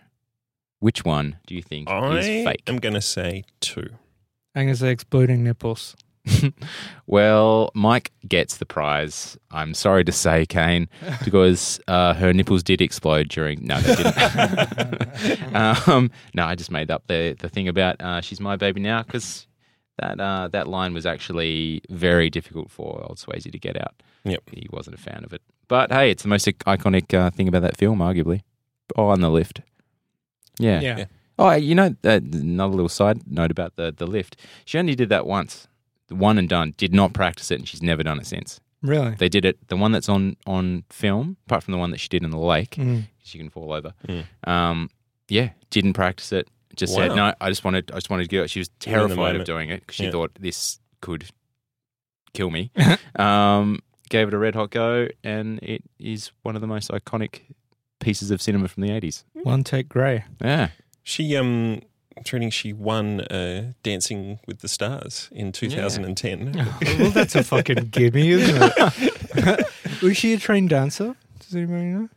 Which 0.79 1.05
one 1.05 1.37
do 1.47 1.55
you 1.55 1.61
think 1.61 1.89
I 1.89 2.17
is 2.17 2.25
fake? 2.45 2.63
I'm 2.67 2.77
going 2.79 2.95
to 2.95 3.01
say 3.01 3.43
two. 3.59 3.89
I'm 4.55 4.65
gonna 4.67 4.75
say 4.75 4.89
exploding 4.91 5.43
nipples. 5.43 5.95
well, 7.07 7.71
Mike 7.73 8.11
gets 8.27 8.57
the 8.57 8.65
prize. 8.65 9.37
I'm 9.51 9.73
sorry 9.73 10.03
to 10.05 10.11
say, 10.11 10.45
Kane, 10.45 10.89
because 11.23 11.79
uh, 11.87 12.13
her 12.13 12.33
nipples 12.33 12.63
did 12.63 12.81
explode 12.81 13.29
during. 13.29 13.65
No, 13.65 13.79
they 13.79 13.95
didn't. 13.95 15.55
um, 15.87 16.11
no, 16.33 16.45
I 16.45 16.55
just 16.55 16.71
made 16.71 16.91
up 16.91 17.07
the 17.07 17.35
the 17.39 17.49
thing 17.49 17.67
about 17.67 18.01
uh, 18.01 18.21
she's 18.21 18.39
my 18.39 18.55
baby 18.55 18.81
now 18.81 19.03
because 19.03 19.47
that 19.97 20.19
uh, 20.19 20.47
that 20.49 20.67
line 20.67 20.93
was 20.93 21.05
actually 21.05 21.81
very 21.89 22.29
difficult 22.29 22.69
for 22.69 23.03
old 23.07 23.17
Swayze 23.17 23.51
to 23.51 23.59
get 23.59 23.79
out. 23.79 24.01
Yep. 24.23 24.43
he 24.51 24.67
wasn't 24.71 24.95
a 24.95 24.99
fan 24.99 25.23
of 25.23 25.33
it. 25.33 25.41
But 25.67 25.91
hey, 25.91 26.11
it's 26.11 26.23
the 26.23 26.29
most 26.29 26.45
iconic 26.45 27.13
uh, 27.13 27.29
thing 27.29 27.47
about 27.47 27.61
that 27.61 27.77
film, 27.77 27.99
arguably. 27.99 28.41
Oh, 28.95 29.07
on 29.07 29.21
the 29.21 29.29
lift. 29.29 29.61
Yeah. 30.59 30.81
Yeah. 30.81 30.97
Yeah. 30.97 31.05
Oh, 31.37 31.51
you 31.51 31.75
know, 31.75 31.95
uh, 32.03 32.19
another 32.33 32.73
little 32.73 32.89
side 32.89 33.29
note 33.29 33.51
about 33.51 33.75
the 33.75 33.93
the 33.95 34.07
lift. 34.07 34.37
She 34.63 34.77
only 34.77 34.95
did 34.95 35.09
that 35.09 35.25
once, 35.25 35.67
the 36.07 36.15
one 36.15 36.37
and 36.37 36.47
done. 36.49 36.73
Did 36.77 36.93
not 36.93 37.13
practice 37.13 37.51
it, 37.51 37.59
and 37.59 37.67
she's 37.67 37.81
never 37.81 38.03
done 38.03 38.19
it 38.19 38.25
since. 38.27 38.59
Really? 38.81 39.11
They 39.11 39.29
did 39.29 39.45
it. 39.45 39.57
The 39.67 39.77
one 39.77 39.91
that's 39.91 40.09
on 40.09 40.35
on 40.45 40.83
film, 40.89 41.37
apart 41.47 41.63
from 41.63 41.71
the 41.71 41.77
one 41.77 41.91
that 41.91 41.99
she 41.99 42.07
did 42.09 42.23
in 42.23 42.29
the 42.31 42.37
lake, 42.39 42.71
Mm. 42.71 43.05
she 43.23 43.37
can 43.37 43.49
fall 43.49 43.73
over. 43.73 43.93
Mm. 44.07 44.25
Um, 44.47 44.89
yeah, 45.27 45.49
didn't 45.71 45.93
practice 45.93 46.31
it. 46.31 46.47
Just 46.75 46.93
said 46.93 47.15
no. 47.15 47.33
I 47.41 47.49
just 47.49 47.63
wanted. 47.63 47.89
I 47.91 47.95
just 47.95 48.09
wanted 48.09 48.23
to 48.23 48.29
get 48.29 48.43
it. 48.43 48.49
She 48.49 48.59
was 48.59 48.69
terrified 48.79 49.35
of 49.35 49.45
doing 49.45 49.69
it 49.69 49.79
because 49.81 49.95
she 49.95 50.03
Yeah. 50.05 50.11
thought 50.11 50.31
this 50.39 50.79
could 51.01 51.25
kill 52.33 52.49
me. 52.51 52.71
um, 53.15 53.79
gave 54.09 54.27
it 54.27 54.33
a 54.33 54.37
red 54.37 54.55
hot 54.55 54.69
go, 54.71 55.07
and 55.23 55.59
it 55.63 55.83
is 55.99 56.31
one 56.43 56.55
of 56.55 56.61
the 56.61 56.67
most 56.67 56.91
iconic 56.91 57.41
pieces 57.99 58.29
of 58.29 58.41
cinema 58.41 58.67
from 58.67 58.83
the 58.83 58.91
eighties. 58.91 59.23
One 59.33 59.63
take 59.63 59.87
grey. 59.89 60.25
Yeah. 60.43 60.69
She, 61.01 61.35
um, 61.37 61.81
I'm 62.17 62.49
she 62.49 62.71
won 62.71 63.21
uh, 63.21 63.73
Dancing 63.83 64.39
with 64.47 64.59
the 64.59 64.67
Stars 64.67 65.29
in 65.31 65.51
2010. 65.51 66.53
well, 66.99 67.11
that's 67.11 67.35
a 67.35 67.43
fucking 67.43 67.89
gimme, 67.91 68.29
isn't 68.29 68.73
it? 68.77 69.67
Was 70.01 70.17
she 70.17 70.33
a 70.33 70.37
trained 70.37 70.69
dancer? 70.69 71.15
Does 71.39 71.55
anybody 71.55 71.85
know? 71.85 72.09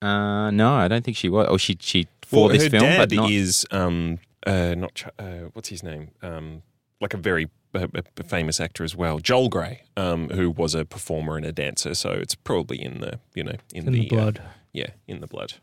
Uh, 0.00 0.50
no, 0.50 0.72
I 0.72 0.88
don't 0.88 1.04
think 1.04 1.16
she 1.16 1.28
was. 1.28 1.46
Oh, 1.48 1.56
she 1.56 1.76
she 1.80 2.08
for 2.22 2.46
well, 2.46 2.48
this 2.48 2.64
her 2.64 2.70
film, 2.70 2.82
dad 2.82 2.98
but 3.10 3.12
not. 3.12 3.30
is 3.30 3.64
um, 3.70 4.18
uh, 4.46 4.74
not 4.76 5.04
uh, 5.18 5.50
what's 5.52 5.68
his 5.68 5.84
name? 5.84 6.10
Um, 6.22 6.62
like 7.00 7.14
a 7.14 7.18
very 7.18 7.48
uh, 7.74 7.86
a 7.94 8.24
famous 8.24 8.58
actor 8.58 8.82
as 8.82 8.96
well, 8.96 9.20
Joel 9.20 9.48
Grey, 9.48 9.84
um, 9.96 10.28
who 10.30 10.50
was 10.50 10.74
a 10.74 10.84
performer 10.84 11.36
and 11.36 11.46
a 11.46 11.52
dancer. 11.52 11.94
So 11.94 12.10
it's 12.10 12.34
probably 12.34 12.82
in 12.82 13.00
the 13.00 13.20
you 13.34 13.44
know 13.44 13.54
in, 13.72 13.86
In 13.86 13.92
the 13.92 14.06
uh, 14.06 14.14
blood. 14.14 14.42
yeah, 14.72 14.88
in 15.06 15.20
the 15.20 15.28
blood. 15.28 15.54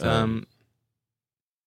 Um, 0.00 0.48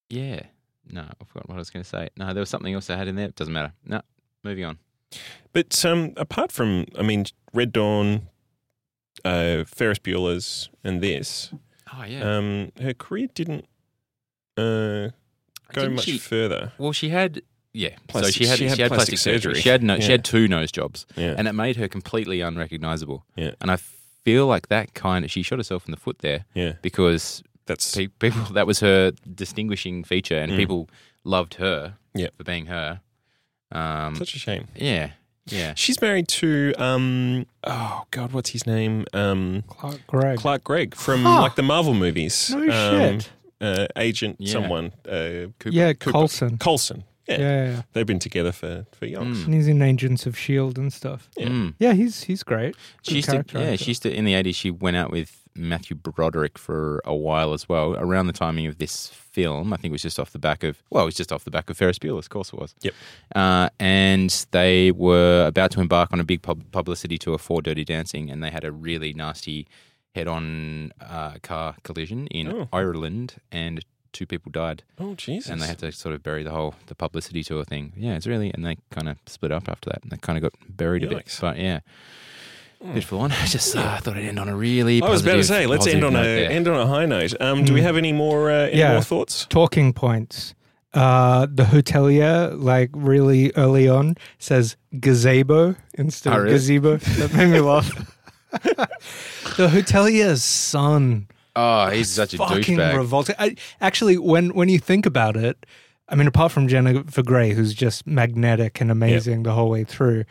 yeah. 0.09 0.41
No, 0.89 1.01
I 1.01 1.23
forgot 1.25 1.47
what 1.49 1.55
I 1.55 1.59
was 1.59 1.69
going 1.69 1.83
to 1.83 1.89
say. 1.89 2.09
No, 2.17 2.33
there 2.33 2.41
was 2.41 2.49
something 2.49 2.73
else 2.73 2.89
I 2.89 2.97
had 2.97 3.07
in 3.07 3.15
there. 3.15 3.27
It 3.27 3.35
Doesn't 3.35 3.53
matter. 3.53 3.73
No, 3.85 4.01
moving 4.43 4.65
on. 4.65 4.77
But 5.53 5.83
um, 5.85 6.13
apart 6.17 6.51
from, 6.51 6.85
I 6.97 7.03
mean, 7.03 7.25
Red 7.53 7.71
Dawn, 7.71 8.29
uh, 9.23 9.63
Ferris 9.65 9.99
Bueller's, 9.99 10.69
and 10.83 11.01
this, 11.01 11.51
Oh 11.95 12.03
yeah. 12.03 12.37
um, 12.37 12.71
her 12.81 12.93
career 12.93 13.27
didn't 13.33 13.65
uh, 14.57 15.09
go 15.71 15.81
Didn't 15.81 15.95
much 15.95 16.05
she- 16.05 16.17
further. 16.17 16.73
well, 16.77 16.91
she 16.91 17.09
had 17.09 17.41
yeah. 17.73 17.95
so 17.95 18.01
Plastic- 18.07 18.35
she 18.35 18.45
had 18.47 18.57
she 18.59 18.65
had 18.67 18.75
plastic, 18.77 18.95
plastic 18.95 19.19
surgery. 19.19 19.39
surgery. 19.55 19.61
She 19.61 19.69
had 19.69 19.83
no. 19.83 19.99
She 19.99 20.11
had 20.11 20.23
two 20.25 20.47
nose 20.47 20.71
jobs, 20.71 21.05
Yeah, 21.15 21.35
and 21.37 21.47
it 21.47 21.53
made 21.53 21.75
her 21.77 21.87
completely 21.87 22.41
unrecognizable. 22.41 23.25
Yeah. 23.35 23.51
And 23.61 23.71
I 23.71 23.77
feel 23.77 24.47
like 24.47 24.67
that 24.69 24.93
kind 24.93 25.25
of 25.25 25.31
she 25.31 25.41
shot 25.43 25.59
herself 25.59 25.85
in 25.85 25.91
the 25.91 25.97
foot 25.97 26.19
there 26.19 26.45
yeah. 26.53 26.73
because 26.81 27.43
That's 27.65 27.95
pe- 27.95 28.07
people 28.07 28.43
that 28.53 28.67
was 28.67 28.79
her 28.81 29.11
distinguishing 29.35 30.03
feature, 30.03 30.37
and 30.37 30.51
Mm. 30.51 30.57
people 30.57 30.89
loved 31.23 31.55
her 31.55 31.95
Yeah. 32.13 32.27
for 32.37 32.43
being 32.43 32.65
her. 32.67 33.01
Um, 33.71 34.15
such 34.15 34.35
a 34.35 34.39
shame. 34.39 34.67
yeah, 34.75 35.11
yeah. 35.47 35.73
She's 35.75 35.99
married 36.01 36.27
to 36.39 36.73
um, 36.77 37.45
oh 37.63 38.03
god, 38.11 38.31
what's 38.31 38.51
his 38.51 38.67
name? 38.67 39.05
Um, 39.13 39.63
Clark 39.67 40.05
Gregg. 40.07 40.37
Clark 40.37 40.63
Gregg 40.63 40.95
from 40.95 41.23
Huh. 41.23 41.41
like 41.41 41.55
the 41.55 41.63
Marvel 41.63 41.93
movies. 41.93 42.51
no 42.53 42.59
um, 42.59 43.19
shit. 43.19 43.31
Uh, 43.59 43.87
Agent 43.95 44.35
Yeah. 44.39 44.51
someone. 44.51 44.91
Uh, 45.07 45.47
Cooper, 45.59 45.69
Yeah, 45.69 45.93
Cooper. 45.93 46.11
Coulson. 46.11 46.57
Coulson. 46.57 47.03
Yeah. 47.27 47.37
Yeah, 47.39 47.39
yeah, 47.39 47.71
yeah. 47.71 47.81
they've 47.93 48.05
been 48.05 48.19
together 48.19 48.51
for 48.51 48.85
for 48.91 49.07
yonks. 49.07 49.37
Mm. 49.37 49.45
And 49.45 49.53
he's 49.55 49.67
in 49.67 49.81
Agents 49.81 50.25
of 50.27 50.37
Shield 50.37 50.77
and 50.77 50.91
stuff. 50.93 51.29
Yeah. 51.37 51.47
Mm. 51.47 51.73
Yeah, 51.79 51.93
he's 51.93 52.23
he's 52.23 52.43
great. 52.43 52.75
She 53.01 53.15
used 53.15 53.27
to, 53.29 53.31
character 53.35 53.57
yeah, 53.59 53.65
actor. 53.71 53.77
she 53.85 53.91
used 53.91 54.03
to, 54.03 54.13
in 54.13 54.25
the 54.25 54.33
80s, 54.33 54.55
she 54.55 54.69
went 54.69 54.97
out 54.97 55.09
with 55.11 55.39
Matthew 55.55 55.95
Broderick 55.95 56.57
for 56.57 57.01
a 57.05 57.15
while 57.15 57.53
as 57.53 57.67
well, 57.69 57.95
around 57.95 58.27
the 58.27 58.33
timing 58.33 58.65
of 58.67 58.77
this 58.77 59.07
film. 59.07 59.73
I 59.73 59.77
think 59.77 59.91
it 59.91 59.93
was 59.93 60.01
just 60.01 60.19
off 60.19 60.31
the 60.31 60.39
back 60.39 60.63
of, 60.63 60.81
well, 60.89 61.03
it 61.03 61.05
was 61.05 61.15
just 61.15 61.31
off 61.31 61.43
the 61.43 61.51
back 61.51 61.69
of 61.69 61.77
Ferris 61.77 61.99
Bueller, 61.99 62.19
of 62.19 62.29
course 62.29 62.49
it 62.53 62.59
was. 62.59 62.73
Yep. 62.81 62.93
Uh, 63.35 63.69
and 63.79 64.45
they 64.51 64.91
were 64.91 65.45
about 65.47 65.71
to 65.71 65.81
embark 65.81 66.11
on 66.13 66.19
a 66.19 66.23
big 66.23 66.41
pub- 66.41 66.71
publicity 66.71 67.17
tour 67.17 67.37
for 67.37 67.61
Dirty 67.61 67.83
Dancing, 67.83 68.29
and 68.31 68.43
they 68.43 68.49
had 68.51 68.63
a 68.63 68.71
really 68.71 69.13
nasty 69.13 69.67
head 70.15 70.27
on 70.27 70.91
uh, 71.01 71.35
car 71.41 71.75
collision 71.83 72.27
in 72.27 72.47
Oh. 72.47 72.67
Ireland, 72.71 73.35
and 73.51 73.83
two 74.11 74.27
people 74.27 74.51
died. 74.51 74.83
Oh 74.99 75.15
Jesus! 75.15 75.49
And 75.49 75.59
they 75.59 75.65
had 75.65 75.79
to 75.79 75.91
sort 75.91 76.13
of 76.13 76.21
bury 76.21 76.43
the 76.43 76.51
whole 76.51 76.75
the 76.85 76.93
publicity 76.93 77.43
tour 77.43 77.63
thing. 77.63 77.93
Yeah, 77.97 78.13
it's 78.15 78.27
really, 78.27 78.51
and 78.53 78.63
they 78.63 78.77
kind 78.91 79.09
of 79.09 79.17
split 79.25 79.51
up 79.51 79.67
after 79.67 79.89
that. 79.89 80.03
And 80.03 80.11
they 80.11 80.17
kind 80.17 80.37
of 80.37 80.43
got 80.43 80.53
buried 80.69 81.03
a 81.03 81.07
bit. 81.07 81.25
Yikes. 81.25 81.41
But 81.41 81.57
yeah, 81.57 81.79
bit 82.93 83.03
full 83.03 83.19
on. 83.21 83.31
I 83.31 83.45
just 83.45 83.75
uh, 83.75 83.97
thought 83.99 84.17
I'd 84.17 84.25
end 84.25 84.39
on 84.39 84.49
a 84.49 84.55
really. 84.55 85.01
I 85.01 85.09
was 85.09 85.21
about 85.23 85.35
to 85.35 85.43
say, 85.43 85.65
let's 85.67 85.87
end 85.87 86.03
on 86.03 86.15
a 86.15 86.21
there. 86.23 86.51
end 86.51 86.67
on 86.67 86.79
a 86.79 86.85
high 86.87 87.05
note. 87.05 87.33
Um, 87.41 87.63
do 87.65 87.73
we 87.73 87.79
Mm. 87.79 87.83
have 87.83 87.97
any 87.97 88.13
more 88.13 88.49
uh, 88.51 88.67
any 88.67 88.79
Yeah. 88.79 88.93
more 88.93 89.01
thoughts? 89.01 89.45
Talking 89.49 89.93
points. 89.93 90.53
Uh, 90.93 91.47
the 91.51 91.63
hotelier, 91.63 92.53
like 92.55 92.89
really 92.93 93.51
early 93.55 93.87
on, 93.89 94.15
says 94.37 94.75
gazebo 94.99 95.75
instead 95.95 96.33
Oh, 96.33 96.37
of 96.37 96.43
really? 96.43 96.55
gazebo. 96.55 96.97
That 97.17 97.33
made 97.33 97.49
me 97.49 97.59
laugh. 97.61 97.89
the 98.51 99.67
hotelier's 99.69 100.43
son 100.43 101.27
Oh, 101.55 101.87
he's 101.89 102.09
such 102.09 102.33
a 102.33 102.37
fucking 102.37 102.77
douchebag. 102.77 102.95
revolting. 102.97 103.35
I, 103.37 103.55
actually, 103.79 104.17
when 104.17 104.55
when 104.55 104.69
you 104.69 104.79
think 104.79 105.05
about 105.05 105.37
it, 105.37 105.65
I 106.09 106.15
mean, 106.15 106.25
apart 106.27 106.51
from 106.51 106.67
Jennifer 106.67 107.21
Grey, 107.21 107.53
who's 107.53 107.73
just 107.75 108.07
magnetic 108.07 108.81
and 108.81 108.89
amazing 108.91 109.43
the 109.43 109.53
whole 109.53 109.69
way 109.69 109.83
through, 109.83 110.25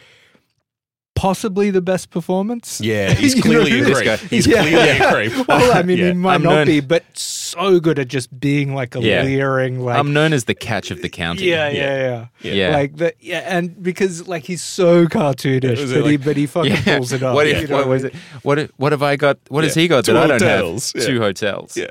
possibly 1.14 1.70
the 1.70 1.82
best 1.82 2.10
performance. 2.10 2.80
Yeah, 2.80 3.12
he's 3.22 3.34
clearly 3.40 3.80
a 3.80 3.84
what 3.84 4.02
creep. 4.04 4.18
He's 4.30 4.46
Yeah. 4.46 4.62
clearly 4.62 4.88
a 4.88 5.10
creep. 5.30 5.48
Well, 5.48 5.76
I 5.76 5.82
mean, 5.82 5.98
Yeah. 5.98 6.06
he 6.08 6.12
might 6.14 6.34
I'm 6.34 6.42
not 6.42 6.50
known- 6.54 6.66
be, 6.66 6.80
but 6.80 7.04
so 7.14 7.80
good 7.80 7.98
at 7.98 8.08
just 8.08 8.38
being 8.40 8.74
like 8.74 8.94
a 8.96 9.00
Yeah. 9.00 9.22
leering, 9.22 9.80
like 9.84 9.98
I'm 9.98 10.12
known 10.12 10.32
as 10.32 10.44
the 10.44 10.54
catch 10.54 10.90
of 10.90 11.02
the 11.02 11.08
county. 11.08 11.44
yeah, 11.46 11.68
yeah, 11.68 11.80
yeah, 11.80 12.26
Yeah. 12.42 12.52
Yeah. 12.52 12.76
Like 12.76 12.96
the 12.96 13.12
yeah, 13.20 13.40
and 13.46 13.82
because 13.82 14.26
like 14.26 14.44
he's 14.44 14.62
so 14.62 15.06
cartoonish, 15.06 15.78
Was 15.80 15.92
but 15.92 15.98
it 16.06 16.10
he 16.10 16.16
but 16.16 16.36
he 16.36 16.46
fucking 16.46 16.72
Yeah. 16.72 16.96
pulls 16.96 17.12
it 17.12 17.22
off. 17.22 17.34
What, 17.34 17.46
you 17.46 17.66
know 17.68 17.76
what 17.76 17.84
I 17.84 17.88
was 17.88 18.02
mean? 18.04 18.12
it? 18.14 18.18
What 18.42 18.70
what 18.78 18.92
have 18.92 19.02
I 19.02 19.16
got? 19.16 19.38
What 19.48 19.64
has 19.64 19.74
he 19.74 19.86
got 19.88 20.04
Two 20.06 20.14
that 20.14 20.24
I 20.24 20.26
don't 20.26 20.40
hotels. 20.40 20.92
have? 20.94 21.02
Yeah. 21.02 21.08
Two 21.08 21.20
hotels. 21.20 21.76
Yeah. 21.76 21.86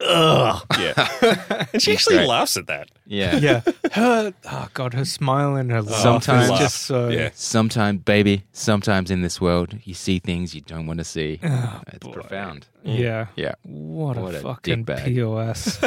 Ugh. 0.00 0.64
Yeah. 0.78 1.66
and 1.72 1.82
she 1.82 1.92
actually 1.92 2.16
great. 2.18 2.28
laughs 2.28 2.56
at 2.56 2.66
that. 2.68 2.88
Yeah. 3.04 3.36
Yeah, 3.38 3.60
her 3.92 4.32
oh 4.44 4.68
god, 4.74 4.94
her 4.94 5.04
smile 5.04 5.56
and 5.56 5.70
her 5.72 5.82
laugh 5.82 6.00
Sometimes- 6.02 6.50
is 6.50 6.58
just 6.58 6.82
so 6.82 7.08
Yeah. 7.08 7.30
Sometimes, 7.34 8.00
baby, 8.02 8.44
sometimes 8.52 9.10
in 9.10 9.22
this 9.22 9.40
world, 9.40 9.74
you 9.84 9.94
see 9.94 10.18
things 10.20 10.54
you 10.54 10.60
don't 10.60 10.86
want 10.86 10.98
to 10.98 11.04
see. 11.04 11.40
Oh, 11.42 11.80
it's 11.88 11.98
boy. 12.06 12.12
profound. 12.12 12.66
Yeah. 12.84 13.26
Yeah. 13.34 13.54
What, 13.64 14.16
What 14.18 14.34
a 14.34 14.38
a 14.38 14.40
fucking 14.40 14.84
dickbag. 14.84 15.04
POS. 15.04 15.78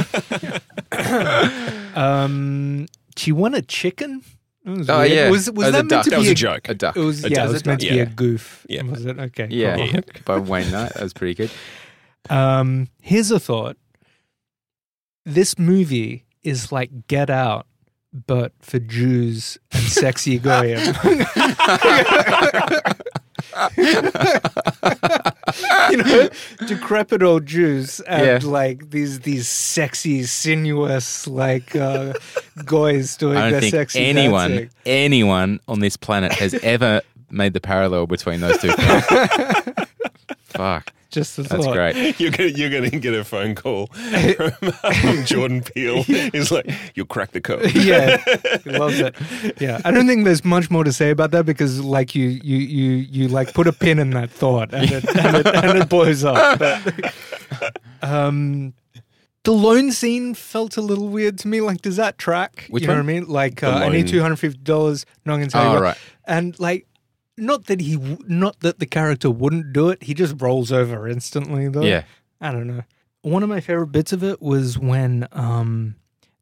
um, 1.95 2.85
she 3.15 3.31
won 3.31 3.53
a 3.53 3.61
chicken. 3.61 4.23
That 4.65 4.77
was 4.77 4.89
Oh, 4.89 4.99
weird. 4.99 5.11
yeah. 5.11 5.29
Was 5.29 5.49
was 5.51 5.67
As 5.67 5.69
a 5.69 5.71
that 5.71 5.77
meant 5.77 5.89
duck. 5.89 6.03
to 6.03 6.09
That 6.11 6.15
be 6.17 6.19
was 6.21 6.29
a 6.29 6.35
joke. 6.35 6.69
A 6.69 6.73
duck. 6.73 6.95
It 6.97 6.99
was 6.99 7.23
A 7.23 7.29
yeah. 7.29 7.35
duck. 7.35 7.49
It 7.49 7.53
was 7.53 7.65
meant 7.65 7.81
to 7.81 7.89
be 7.89 7.95
Yeah. 7.95 8.01
a 8.03 8.05
goof. 8.07 8.65
Yeah. 8.69 8.81
Was 8.83 9.05
it 9.05 9.17
okay? 9.19 9.47
Yeah. 9.49 9.87
cool. 9.87 10.01
By 10.25 10.37
Wayne 10.37 10.69
Knight. 10.71 10.93
That 10.93 11.03
was 11.03 11.13
pretty 11.13 11.33
good. 11.33 11.51
Um, 12.29 12.87
here's 13.01 13.31
a 13.31 13.39
thought. 13.39 13.77
This 15.33 15.57
movie 15.57 16.25
is 16.43 16.71
like 16.71 17.07
Get 17.07 17.29
Out, 17.29 17.65
but 18.27 18.51
for 18.59 18.79
Jews 18.79 19.57
and 19.71 19.81
sexy 19.83 20.37
goyim. 20.39 20.79
you 25.89 25.97
know, 25.97 26.29
decrepit 26.67 27.23
old 27.23 27.45
Jews 27.45 27.99
and 28.01 28.43
Yeah. 28.43 28.49
like 28.49 28.89
these 28.91 29.21
these 29.21 29.47
sexy, 29.47 30.23
sinuous 30.23 31.27
like 31.27 31.75
uh, 31.75 32.13
goys 32.65 33.15
doing 33.17 33.37
I 33.37 33.41
don't 33.43 33.51
their 33.51 33.61
think 33.61 33.71
sexy 33.71 33.99
anyone, 34.05 34.49
dancing. 34.51 34.69
anyone 34.85 35.59
on 35.67 35.79
this 35.79 35.97
planet 35.97 36.31
has 36.33 36.53
ever 36.55 37.01
made 37.29 37.53
the 37.53 37.61
parallel 37.61 38.07
between 38.07 38.41
those 38.41 38.57
two. 38.59 38.71
Fuck. 40.45 40.93
Just 41.11 41.37
a 41.37 41.43
That's 41.43 41.65
thought. 41.65 41.73
great. 41.73 42.17
You're 42.21 42.31
gonna 42.31 42.49
you're 42.49 42.69
gonna 42.69 42.89
get 42.89 43.13
a 43.13 43.25
phone 43.25 43.53
call 43.53 43.87
from 44.37 44.51
um, 44.83 45.25
Jordan 45.25 45.61
Peele. 45.61 46.03
He's 46.03 46.51
like, 46.51 46.71
"You'll 46.95 47.05
crack 47.05 47.31
the 47.31 47.41
code." 47.41 47.69
yeah, 47.75 48.17
he 48.63 48.69
loves 48.69 48.97
it. 48.99 49.13
Yeah, 49.59 49.81
I 49.83 49.91
don't 49.91 50.07
think 50.07 50.23
there's 50.23 50.45
much 50.45 50.71
more 50.71 50.85
to 50.85 50.93
say 50.93 51.09
about 51.09 51.31
that 51.31 51.45
because, 51.45 51.81
like, 51.83 52.15
you 52.15 52.29
you 52.43 52.57
you 52.57 52.91
you 53.11 53.27
like 53.27 53.53
put 53.53 53.67
a 53.67 53.73
pin 53.73 53.99
in 53.99 54.11
that 54.11 54.29
thought 54.31 54.73
and 54.73 54.89
it 54.89 55.03
and 55.17 55.35
it, 55.37 55.47
and 55.47 55.77
it 55.79 55.89
blows 55.89 56.23
up. 56.23 56.59
But, 56.59 57.13
um, 58.01 58.73
the 59.43 59.51
loan 59.51 59.91
scene 59.91 60.33
felt 60.33 60.77
a 60.77 60.81
little 60.81 61.09
weird 61.09 61.37
to 61.39 61.47
me. 61.47 61.59
Like, 61.61 61.81
does 61.81 61.97
that 61.97 62.17
track? 62.17 62.67
Which 62.69 62.83
you 62.83 62.87
know 62.87 62.93
one? 62.95 63.05
what 63.05 63.11
I 63.11 63.13
mean? 63.19 63.27
Like, 63.27 63.63
uh, 63.63 63.71
I 63.71 63.89
need 63.89 64.07
two 64.07 64.21
hundred 64.21 64.37
fifty 64.37 64.59
dollars. 64.59 65.05
Not 65.25 65.37
gonna 65.37 65.47
tell 65.47 65.63
you. 65.63 65.69
Oh, 65.69 65.73
what. 65.73 65.81
right. 65.81 65.97
And 66.25 66.57
like. 66.59 66.87
Not 67.37 67.65
that 67.67 67.79
he, 67.81 67.93
w- 67.95 68.17
not 68.27 68.59
that 68.59 68.79
the 68.79 68.85
character 68.85 69.29
wouldn't 69.31 69.73
do 69.73 69.89
it. 69.89 70.03
He 70.03 70.13
just 70.13 70.35
rolls 70.41 70.71
over 70.71 71.07
instantly, 71.07 71.67
though. 71.69 71.81
Yeah. 71.81 72.03
I 72.39 72.51
don't 72.51 72.67
know. 72.67 72.83
One 73.21 73.43
of 73.43 73.49
my 73.49 73.61
favorite 73.61 73.87
bits 73.91 74.11
of 74.13 74.23
it 74.23 74.41
was 74.41 74.77
when 74.79 75.27
um 75.31 75.95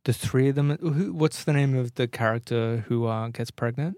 the 0.06 0.14
three 0.14 0.50
of 0.50 0.56
them. 0.56 0.78
Who, 0.82 1.14
what's 1.14 1.44
the 1.44 1.54
name 1.54 1.76
of 1.76 1.96
the 1.96 2.08
character 2.08 2.86
who 2.88 3.06
uh, 3.06 3.28
gets 3.30 3.52
pregnant? 3.52 3.98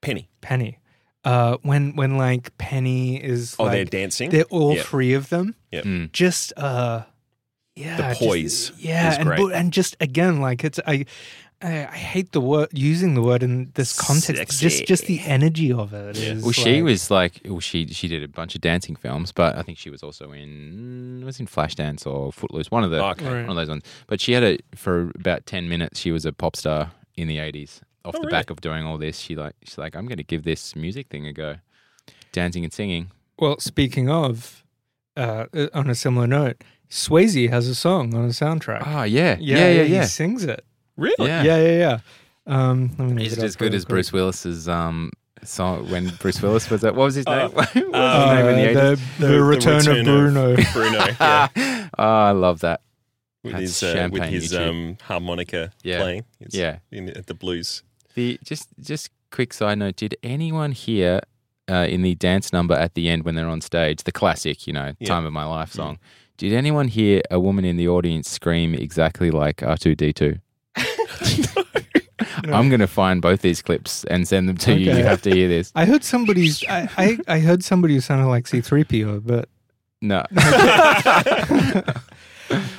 Penny. 0.00 0.28
Penny. 0.40 0.78
Uh, 1.24 1.58
when 1.62 1.94
when 1.94 2.16
like 2.16 2.56
Penny 2.58 3.22
is 3.22 3.54
Oh, 3.58 3.64
like, 3.64 3.72
they're 3.72 3.84
dancing. 3.84 4.30
they're 4.30 4.44
all 4.44 4.74
Yeah. 4.74 4.82
three 4.82 5.12
of 5.14 5.28
them. 5.28 5.54
Mm. 5.72 6.10
Just 6.12 6.52
uh, 6.56 7.02
yeah, 7.76 7.96
The 7.96 8.02
just- 8.08 8.20
poise 8.20 8.72
yeah, 8.78 9.12
is 9.12 9.18
and 9.18 9.26
great. 9.28 9.52
and 9.52 9.72
just 9.72 9.96
again 10.00 10.40
like 10.40 10.64
it's 10.64 10.80
I. 10.86 11.04
I 11.62 11.86
I 11.86 11.96
hate 11.96 12.32
the 12.32 12.40
word 12.40 12.68
using 12.72 13.14
the 13.14 13.22
word 13.22 13.42
in 13.42 13.70
this 13.74 13.92
context. 13.98 14.60
Just 14.60 14.86
just 14.86 15.06
the 15.06 15.20
energy 15.20 15.72
of 15.72 15.92
it 15.94 16.16
Yeah. 16.16 16.32
is 16.32 16.42
Well, 16.42 16.52
she 16.52 16.74
like- 16.76 16.84
was 16.84 17.10
like, 17.10 17.40
well, 17.44 17.60
she 17.60 17.86
she 17.88 18.08
did 18.08 18.22
a 18.22 18.28
bunch 18.28 18.54
of 18.54 18.60
dancing 18.60 18.96
films, 18.96 19.32
but 19.32 19.56
I 19.56 19.62
think 19.62 19.78
she 19.78 19.90
was 19.90 20.02
also 20.02 20.32
in 20.32 21.22
was 21.24 21.38
in 21.40 21.46
Flashdance 21.46 22.06
or 22.06 22.32
Footloose, 22.32 22.70
one 22.70 22.84
of 22.84 22.90
the 22.90 23.02
Okay. 23.04 23.24
Right. 23.26 23.46
one 23.46 23.50
of 23.50 23.56
those 23.56 23.68
ones. 23.68 23.84
But 24.06 24.20
she 24.20 24.32
had 24.32 24.42
a 24.42 24.58
for 24.74 25.10
about 25.14 25.46
ten 25.46 25.68
minutes. 25.68 26.00
She 26.00 26.10
was 26.12 26.24
a 26.26 26.32
pop 26.32 26.56
star 26.56 26.90
in 27.16 27.28
the 27.28 27.38
eighties. 27.38 27.80
Off 28.04 28.14
Oh, 28.16 28.18
the 28.18 28.26
really? 28.26 28.30
back 28.38 28.50
of 28.50 28.60
doing 28.60 28.84
all 28.84 28.98
this, 28.98 29.18
she 29.18 29.36
like 29.36 29.54
she's 29.62 29.78
like, 29.78 29.94
I'm 29.96 30.06
going 30.06 30.18
to 30.18 30.24
give 30.24 30.42
this 30.42 30.74
music 30.74 31.06
thing 31.08 31.24
a 31.26 31.32
go, 31.32 31.56
dancing 32.32 32.64
and 32.64 32.72
singing. 32.72 33.10
Well, 33.38 33.60
speaking 33.60 34.08
of, 34.10 34.64
uh, 35.16 35.46
uh, 35.54 35.68
on 35.72 35.88
a 35.88 35.94
similar 35.94 36.26
note, 36.26 36.64
Swayze 36.90 37.48
has 37.50 37.68
a 37.68 37.74
song 37.74 38.12
on 38.14 38.24
a 38.24 38.28
soundtrack. 38.28 38.82
Oh 38.86 39.04
yeah, 39.04 39.36
yeah, 39.40 39.68
yeah, 39.70 39.82
yeah. 39.82 40.00
He 40.02 40.06
sings 40.08 40.42
it. 40.44 40.64
Really? 41.02 41.28
Yeah. 41.28 41.42
Yeah, 41.42 41.56
yeah, 41.66 41.78
yeah. 41.78 41.98
Um, 42.46 42.90
let 42.98 43.08
me 43.08 43.14
look 43.14 43.26
Is 43.26 43.32
it 43.34 43.38
it 43.38 43.42
up 43.42 43.44
as 43.46 43.56
good 43.56 43.64
real 43.72 43.76
as 43.76 43.84
quick. 43.84 43.88
Bruce 43.90 44.12
Willis's 44.12 44.68
um 44.68 45.10
song 45.44 45.90
when 45.90 46.08
Bruce 46.20 46.40
Willis 46.42 46.70
was 46.70 46.80
that? 46.82 46.94
What 46.94 47.04
was 47.04 47.14
his 47.16 47.26
Uh, 47.26 47.36
name? 47.36 47.50
what 47.56 47.74
was 47.74 47.84
his 47.84 47.84
Uh, 47.94 48.34
name 48.34 48.46
in 48.46 48.56
the 48.56 48.62
the, 48.74 48.90
eighties? 48.90 49.00
the, 49.18 49.26
The- 49.26 49.32
the 49.32 49.42
return, 49.42 49.78
return 49.78 49.92
of 49.92 49.98
of- 49.98 50.04
Bruno. 50.04 50.56
Bruno. 50.72 51.06
Yeah. 51.20 51.48
oh, 51.98 52.04
I 52.04 52.30
love 52.32 52.60
that. 52.60 52.80
With 53.44 53.52
That's 53.54 53.62
his 53.62 53.82
uh, 53.82 53.86
with 53.86 53.94
champagne 54.22 54.32
his 54.32 54.52
YouTube. 54.52 54.68
um, 54.70 54.96
harmonica 55.02 55.72
Yeah. 55.82 56.00
playing. 56.00 56.24
It's 56.40 56.54
Yeah. 56.54 56.78
In, 56.92 57.08
at 57.10 57.26
the 57.26 57.34
blues. 57.34 57.82
The 58.14 58.38
just 58.44 58.68
just 58.80 59.10
quick 59.32 59.52
side 59.52 59.78
note: 59.78 59.96
Did 59.96 60.16
anyone 60.22 60.72
hear 60.72 61.20
uh, 61.70 61.86
in 61.88 62.02
the 62.02 62.14
dance 62.14 62.52
number 62.52 62.74
at 62.74 62.94
the 62.94 63.08
end 63.08 63.24
when 63.24 63.34
they're 63.34 63.48
on 63.48 63.60
stage, 63.60 64.02
the 64.04 64.12
classic, 64.12 64.66
you 64.68 64.72
know, 64.72 64.94
Yeah. 65.00 65.08
"Time 65.08 65.24
of 65.26 65.32
My 65.32 65.44
Life" 65.44 65.72
song? 65.72 65.98
Did 66.36 66.52
anyone 66.52 66.88
hear 66.88 67.20
a 67.30 67.38
woman 67.40 67.64
in 67.64 67.76
the 67.76 67.88
audience 67.88 68.28
scream 68.30 68.74
exactly 68.74 69.30
like 69.30 69.62
R 69.62 69.76
two 69.76 69.94
D 69.96 70.12
two? 70.12 70.38
I'm 72.44 72.68
going 72.68 72.80
to 72.80 72.86
find 72.86 73.20
both 73.22 73.40
these 73.42 73.62
clips 73.62 74.04
and 74.04 74.26
send 74.26 74.48
them 74.48 74.56
to 74.58 74.74
you. 74.74 74.90
Okay. 74.90 74.98
You 74.98 75.04
have 75.04 75.22
to 75.22 75.30
hear 75.30 75.48
this. 75.48 75.70
I 75.74 75.84
heard 75.84 76.02
somebody's. 76.04 76.64
I, 76.68 76.88
I, 76.96 77.18
I 77.28 77.38
heard 77.40 77.62
somebody 77.62 77.94
who 77.94 78.00
sounded 78.00 78.26
like 78.26 78.44
C3PO, 78.46 79.22
but 79.24 79.48
No. 80.00 80.24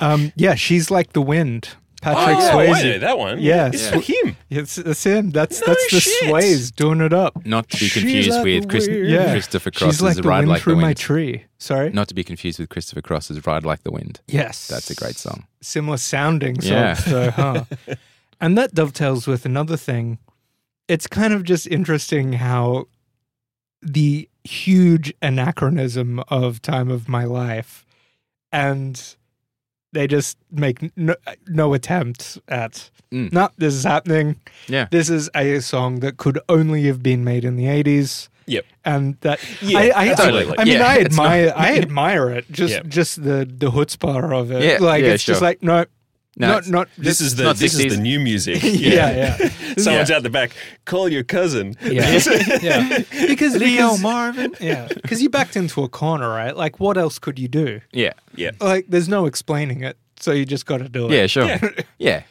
um, 0.00 0.32
yeah, 0.36 0.54
she's 0.54 0.90
like 0.90 1.12
the 1.12 1.22
wind. 1.22 1.70
Patrick 2.02 2.36
oh, 2.36 2.58
I 2.58 2.66
know 2.66 2.72
Swayze. 2.74 3.00
that 3.00 3.18
one. 3.18 3.38
Yeah. 3.40 3.68
It's 3.72 3.90
Yeah. 3.90 3.98
him. 3.98 4.36
It's, 4.50 4.76
it's 4.76 5.04
him. 5.04 5.30
That's 5.30 5.60
No 5.62 5.68
that's 5.68 5.90
the 5.90 6.00
shit. 6.00 6.24
Swayze 6.30 6.74
doing 6.74 7.00
it 7.00 7.14
up. 7.14 7.46
Not 7.46 7.70
to 7.70 7.78
be 7.80 7.88
confused 7.88 8.28
like 8.30 8.44
with 8.44 8.62
the 8.64 8.68
Chris- 8.68 8.88
Yeah. 8.88 9.30
Christopher 9.32 9.70
She's 9.72 9.78
Cross's 9.78 10.02
like 10.02 10.16
the 10.16 10.22
Ride 10.22 10.40
wind 10.40 10.48
Like 10.50 10.58
the 10.60 10.64
through 10.64 10.76
my 10.76 10.92
tree. 10.92 11.44
Sorry. 11.56 11.88
Not 11.90 12.08
to 12.08 12.14
be 12.14 12.22
confused 12.22 12.58
with 12.58 12.68
Christopher 12.68 13.00
Cross's 13.00 13.46
Ride 13.46 13.64
Like 13.64 13.84
the 13.84 13.90
Wind. 13.90 14.20
Yes, 14.28 14.68
That's 14.68 14.90
a 14.90 14.94
great 14.94 15.16
song. 15.16 15.46
Similar 15.62 15.96
sounding, 15.96 16.60
so, 16.60 16.68
Yeah. 16.74 16.92
so 16.92 17.30
huh? 17.30 17.64
and 18.40 18.56
that 18.58 18.74
dovetails 18.74 19.26
with 19.26 19.44
another 19.46 19.76
thing. 19.76 20.18
It's 20.88 21.06
kind 21.06 21.32
of 21.32 21.44
just 21.44 21.66
interesting 21.66 22.34
how 22.34 22.86
the 23.82 24.28
huge 24.44 25.12
anachronism 25.22 26.20
of 26.28 26.60
time 26.62 26.90
of 26.90 27.08
my 27.08 27.24
life, 27.24 27.84
and 28.52 29.16
they 29.92 30.06
just 30.06 30.36
make 30.50 30.96
no, 30.96 31.14
no 31.46 31.74
attempt 31.74 32.38
at. 32.48 32.90
Mm. 33.12 33.32
No, 33.32 33.48
this 33.58 33.74
is 33.74 33.84
happening. 33.84 34.40
Yeah. 34.68 34.88
This 34.90 35.08
is 35.08 35.30
a 35.34 35.60
song 35.60 36.00
that 36.00 36.16
could 36.16 36.38
only 36.48 36.84
have 36.84 37.02
been 37.02 37.24
made 37.24 37.44
in 37.44 37.56
the 37.56 37.66
eighties. 37.68 38.28
Yep. 38.46 38.66
and 38.84 39.16
that 39.22 39.40
Yeah, 39.62 39.78
I, 39.78 39.82
I, 39.88 40.08
absolutely. 40.10 40.58
I, 40.58 40.64
mean, 40.64 40.74
Yeah, 40.74 40.86
I 40.86 40.96
it's 40.96 41.16
not- 41.16 41.24
admire, 41.32 41.52
I 41.56 41.78
admire 41.78 42.30
it. 42.30 42.52
Just, 42.52 42.74
Yeah. 42.74 42.82
just 42.82 43.22
the 43.24 43.46
the 43.50 43.70
chutzpah 43.70 44.38
of 44.38 44.50
it. 44.52 44.62
Yeah, 44.62 44.86
like 44.86 45.02
it's 45.02 45.24
just 45.24 45.40
like 45.40 45.62
no, 45.62 45.86
No, 46.36 46.48
not 46.48 46.68
not. 46.68 46.88
This 46.98 47.20
is 47.20 47.36
the 47.36 47.44
not 47.44 47.56
this 47.56 47.74
is 47.78 47.94
the 47.94 48.00
new 48.00 48.18
music. 48.18 48.60
yeah, 48.62 49.10
yeah, 49.38 49.48
Someone's 49.78 50.10
Yeah. 50.10 50.16
out 50.16 50.22
the 50.22 50.30
back. 50.30 50.50
Call 50.84 51.08
your 51.08 51.22
cousin. 51.24 51.76
yeah, 51.82 52.18
yeah. 52.62 52.98
Because 53.26 53.56
Leo 53.56 53.96
Marvin. 53.98 54.52
yeah, 54.60 54.88
because 54.88 55.22
you 55.22 55.30
backed 55.30 55.56
into 55.56 55.82
a 55.84 55.88
corner, 55.88 56.28
right? 56.28 56.56
Like, 56.56 56.80
what 56.80 56.96
else 56.98 57.18
could 57.18 57.38
you 57.38 57.48
do? 57.48 57.80
Yeah. 57.92 58.12
Yeah. 58.34 58.50
Like, 58.60 58.86
there's 58.88 59.08
no 59.08 59.26
explaining 59.26 59.82
it, 59.84 59.96
so 60.18 60.32
you 60.32 60.44
just 60.44 60.66
got 60.66 60.78
to 60.78 60.88
do 60.88 61.06
it. 61.08 61.12
Yeah, 61.12 61.26
sure. 61.26 61.58
Yeah. 61.98 62.22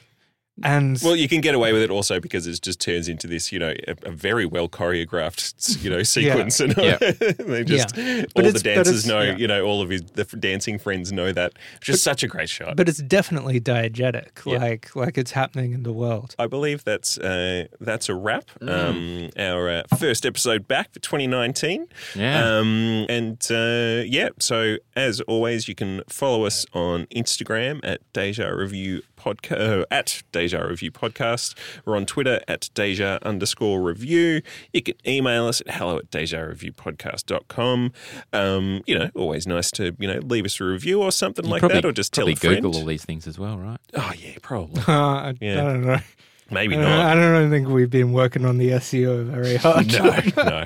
And 0.61 0.99
Well, 1.03 1.15
you 1.15 1.27
can 1.27 1.41
get 1.41 1.55
away 1.55 1.73
with 1.73 1.81
it 1.81 1.89
also 1.89 2.19
because 2.19 2.45
it 2.45 2.61
just 2.61 2.79
turns 2.79 3.07
into 3.09 3.25
this, 3.27 3.51
you 3.51 3.57
know, 3.59 3.73
a, 3.87 3.95
a 4.03 4.11
very 4.11 4.45
well 4.45 4.69
choreographed, 4.69 5.83
you 5.83 5.89
know, 5.89 6.03
sequence, 6.03 6.59
and 6.59 6.75
Yeah. 6.77 6.97
they 7.01 7.63
just 7.63 7.95
Yeah. 7.97 8.25
all 8.35 8.43
But 8.43 8.53
the 8.53 8.59
dancers 8.59 9.05
know, 9.05 9.21
yeah. 9.21 9.35
you 9.37 9.47
know, 9.47 9.63
all 9.65 9.81
of 9.81 9.89
his 9.89 10.01
the 10.03 10.25
dancing 10.25 10.77
friends 10.77 11.11
know 11.11 11.31
that. 11.31 11.53
It's 11.77 11.85
just 11.87 12.03
such 12.03 12.23
a 12.23 12.27
great 12.27 12.49
shot. 12.49 12.75
but 12.75 12.87
it's 12.87 12.99
definitely 12.99 13.59
diegetic. 13.59 14.45
Yeah. 14.45 14.57
Like, 14.59 14.95
like 14.95 15.17
it's 15.17 15.31
happening 15.31 15.73
in 15.73 15.83
the 15.83 15.93
world. 15.93 16.35
I 16.37 16.47
believe 16.47 16.83
that's 16.83 17.17
uh, 17.17 17.65
that's 17.79 18.09
a 18.09 18.13
wrap. 18.15 18.45
Mm. 18.61 18.69
Um, 18.69 19.29
our 19.37 19.69
uh, 19.69 19.83
first 19.97 20.25
episode 20.25 20.67
back 20.67 20.93
for 20.93 20.99
2019. 20.99 21.87
Yeah. 22.15 22.57
Um, 22.57 23.05
and 23.09 23.41
uh, 23.49 24.03
yeah, 24.05 24.29
so 24.39 24.77
as 24.95 25.19
always, 25.21 25.67
you 25.67 25.75
can 25.75 26.01
follow 26.07 26.45
us 26.45 26.65
on 26.73 27.05
Instagram 27.07 27.79
at 27.83 28.01
Deja 28.13 28.49
Review 28.49 29.01
Podcast 29.17 29.81
uh, 29.81 29.85
at 29.89 30.21
Deja 30.31 30.42
Deja 30.43 30.59
Review 30.61 30.91
Podcast. 30.91 31.55
We're 31.85 31.95
on 31.95 32.05
Twitter 32.05 32.41
at 32.49 32.69
Deja 32.73 33.17
underscore 33.21 33.81
review. 33.81 34.41
You 34.73 34.81
can 34.81 34.95
email 35.07 35.45
us 35.47 35.61
at 35.61 35.75
hello 35.75 35.99
at 35.99 36.11
dejareviewpodcast.com. 36.11 37.93
Um, 38.33 38.81
you 38.85 38.99
know, 38.99 39.09
always 39.15 39.47
nice 39.47 39.71
to, 39.71 39.95
you 39.99 40.07
know, 40.07 40.19
leave 40.19 40.43
us 40.43 40.59
a 40.59 40.65
review 40.65 41.01
or 41.01 41.13
something 41.13 41.45
You 41.45 41.51
like 41.51 41.59
probably, 41.61 41.77
that, 41.77 41.85
or 41.85 41.93
just 41.93 42.11
tell 42.13 42.25
probably 42.25 42.33
a 42.33 42.35
friend. 42.35 42.55
Google 42.63 42.79
all 42.81 42.85
these 42.85 43.05
things 43.05 43.25
as 43.25 43.39
well, 43.39 43.57
right? 43.57 43.79
Oh, 43.93 44.11
yeah, 44.17 44.35
probably. 44.41 44.81
Uh, 44.85 44.91
I, 44.91 45.33
Yeah. 45.39 45.61
I 45.61 45.63
don't 45.63 45.85
know. 45.85 45.97
Maybe 46.51 46.75
I 46.75 46.81
not. 46.81 47.13
don't, 47.15 47.23
I 47.23 47.39
don't 47.39 47.49
think 47.49 47.67
we've 47.69 47.89
been 47.89 48.13
working 48.13 48.45
on 48.45 48.57
the 48.57 48.69
SEO 48.71 49.25
very 49.25 49.55
hard. 49.55 49.91
No, 50.37 50.63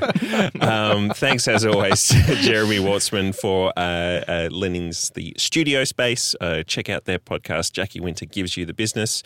no. 0.60 0.68
Um, 0.68 1.10
thanks 1.12 1.48
as 1.48 1.66
always, 1.66 2.08
to 2.08 2.36
Jeremy 2.42 2.78
Wartsman 2.80 3.34
for 3.34 3.72
uh, 3.78 3.82
uh, 4.28 4.50
lending 4.52 4.88
the 5.14 5.34
studio 5.38 5.84
space. 5.86 6.36
Uh, 6.42 6.64
check 6.64 6.90
out 6.90 7.06
their 7.06 7.20
podcast, 7.20 7.72
Jackie 7.72 8.00
Winter 8.00 8.26
Gives 8.26 8.58
You 8.58 8.66
the 8.66 8.74
Business. 8.74 9.24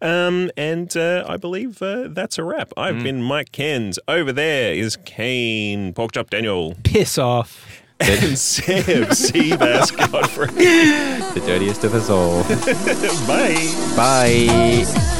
Um, 0.00 0.50
and 0.56 0.96
uh, 0.96 1.24
I 1.28 1.36
believe 1.36 1.82
uh, 1.82 2.08
that's 2.10 2.38
a 2.38 2.44
wrap. 2.44 2.72
I've 2.76 3.02
been 3.02 3.22
Mike 3.22 3.50
Kens. 3.52 3.98
Over 4.06 4.32
there 4.32 4.72
is 4.74 4.96
Kane 5.04 5.92
Porkchop 5.94 6.30
Daniel 6.30 6.76
Piss 6.84 7.18
off. 7.18 7.82
and 8.00 8.38
Seb 8.38 9.08
Seabass 9.08 9.96
Godfrey. 9.96 10.46
The 10.48 11.42
dirtiest 11.46 11.82
of 11.84 11.94
us 11.94 12.10
all. 12.10 12.42
Bye. 13.26 13.94
Bye. 13.96 15.13